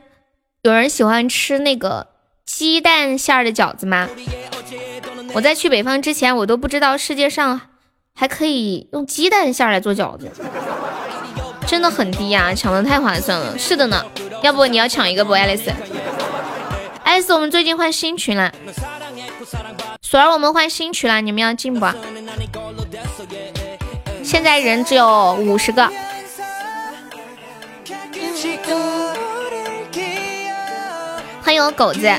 [0.63, 2.09] 有人喜欢吃那个
[2.47, 4.09] 鸡蛋馅儿的饺子吗？
[5.33, 7.61] 我在去北方之前，我都不知道世界上
[8.15, 10.31] 还可以用鸡蛋馅儿来做饺子，
[11.67, 13.57] 真的很低呀、抢的太划算了。
[13.59, 14.05] 是的呢，
[14.43, 15.71] 要不你要抢一个不，爱丽丝？
[17.05, 18.53] 爱丽丝，我们最近换新群了，
[20.03, 21.87] 索儿，我们换新群了，你们要进不？
[24.25, 25.89] 现在人只有五十个。
[31.43, 32.11] 欢迎我狗子。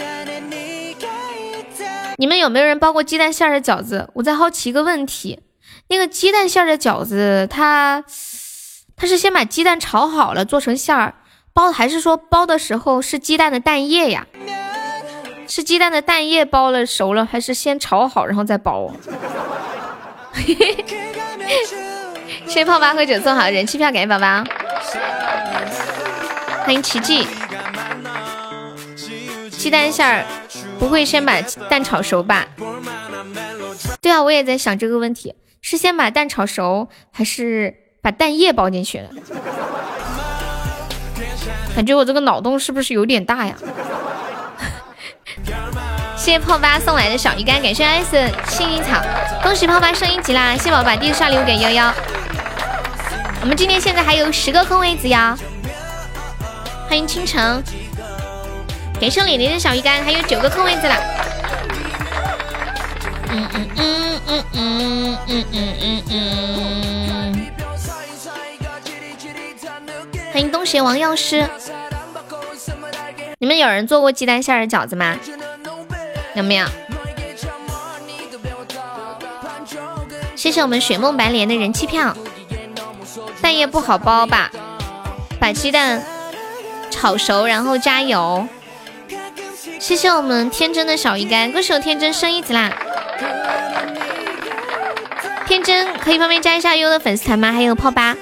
[2.18, 4.08] 你们有没有人包过鸡蛋馅儿的饺子？
[4.14, 5.40] 我在好奇一个问题，
[5.88, 8.04] 那个鸡蛋馅儿的饺子，它
[8.96, 11.16] 它是先把鸡蛋炒好了做成馅儿
[11.54, 14.28] 包，还是说包的时候是鸡蛋的蛋液呀？
[15.48, 18.92] 是鸡蛋的蛋液包了熟了，还是先炒好然后再包？
[22.46, 24.44] 谢谢泡吧喝酒送好的人气票，感谢宝宝，
[26.64, 27.28] 欢迎奇迹。
[29.50, 30.26] 鸡蛋馅儿
[30.80, 31.40] 不会先把
[31.70, 32.46] 蛋炒熟吧？
[34.02, 39.10] 对啊，我也在想这个问题，是先把蛋炒熟，还是把蛋液包进去了？
[41.76, 43.56] 感觉我这个脑洞是不是有点大呀？
[46.18, 49.02] 谢谢泡吧送来的小鱼干，感谢 S 幸运草，
[49.42, 50.54] 恭喜泡吧升一级啦！
[50.56, 51.92] 谢谢宝宝第一刷礼物给悠悠，
[53.42, 55.38] 我们今天现在还有十个空位子呀！
[56.92, 57.64] 欢迎倾城。
[59.00, 60.96] 感谢李林的小鱼干，还有九个空位子了。
[63.30, 67.46] 嗯嗯嗯嗯嗯嗯嗯嗯嗯。
[70.34, 71.48] 欢迎东邪王药师。
[73.38, 75.18] 你们有人做过鸡蛋馅的饺子吗？
[76.34, 76.68] 有没有？
[80.36, 82.14] 谢谢我们雪梦白莲的人气票。
[83.42, 84.52] 蛋液不好包吧？
[85.40, 86.06] 把鸡蛋
[86.92, 88.48] 炒熟，然后加油。
[89.80, 92.72] 谢谢我们天真的小鱼干，恭喜我天真升一级啦！
[95.48, 97.52] 天真可以方便加一下优的粉丝团吗？
[97.52, 98.16] 还有泡吧，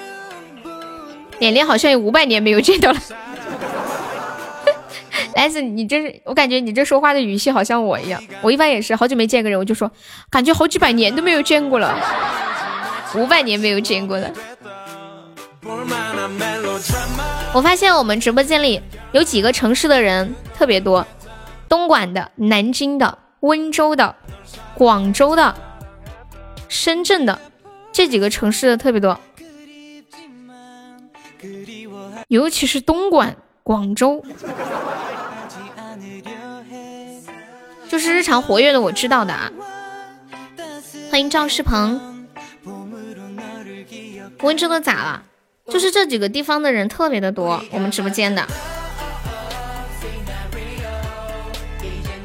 [1.40, 3.00] 脸脸好像有五百年没有见到了。
[5.36, 9.92] 来自，你这是我感觉你这说话的语气好像我一样，我一般也是好久没见个人，我就说
[10.30, 11.96] 感觉好几百年都没有见过了，
[13.16, 14.30] 五百年没有见过了。
[17.52, 18.80] 我发现我们直播间里
[19.12, 21.06] 有几个城市的人特别多。
[21.68, 24.16] 东莞的、南京的、温州的、
[24.76, 25.56] 广州的、
[26.68, 27.40] 深圳的
[27.92, 29.20] 这几个城市的特别多，
[32.28, 34.24] 尤其是东莞、广州，
[37.88, 39.52] 就是日常活跃的，我知道的啊。
[41.12, 42.28] 欢迎赵世鹏，
[44.42, 45.24] 温州的咋了？
[45.70, 48.46] 就是这几个地方的人特别的多，我们直播间的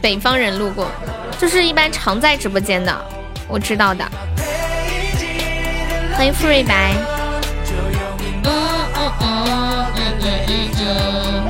[0.01, 0.91] 北方人路过，
[1.39, 3.05] 就是一般常在直播间的，
[3.49, 4.05] 我知道的。
[6.17, 6.95] 欢迎傅瑞白。
[8.45, 8.51] 嗯
[8.95, 9.25] 嗯嗯
[9.97, 11.49] 嗯嗯嗯嗯。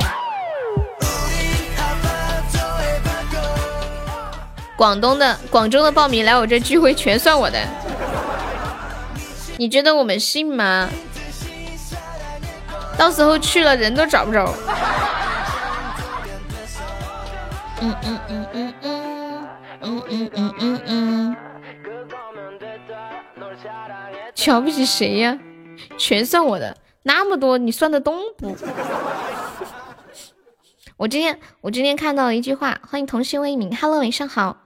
[4.75, 7.59] 广东的、广州的报名来我这聚会全算我的，
[9.57, 10.89] 你觉得我们信吗？
[12.97, 14.53] 到时候去了人都找不着。
[17.81, 19.47] 嗯嗯嗯嗯嗯
[19.81, 21.35] 嗯嗯嗯嗯嗯。
[24.33, 25.37] 瞧不起谁呀？
[25.97, 28.55] 全算我的，那么多你算得动不？
[30.97, 34.57] 我今天我今天看到了一句话，欢迎童心未泯，Hello，晚上好。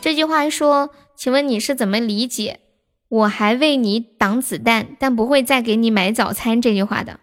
[0.00, 2.60] 这句话说，请问你是怎么理解？
[3.08, 7.20] 我还为你挡子弹，但不会再给你买早餐这句话的。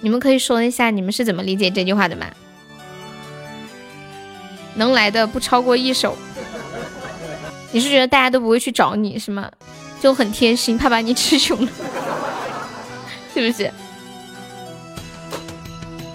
[0.00, 2.26] 你们可以说一下，你们是怎么理解这句话的吗？
[4.74, 6.16] 能来的不超过一手。
[7.70, 9.48] 你是觉得大家都不会去找你是吗？
[10.00, 11.70] 就很贴心，怕把你吃穷了，
[13.32, 13.70] 是不是？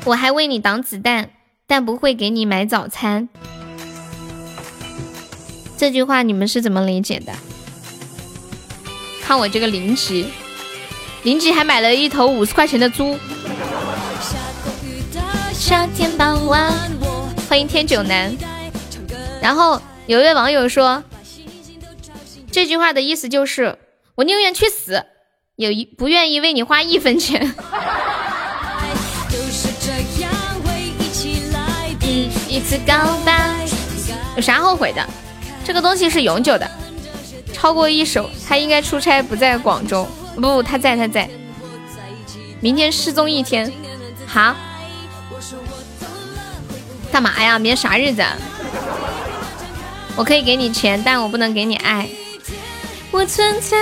[0.04, 1.30] 我还为你挡子弹，
[1.66, 3.30] 但不会给你买早餐。
[5.78, 7.32] 这句话你们是怎么理解的？
[9.26, 10.24] 看我这个邻居，
[11.24, 13.18] 邻居还买了一头五十块钱的猪。
[15.52, 16.72] 夏天傍晚，
[17.50, 18.32] 欢迎天九男。
[19.42, 21.04] 然后有一位网友说，
[22.52, 23.76] 这句话的意思就是，
[24.14, 25.04] 我宁愿去死，
[25.56, 27.52] 也一不愿意为你花一分钱。
[32.48, 33.68] 一次告白，
[34.36, 35.04] 有啥后悔的？
[35.66, 36.70] 这个东西是永久的。
[37.66, 41.28] 超过一首，他应该出差不在广州，不，他在，他在。
[42.60, 43.74] 明天失踪一天，
[44.28, 44.56] 好，
[47.12, 47.58] 干嘛呀？
[47.58, 48.24] 明天啥日子？
[50.16, 52.08] 我可以给你钱，但我不能给你爱。
[53.10, 53.76] 我存在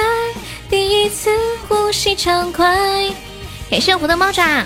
[0.69, 1.29] 第一次
[1.67, 2.65] 呼吸畅快。
[3.69, 4.63] 感谢我的猫爪，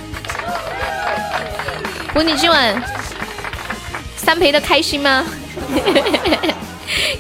[2.13, 2.83] 舞你今晚
[4.15, 5.25] 三陪的开心吗？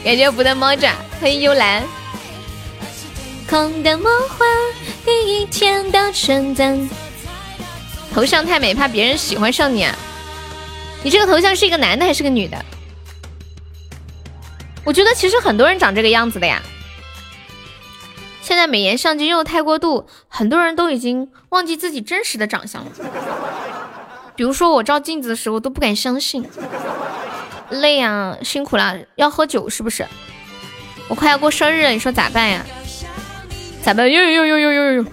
[0.03, 0.93] 感谢我的猫爪。
[1.19, 1.83] 欢迎幽兰。
[3.49, 4.47] 空的梦幻，
[5.05, 6.89] 第一天的纯真。
[8.13, 9.95] 头像太美，怕别人喜欢上你啊！
[11.03, 12.57] 你这个头像是一个男的还是个女的？
[14.83, 16.61] 我觉得其实很多人长这个样子的呀。
[18.41, 22.91] 现在美颜相机用的太过度，很多人都已经忘记自己真实的长相了。
[24.35, 26.47] 比如说我照镜子的时候都不敢相信。
[27.69, 30.05] 累啊，辛苦了，要喝酒是不是？
[31.09, 32.65] 我快要过生日了，你说咋办呀？
[33.81, 34.11] 咋办？
[34.11, 35.05] 呦呦呦呦呦呦！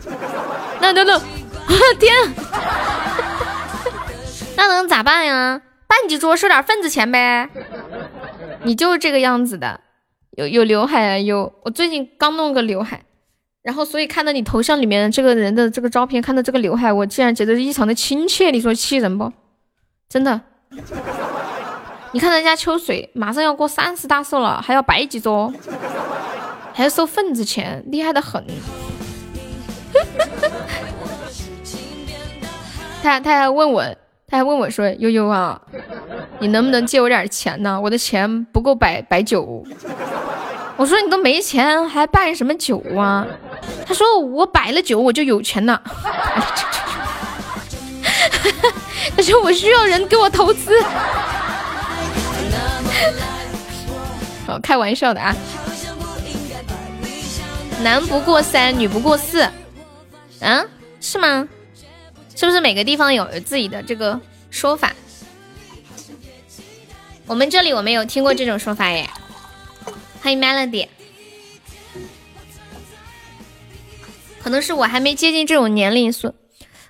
[0.81, 1.23] 那等等，
[2.01, 2.13] 天，
[4.57, 5.63] 那能咋办呀？
[5.87, 7.49] 办几桌收点份子钱呗。
[8.65, 9.81] 你就是这个样子的，
[10.33, 13.05] 有有刘海，有我最近刚弄个刘海，
[13.63, 18.51] 然后所以看到你头像里面这个人的这个照片，看到这个刘海，我竟然觉得异常的亲切。
[18.51, 19.33] 你说气人不？
[20.09, 20.41] 真的。
[22.15, 25.53] 你看人家秋水马上要过三十大寿了，还要摆几桌，
[26.73, 28.47] 还要收份子钱，厉害的很。
[33.03, 33.83] 他他还问我，
[34.29, 35.61] 他还问我说：“悠悠啊，
[36.39, 37.81] 你能不能借我点钱呢？
[37.83, 39.67] 我的钱不够摆摆酒。”
[40.79, 43.27] 我说：“你都没钱，还办什么酒啊？”
[43.85, 45.83] 他说：“我摆了酒，我就有钱了。
[49.17, 50.73] ”他说：“我需要人给我投资。”
[54.47, 55.35] 好，开玩笑的啊！
[57.83, 59.49] 男不过三，女不过四，
[60.41, 60.69] 嗯，
[61.01, 61.49] 是吗？
[62.37, 64.93] 是不是每个地方有自己的这个说法？
[67.27, 69.09] 我们这里我没有听过这种说法耶。
[70.23, 70.89] 欢迎 Melody，
[74.43, 76.35] 可能是我还没接近这种年龄，所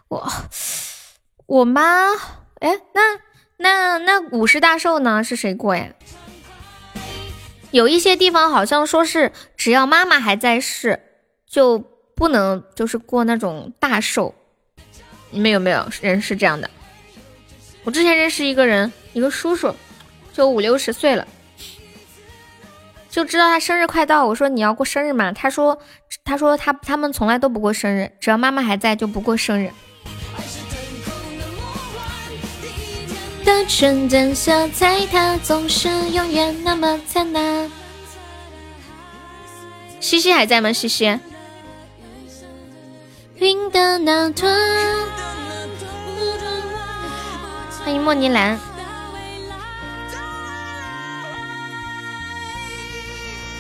[0.09, 0.33] 我
[1.47, 2.13] 我妈，
[2.61, 3.34] 哎，那。
[3.57, 5.23] 那那五十大寿呢？
[5.23, 5.87] 是谁过呀？
[7.71, 11.01] 有一些地方好像说是只要妈妈还在世，
[11.49, 11.79] 就
[12.15, 14.35] 不能就是过那种大寿。
[15.31, 16.71] 你们有没有人是这样的？
[17.83, 19.75] 我之前认识一个人，一个叔叔，
[20.33, 21.27] 就五六十岁了，
[23.11, 24.27] 就知道他生日快到。
[24.27, 25.33] 我说你要过生日吗？
[25.33, 25.79] 他说
[26.25, 29.71] 他说他他们从来都不过生日，只要妈妈还在就不过生日。
[33.45, 37.71] 的纯真色彩，它总是永远那么灿烂。
[40.01, 40.73] 西西还在吗？
[40.73, 41.19] 西西，
[43.37, 44.55] 云的那端。
[47.85, 48.59] 欢迎莫尼兰。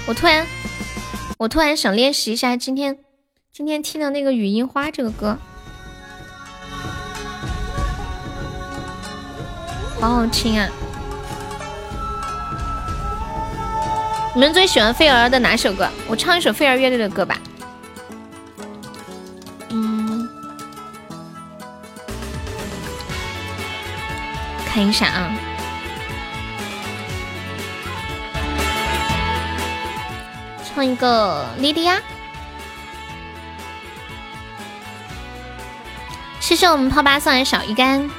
[0.06, 0.46] 我突然，
[1.38, 2.98] 我突然想练习一下今天
[3.52, 5.38] 今天听的那个《雨樱花》这个歌，
[10.00, 10.68] 好好听啊！
[14.34, 15.88] 你们最喜欢飞儿的哪首歌？
[16.06, 17.38] 我唱一首飞儿乐队的歌吧。
[19.70, 20.28] 嗯，
[24.66, 25.32] 看一下啊，
[30.64, 31.98] 唱一个莉莉娅。
[36.40, 38.10] 谢谢我们泡吧送来小鱼干。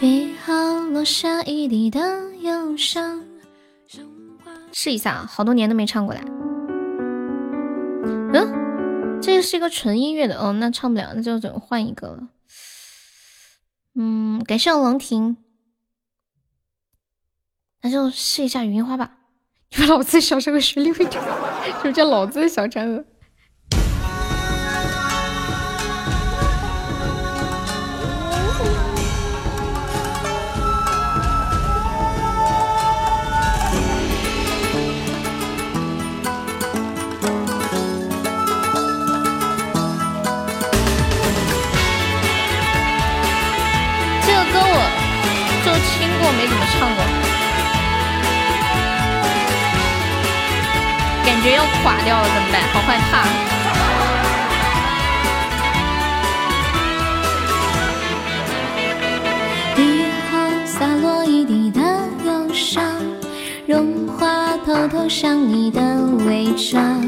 [0.00, 2.00] 雨后落下一地的
[2.36, 3.22] 忧伤。
[4.72, 6.22] 试一下啊，好多年都没唱过来。
[8.32, 12.28] 嗯，这个是一个纯音乐的，哦，那唱不了，那就只能换一个了？
[13.94, 15.36] 嗯，感谢我龙婷，
[17.82, 19.18] 那就试一下语音花吧。
[19.72, 21.22] 你们老子小时候学历会点，
[21.84, 23.04] 就叫老子的小嫦娥。
[51.42, 52.60] 感觉要垮掉了，怎么办？
[52.70, 53.24] 好害怕！
[59.80, 60.36] 雨后
[60.66, 61.80] 洒落一地的
[62.26, 62.84] 忧伤，
[63.66, 65.80] 融化偷偷想你的
[66.26, 67.02] 伪装，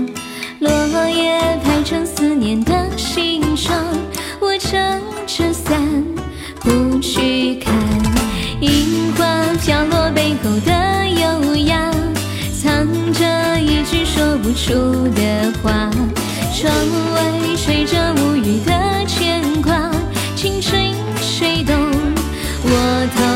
[0.61, 0.71] 落
[1.11, 3.77] 叶排成思念的形状，
[4.41, 5.79] 我撑着伞
[6.61, 7.75] 不去看。
[8.63, 9.27] 樱花
[9.63, 11.93] 飘落背后的悠扬，
[14.33, 14.73] 说不出
[15.11, 15.91] 的话。
[16.55, 16.73] 窗
[17.15, 18.73] 外吹着无语的
[19.07, 19.91] 牵挂，
[20.35, 20.83] 青春
[21.21, 21.77] 吹动
[22.65, 23.32] 我头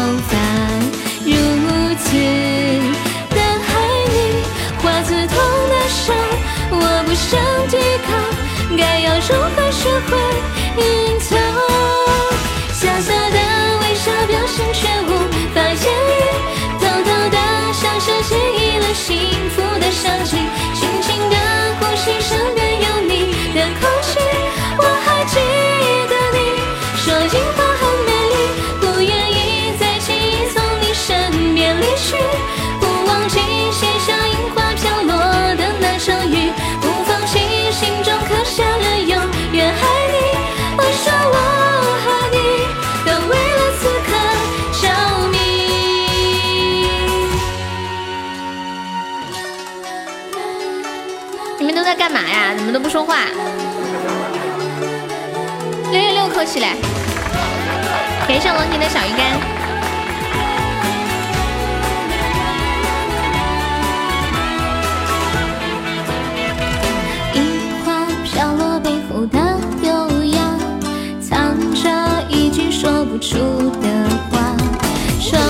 [52.66, 53.26] 怎么都不说话？
[55.92, 56.74] 六六六，扣起来！
[58.26, 59.56] 感谢王婷的小鱼干。
[72.70, 73.38] 说不出
[73.80, 73.88] 的
[74.30, 74.54] 话。
[75.20, 75.40] 窗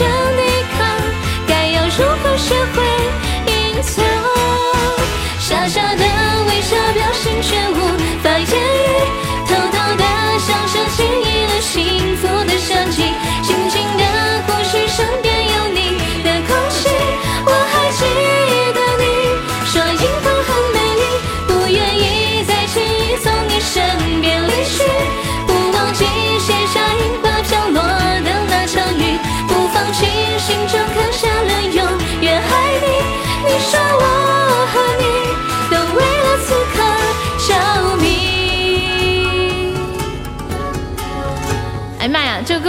[0.00, 0.40] 想抵
[0.78, 0.80] 抗，
[1.46, 2.82] 该要如何学会
[3.52, 4.02] 隐藏？
[5.38, 6.04] 傻傻的
[6.48, 7.76] 微笑，表情却无
[8.22, 8.88] 法言语，
[9.46, 10.04] 偷偷的
[10.38, 13.12] 享受记忆了幸福的香气，
[13.42, 14.02] 轻轻的
[14.46, 15.39] 呼吸，身边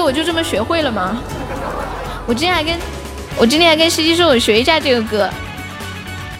[0.03, 1.17] 我就这么学会了吗？
[2.27, 2.77] 我今天还跟
[3.37, 5.29] 我今天还跟司机说，我学一下这个歌，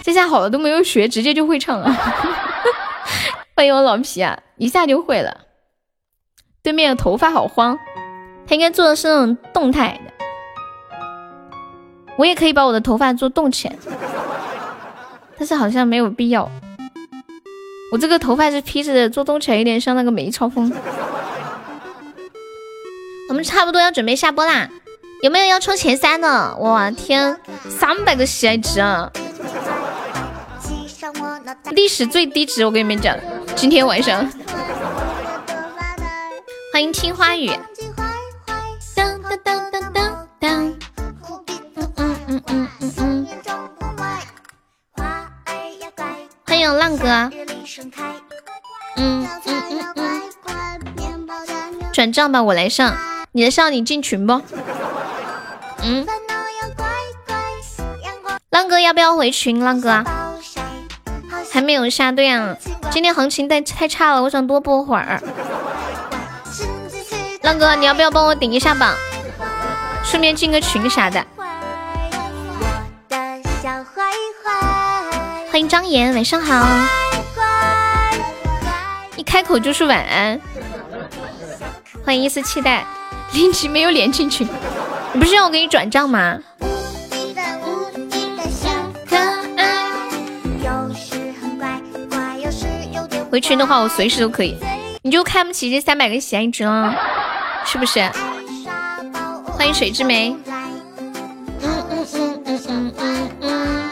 [0.02, 1.90] 这下好了都没有学，直接就会唱了。
[3.56, 5.36] 欢迎我老皮啊，一下就会了。
[6.62, 7.78] 对面的头发好慌，
[8.46, 10.12] 他应该做的是那种动态的。
[12.16, 13.74] 我也可以把我的头发做动起来，
[15.38, 16.48] 但是好像没有必要。
[17.90, 20.72] 我这个头发是披着的，做动起来有点像那个梅超风。
[23.32, 24.68] 我们差不多要准备下播啦，
[25.22, 26.54] 有没有要冲前三的？
[26.60, 27.40] 我天，
[27.70, 29.10] 三百个喜爱值啊！
[31.70, 33.16] 历史最低值，我跟你们讲，
[33.56, 34.30] 今天晚上。
[36.74, 37.50] 欢迎听花语。
[38.94, 40.74] 当当当当当当。
[42.28, 43.26] 嗯嗯嗯嗯。
[46.46, 47.08] 欢迎浪哥。
[48.96, 50.20] 嗯嗯嗯嗯。
[51.94, 52.94] 转账吧，我来上。
[53.34, 54.42] 你的上，你进群不？
[55.82, 56.06] 嗯。
[58.50, 59.58] 浪哥要不要回群？
[59.64, 60.04] 浪哥。
[61.50, 62.54] 还没有下，对啊。
[62.90, 65.18] 今天行情太太差了，我想多播会儿。
[67.40, 68.94] 浪哥，你要不要帮我顶一下榜？
[70.04, 71.24] 顺便进个群啥的。
[75.50, 76.66] 欢迎张岩，晚上好。
[79.16, 80.38] 一开口就是晚安。
[82.04, 82.84] 欢迎一丝期待，
[83.32, 84.46] 林奇没有连进群，
[85.12, 86.38] 你不是让我给你转账吗？
[93.30, 94.56] 回群的话，我随时都可以。
[95.00, 96.94] 你就看不起这三百个喜爱值了？
[97.64, 98.00] 是不是？
[99.46, 100.36] 欢迎水之梅。
[100.46, 103.90] 嗯嗯嗯嗯嗯嗯嗯，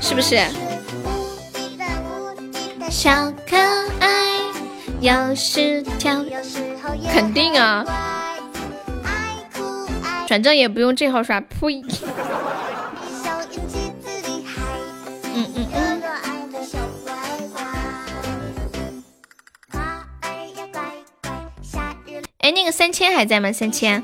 [0.00, 0.40] 是不是？
[2.88, 3.10] 小
[3.46, 3.56] 可
[4.00, 4.08] 爱
[5.00, 6.24] 有时跳，
[7.12, 7.84] 肯定啊！
[10.32, 11.82] 转账也不用这号刷，呸！
[15.34, 16.02] 嗯嗯嗯
[22.38, 23.52] 哎，那个三千还在吗？
[23.52, 24.02] 三千，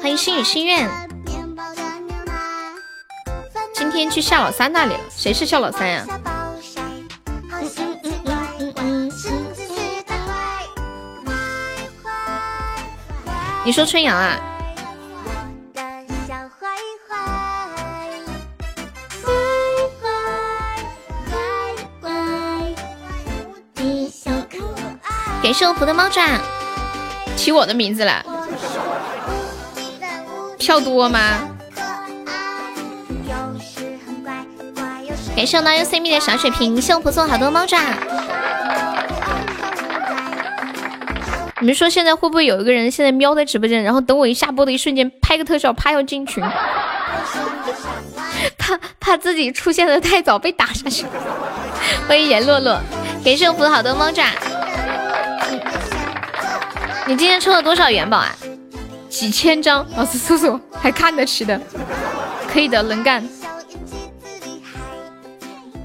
[0.00, 0.88] 欢迎心语心愿。
[3.74, 6.06] 今天去夏老三那里了，谁是夏老三呀？
[13.68, 14.40] 你说春阳啊？
[25.42, 26.40] 感谢我福的猫爪，
[27.36, 28.24] 起我的名字了，
[30.58, 31.20] 票多吗？
[35.36, 37.78] 感谢我 U C 蜜的小水瓶，谢我福送好多猫爪。
[41.60, 46.42] 你们说现在会不会有一个人现在喵在直播间，然后等我一下播的一瞬间拍个特效，啪要进群，
[48.56, 51.04] 怕怕自己出现的太早被打下去。
[52.06, 52.80] 欢迎严洛洛，
[53.24, 54.24] 感谢我福好多猫爪。
[57.06, 58.34] 你今天抽了多少元宝啊？
[59.08, 61.60] 几千张，老师叔叔还看得起的，
[62.52, 63.26] 可以的，能干。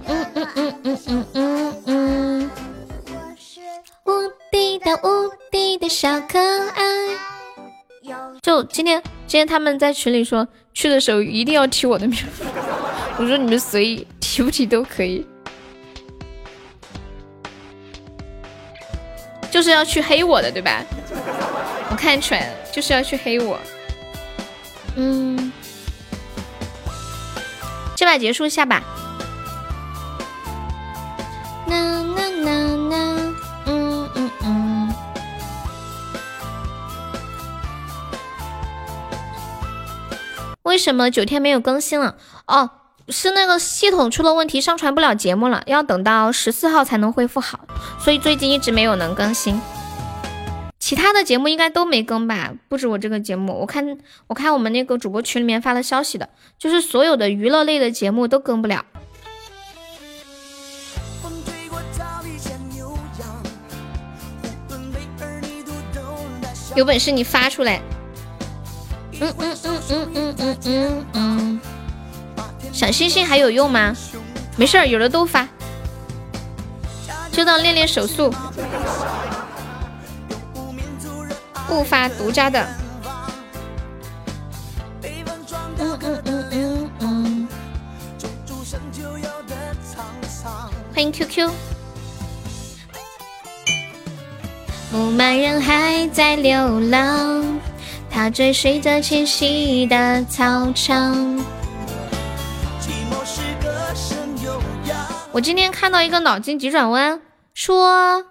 [0.06, 2.03] 嗯嗯嗯嗯嗯嗯嗯。
[4.74, 6.84] 敌的无敌的小可爱。
[8.42, 12.18] 就今天，今天他们在群里说，去的时候一定要提我的名。
[13.20, 15.24] 我说你们随意提不提都可以。
[19.52, 20.84] 就是要去黑我的，对吧？
[21.92, 23.60] 我看出来了，就是要去黑我。
[24.96, 25.52] 嗯，
[27.96, 28.84] 这把结束下吧。
[31.68, 32.52] 啦啦啦
[32.90, 33.33] 啦，
[40.74, 42.16] 为什么九天没有更新了？
[42.48, 42.72] 哦。
[43.10, 47.60] 是那个系统出了问题，上传不了节目了，要等到十四号才能恢复好，
[48.00, 49.62] 所以最近一直没有能更新。
[50.80, 52.54] 其他的节目应该都没更吧？
[52.70, 53.98] 不止我这个节目，我看
[54.28, 58.86] 我看我们那个主播群里面发的消息的，就是所有的娱乐类的节目都更不了。
[66.76, 67.82] 有本事你发出来！
[69.20, 71.62] 嗯嗯嗯嗯嗯嗯嗯嗯。
[72.72, 73.94] 小星星还有用吗？
[74.58, 75.48] 没事儿，有的都发，
[77.32, 78.34] 就当练练手速。
[81.68, 82.68] 不发独家的。
[85.80, 87.48] 嗯嗯嗯嗯嗯。
[90.94, 91.50] 欢迎 QQ。
[94.92, 97.60] 牧马人还在流浪，
[98.14, 101.44] 他追随着迁徙的草场。
[105.32, 107.20] 我今天看到一个脑筋急转弯，
[107.56, 108.24] 说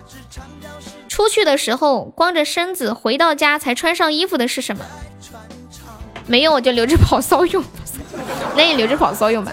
[1.08, 4.84] 出去的时候光着身子，回到家才穿上衣服的是什么？
[6.28, 7.64] 没有我就留着跑骚用，
[8.56, 9.50] 那你留着跑骚用吧。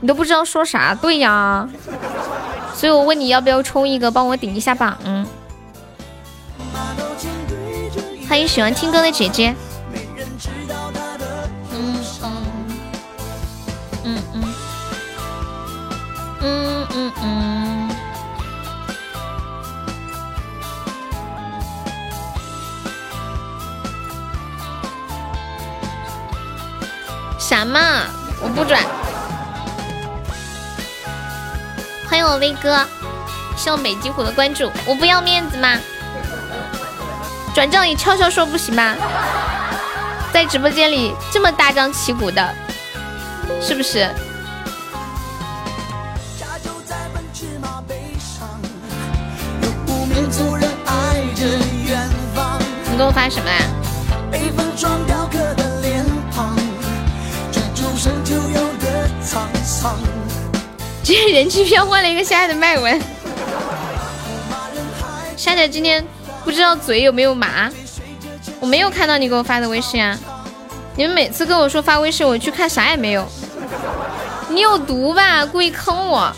[0.00, 0.94] 你都不知道说啥？
[0.94, 1.68] 对呀，
[2.76, 4.96] 所以我问你要不要冲一个，帮我顶一下榜。
[8.28, 9.54] 欢迎喜欢听歌的姐姐。
[11.70, 11.96] 嗯
[14.02, 14.44] 嗯嗯
[16.40, 17.90] 嗯嗯嗯。
[27.38, 28.06] 啥嘛？
[28.40, 28.82] 我不转。
[32.08, 32.84] 欢迎我威哥，
[33.56, 34.70] 谢我美吉虎的关注。
[34.86, 35.78] 我不要面子吗？
[37.54, 38.96] 转账你悄悄说不行吗？
[40.32, 42.52] 在直播间里这么大张旗鼓的，
[43.62, 44.10] 是不是？
[52.90, 53.60] 你给我发什么呀？
[61.04, 63.00] 今天人气票换了一个夏夏的麦文，
[65.36, 66.04] 夏夏今天
[66.44, 67.70] 不知道嘴有没有麻，
[68.60, 70.18] 我没有看到你给我发的微信啊！
[70.94, 73.26] 你们每次跟我说发微信，我去看啥也没有，
[74.50, 75.44] 你有毒吧？
[75.44, 76.30] 故意坑我！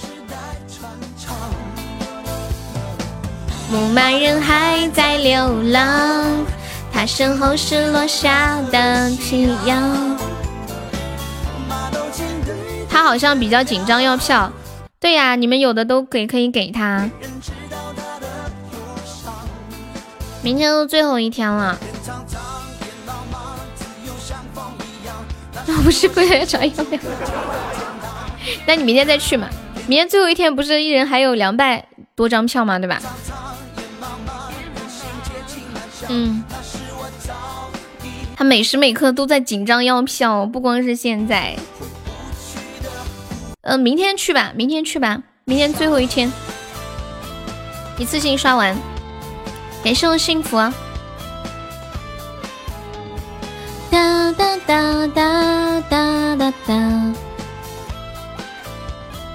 [3.71, 6.47] 牧马人还在流浪，
[6.93, 10.17] 他身后是落下的夕阳。
[12.89, 14.51] 他好像比较紧张要票，
[15.01, 17.11] 对呀，你们有的都给可以给他。
[20.47, 21.77] 明天都最后一天了，
[25.67, 26.97] 那 不是跪下找要票？
[28.65, 29.49] 那你明天再去嘛。
[29.89, 32.79] 明天最后一天不是一人还有两百多张票吗？
[32.79, 33.03] 对吧？
[36.07, 36.45] 嗯，
[38.37, 41.57] 他每时每刻都在紧张要票，不光是现在。
[43.63, 46.31] 嗯，明天去吧，明天去吧，明天最后一天，
[47.99, 48.77] 一次性刷完。
[49.87, 50.75] 感谢我幸福啊。
[53.89, 57.15] 哒哒哒哒哒哒哒。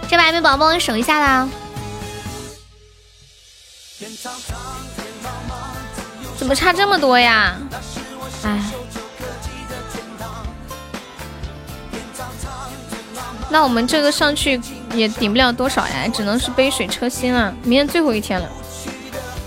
[0.10, 1.48] 这把没宝宝守一下啦。
[6.36, 7.56] 怎么差这么多呀？
[8.44, 8.62] 哎。
[13.50, 14.60] 那我们这个上去
[14.94, 17.54] 也顶不了多少呀，只能是杯水车薪了。
[17.64, 18.50] 明天最后一天了，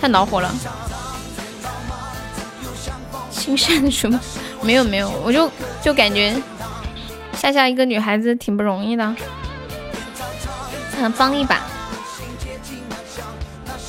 [0.01, 0.51] 太恼火了。
[3.45, 4.19] 亲善的什么？
[4.65, 5.51] 没有没有，我就
[5.83, 6.35] 就感觉
[7.37, 9.15] 夏夏一个女孩子挺不容易的，
[10.99, 11.61] 想帮一把。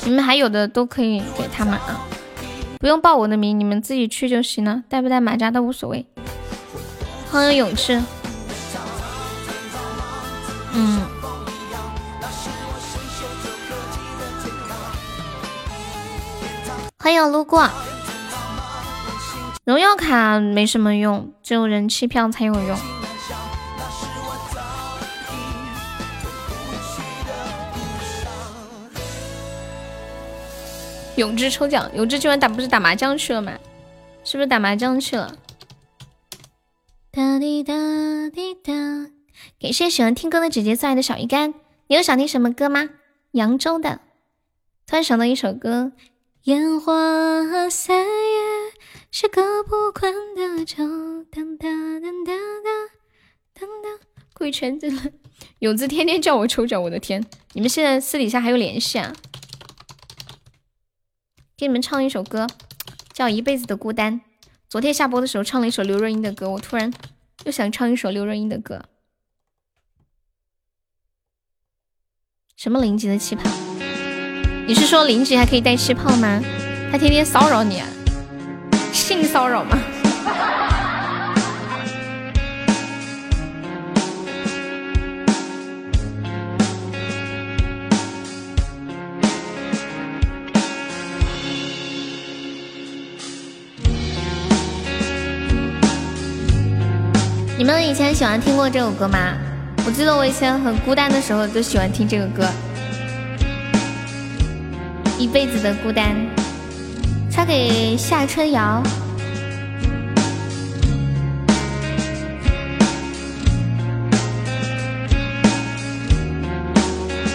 [0.04, 1.98] 你们还有的都可以给他们啊，
[2.78, 6.04] 不用报我的名，你们自己去就行了，带不带马甲都无所谓。
[7.32, 8.02] 欢迎勇士。
[10.74, 11.00] 嗯，
[16.98, 17.66] 欢迎路过。
[19.66, 22.78] 荣耀卡没什么用，只有人气票才有用。
[31.16, 33.54] 永志抽奖，永志今晚打不是打麻将去了吗？
[34.22, 35.36] 是不是打麻将去了？
[37.10, 37.74] 哒滴哒
[38.32, 38.72] 滴哒。
[39.60, 41.54] 感谢喜欢听歌的姐姐送来的小鱼干，
[41.88, 42.88] 你有想听什么歌吗？
[43.32, 43.98] 扬州的，
[44.86, 45.90] 突然想到一首歌，
[46.44, 48.65] 烟花三月
[49.18, 50.76] 是个不困的酒，
[51.30, 52.36] 当当当当
[53.54, 53.98] 当当，
[54.34, 55.04] 贵圈子了。
[55.60, 57.24] 永子天天叫我抽奖，我的天，
[57.54, 59.14] 你们现在私底下还有联系啊？
[61.56, 62.46] 给你们唱一首歌，
[63.14, 64.20] 叫《一辈子的孤单》。
[64.68, 66.92] 昨天下播的时候唱了一首刘若英的歌，我突然
[67.46, 68.84] 又想唱一首刘若英的歌。
[72.54, 73.50] 什么零级的气泡？
[74.66, 76.38] 你是说零级还可以带气泡吗？
[76.92, 77.88] 他天天骚扰你，啊？
[78.96, 79.78] 性骚扰吗？
[97.58, 99.34] 你们以前喜欢听过这首歌吗？
[99.86, 102.44] 我记得我以前很孤单的时候，就喜欢听这个歌，
[105.18, 106.10] 《一辈子的孤单》，
[107.36, 108.82] 他给夏春瑶。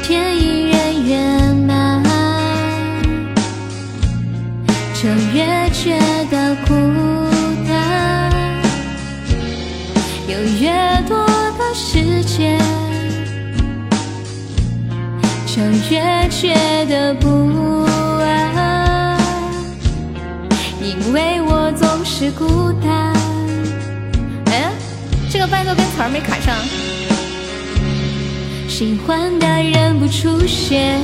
[0.02, 2.04] 天已远圆满，
[4.96, 6.00] 就越觉
[6.32, 6.74] 得孤
[7.70, 8.32] 单，
[10.28, 10.72] 有越
[11.08, 11.62] 多的。
[11.74, 12.60] 时间
[15.46, 16.56] 就就越觉
[16.86, 17.86] 得不
[22.24, 23.12] 是孤单。
[24.52, 24.72] 哎，
[25.32, 26.56] 这个伴奏跟词儿没卡上。
[28.70, 31.02] 喜欢的人不出现，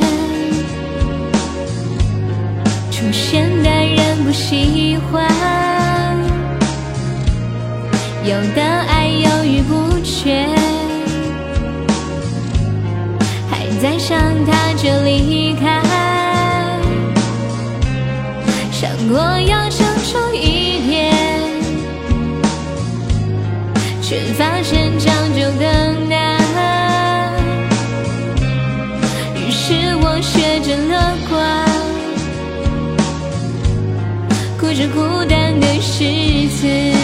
[2.92, 5.28] 出现的人不喜欢，
[8.24, 10.48] 有的爱犹豫不决，
[13.50, 14.16] 还在想
[14.46, 15.82] 他就离开，
[18.72, 20.27] 想过要成熟
[24.10, 26.18] 却发现将就更难。
[29.36, 30.98] 于是我学着乐
[31.30, 31.36] 观，
[34.58, 36.97] 过着孤单的日子。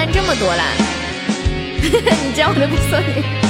[0.00, 0.62] 后九万这么多了，
[1.82, 3.49] 你这样我都不送你。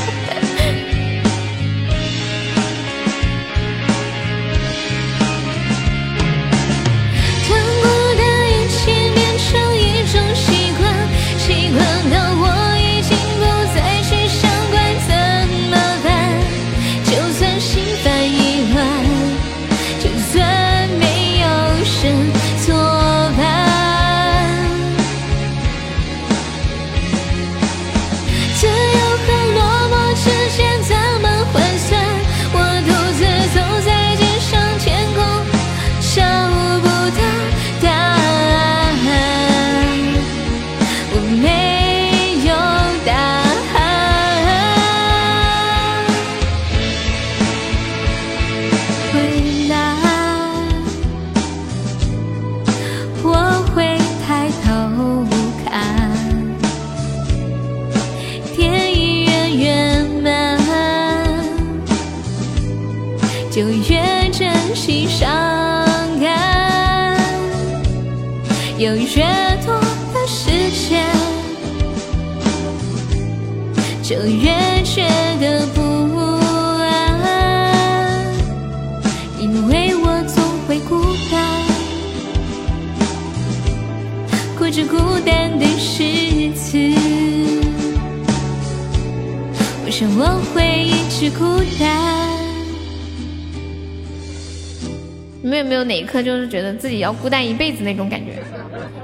[95.60, 98.42] 有没有哪一刻就是觉得自己要孤单一辈子那种感觉？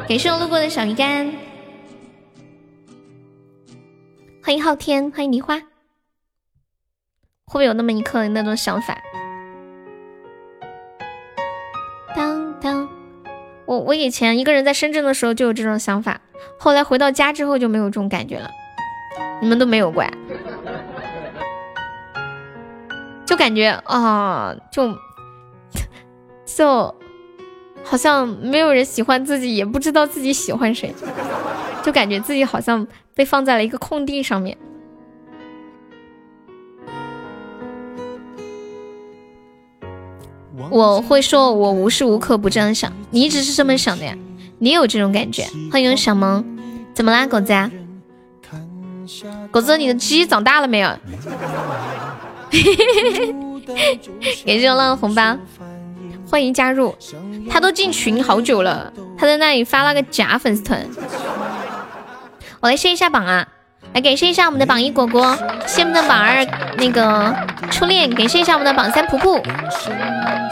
[0.08, 1.30] 感谢我路过的小鱼干，
[4.42, 5.62] 欢迎昊天，欢迎梨花，会
[7.52, 8.98] 不会有那么一刻那种想法？
[12.16, 12.88] 当当，
[13.66, 16.22] 我我以前一个人在深圳的时候就有这种想法，
[16.58, 18.50] 后来回到家之后就没有这种感觉了。
[19.42, 20.10] 你们都没有过呀？
[23.26, 24.96] 就感觉啊，就
[26.46, 26.94] 就
[27.84, 30.94] 好像没有人喜欢自己，也不知道自己喜欢谁，
[31.84, 34.56] 就感觉自己好像被放在了一个空地上面。
[40.70, 44.16] 我会说，我无时无刻不这样想，你一直是这么想的呀？
[44.58, 45.44] 你有这种感觉？
[45.70, 46.44] 欢迎小萌，
[46.94, 47.70] 怎么啦，狗子啊？
[49.50, 50.88] 狗子，你的鸡长大了没有？
[54.44, 55.36] 感谢我浪的红包，
[56.28, 56.94] 欢迎加入。
[57.48, 60.86] 他都进群好久了，他在那里发了个假粉丝团。
[62.60, 63.46] 我来谢一下榜啊，
[63.92, 66.44] 来感谢一下我们的榜一果果，谢我们的榜二
[66.78, 67.34] 那个
[67.70, 69.42] 初恋，感谢一下我们的榜三噗噗，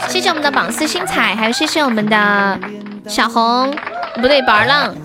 [0.07, 2.59] 谢谢我们的榜四星彩，还有谢谢我们的
[3.07, 3.73] 小红，
[4.15, 4.95] 不对，宝儿浪，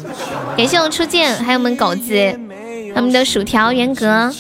[0.57, 2.41] 感谢我们初见，还有我们狗子，
[2.95, 4.33] 我们的薯条元格。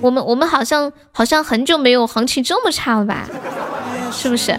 [0.00, 3.28] 我们我们好像好像很久没有行情这么差了吧？
[4.12, 4.58] 是不是？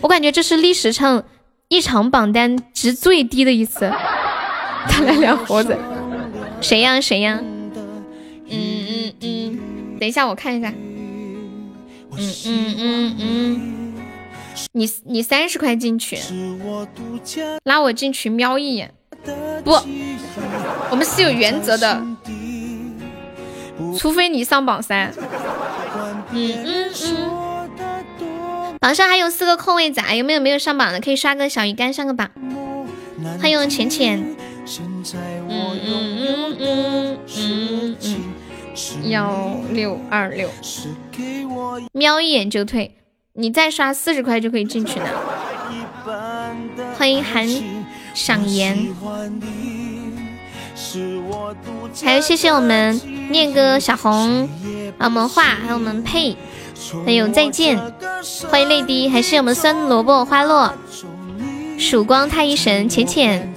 [0.00, 1.22] 我感觉这是历史上
[1.68, 3.90] 一场榜单值最低的一次。
[4.86, 5.76] 他来两活子，
[6.60, 7.40] 谁呀谁呀？
[7.42, 9.58] 嗯嗯嗯，
[9.98, 10.72] 等一下我看一下。
[12.16, 13.94] 嗯嗯嗯嗯，
[14.72, 16.18] 你你三十块进群，
[17.64, 18.92] 拉我进群瞄一眼。
[19.64, 19.72] 不，
[20.90, 22.00] 我们是有原则的，
[23.98, 25.12] 除非你上榜三。
[26.30, 27.30] 嗯嗯嗯，
[28.84, 31.00] 榜上还有四个空位子，啊，有没有没有上榜的？
[31.00, 32.30] 可以刷个小鱼干上个榜。
[33.40, 34.36] 欢迎浅浅。
[34.78, 35.02] 嗯
[35.48, 40.50] 嗯嗯嗯嗯嗯，幺六二六，
[41.94, 42.94] 瞄一眼就退，
[43.32, 45.08] 你再刷四十块就可以进去了。
[46.98, 47.48] 欢迎韩
[48.12, 48.94] 赏颜，
[52.04, 54.46] 还有谢谢我们念哥小红，
[54.98, 56.36] 还有我们画，还有我们佩，
[57.04, 57.78] 还有再见，
[58.50, 60.72] 欢迎泪滴，还是我们酸萝卜花落，
[61.78, 63.54] 曙光太一神浅浅。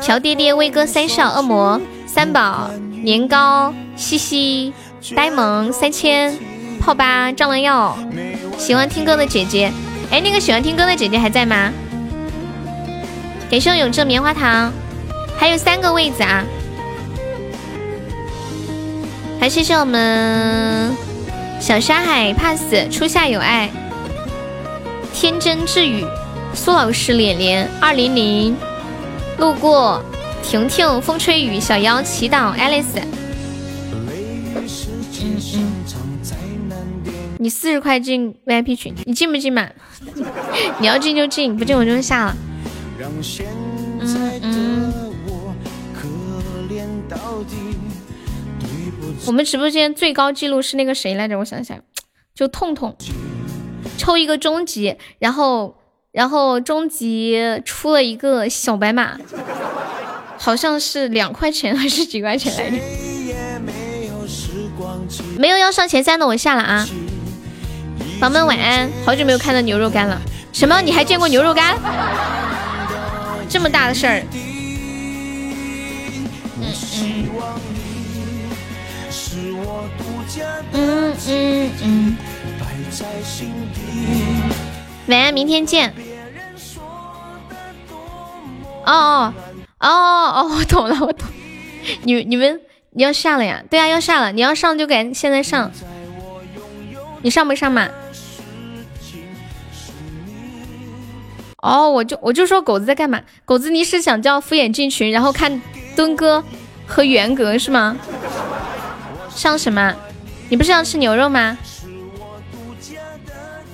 [0.00, 2.70] 乔爹爹、威哥、三少、恶魔、三宝、
[3.04, 4.72] 年糕、西西、
[5.14, 6.36] 呆萌、三千、
[6.80, 7.96] 泡吧、蟑螂药，
[8.58, 9.72] 喜欢听歌的姐姐，
[10.10, 11.70] 哎，那个喜欢听歌的姐姐还在吗？
[13.50, 14.72] 感谢永正棉花糖，
[15.36, 16.42] 还有三个位子啊！
[19.38, 20.96] 还谢谢我们
[21.62, 23.70] 小沙海怕死，初夏有爱，
[25.14, 26.04] 天真智语，
[26.52, 28.56] 苏老师脸脸二零零。
[29.38, 30.02] 路过，
[30.42, 33.00] 婷婷，风吹雨，小妖，祈祷，Alice。
[37.38, 39.68] 你四十块进 VIP 群，你进不进嘛？
[40.80, 42.36] 你要进就进，不进我就下了。
[44.00, 45.01] 嗯嗯。
[49.26, 51.38] 我们直播间最高记录是那个谁来着？
[51.38, 51.78] 我想想，
[52.34, 52.96] 就痛痛，
[53.96, 55.76] 抽一个终极，然后。
[56.12, 59.16] 然后终极出了一个小白马，
[60.36, 62.76] 好像是两块钱还是几块钱来着？
[65.38, 66.86] 没有要上前三的我下了啊！
[68.20, 70.20] 宝们晚安，好久没有看到牛肉干了。
[70.52, 70.82] 什么？
[70.82, 71.78] 你还见过牛肉干？
[73.48, 74.22] 这么大的事儿？
[76.60, 76.68] 嗯
[77.00, 77.24] 嗯
[80.72, 81.14] 嗯
[81.82, 82.16] 嗯。
[85.08, 85.92] 晚安，明天见。
[88.84, 89.34] 哦哦
[89.78, 89.88] 哦
[90.34, 91.28] 哦，我懂了，我懂。
[92.02, 92.60] 你你们
[92.90, 93.62] 你要下了呀？
[93.70, 94.32] 对啊，要下了。
[94.32, 95.70] 你要上就赶现在上。
[97.22, 97.88] 你上不上嘛？
[101.62, 103.20] 哦，我就我就说狗子在干嘛？
[103.44, 105.60] 狗子你是想叫敷衍进群，然后看
[105.94, 106.42] 墩哥
[106.86, 107.96] 和元格是吗？
[109.34, 109.94] 上什么？
[110.52, 111.56] 你不是要吃牛肉吗？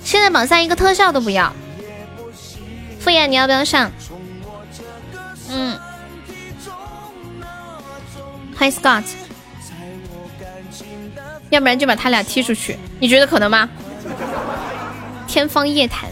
[0.01, 1.51] 现在榜三一个特效都不要，
[3.01, 3.91] 傅衍你要不要上？
[5.49, 5.77] 嗯，
[8.55, 9.03] 欢迎 Scott，
[11.49, 13.67] 要不然就把他俩踢出去，你觉得可能吗？
[15.27, 16.09] 天方夜谭，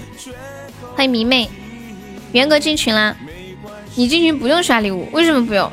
[0.97, 1.49] 欢迎迷妹，
[2.33, 3.15] 元哥进群啦，
[3.95, 5.71] 你进群不用刷礼物，为什么不用？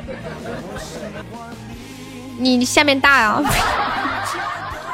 [2.39, 3.43] 你下面大呀，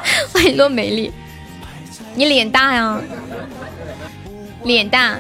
[0.34, 1.12] 欢迎洛美丽。
[2.16, 3.02] 你脸大呀，
[4.64, 5.18] 脸大。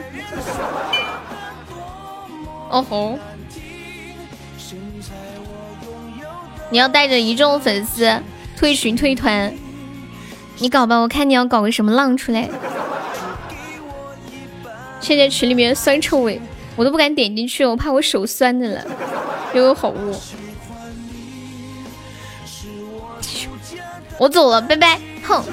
[2.69, 3.19] 哦吼！
[6.69, 8.21] 你要带着一众粉丝
[8.57, 9.53] 退群退团，
[10.59, 12.49] 你搞吧，我看你要搞个什么浪出来。
[15.01, 16.39] 现在群里面酸臭味，
[16.75, 18.85] 我都不敢点进去，我怕我手酸的了，
[19.53, 20.15] 又有好物。
[24.21, 25.43] 我走了，拜拜，哼。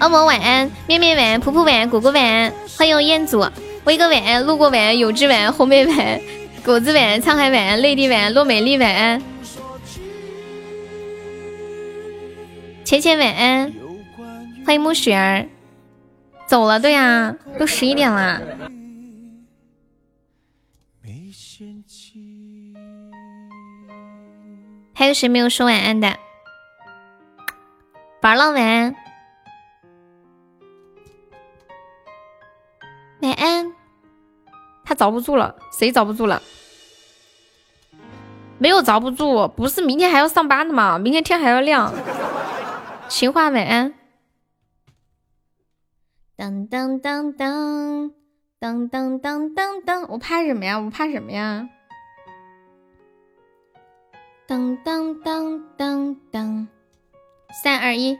[0.00, 3.44] 恶魔晚安，面面晚安，噗噗晚安，果果晚安，欢迎彦祖，
[3.82, 6.20] 威哥晚安，路过晚安，有志晚安，红梅晚安，
[6.64, 8.94] 果子晚安，沧海晚安，泪滴晚安，洛美丽晚。
[8.94, 9.20] 安，
[12.84, 13.72] 浅浅晚安，
[14.64, 15.48] 欢迎暮雪儿，
[16.46, 18.40] 走了，对呀，都十一点了，
[24.94, 26.16] 还有谁没有说晚安的？
[28.22, 28.94] 宝浪晚安。
[33.20, 33.74] 晚安，
[34.84, 36.40] 他遭不住了，谁遭不住了？
[38.58, 41.00] 没有遭不住，不是明天还要上班的吗？
[41.00, 41.92] 明天天还要亮。
[43.08, 43.92] 情话晚安。
[46.36, 48.12] 当当当当
[48.60, 50.78] 当当当当当，我怕什么呀？
[50.78, 51.68] 我怕什么呀？
[54.46, 56.68] 当当当当当，
[57.52, 58.18] 三二一。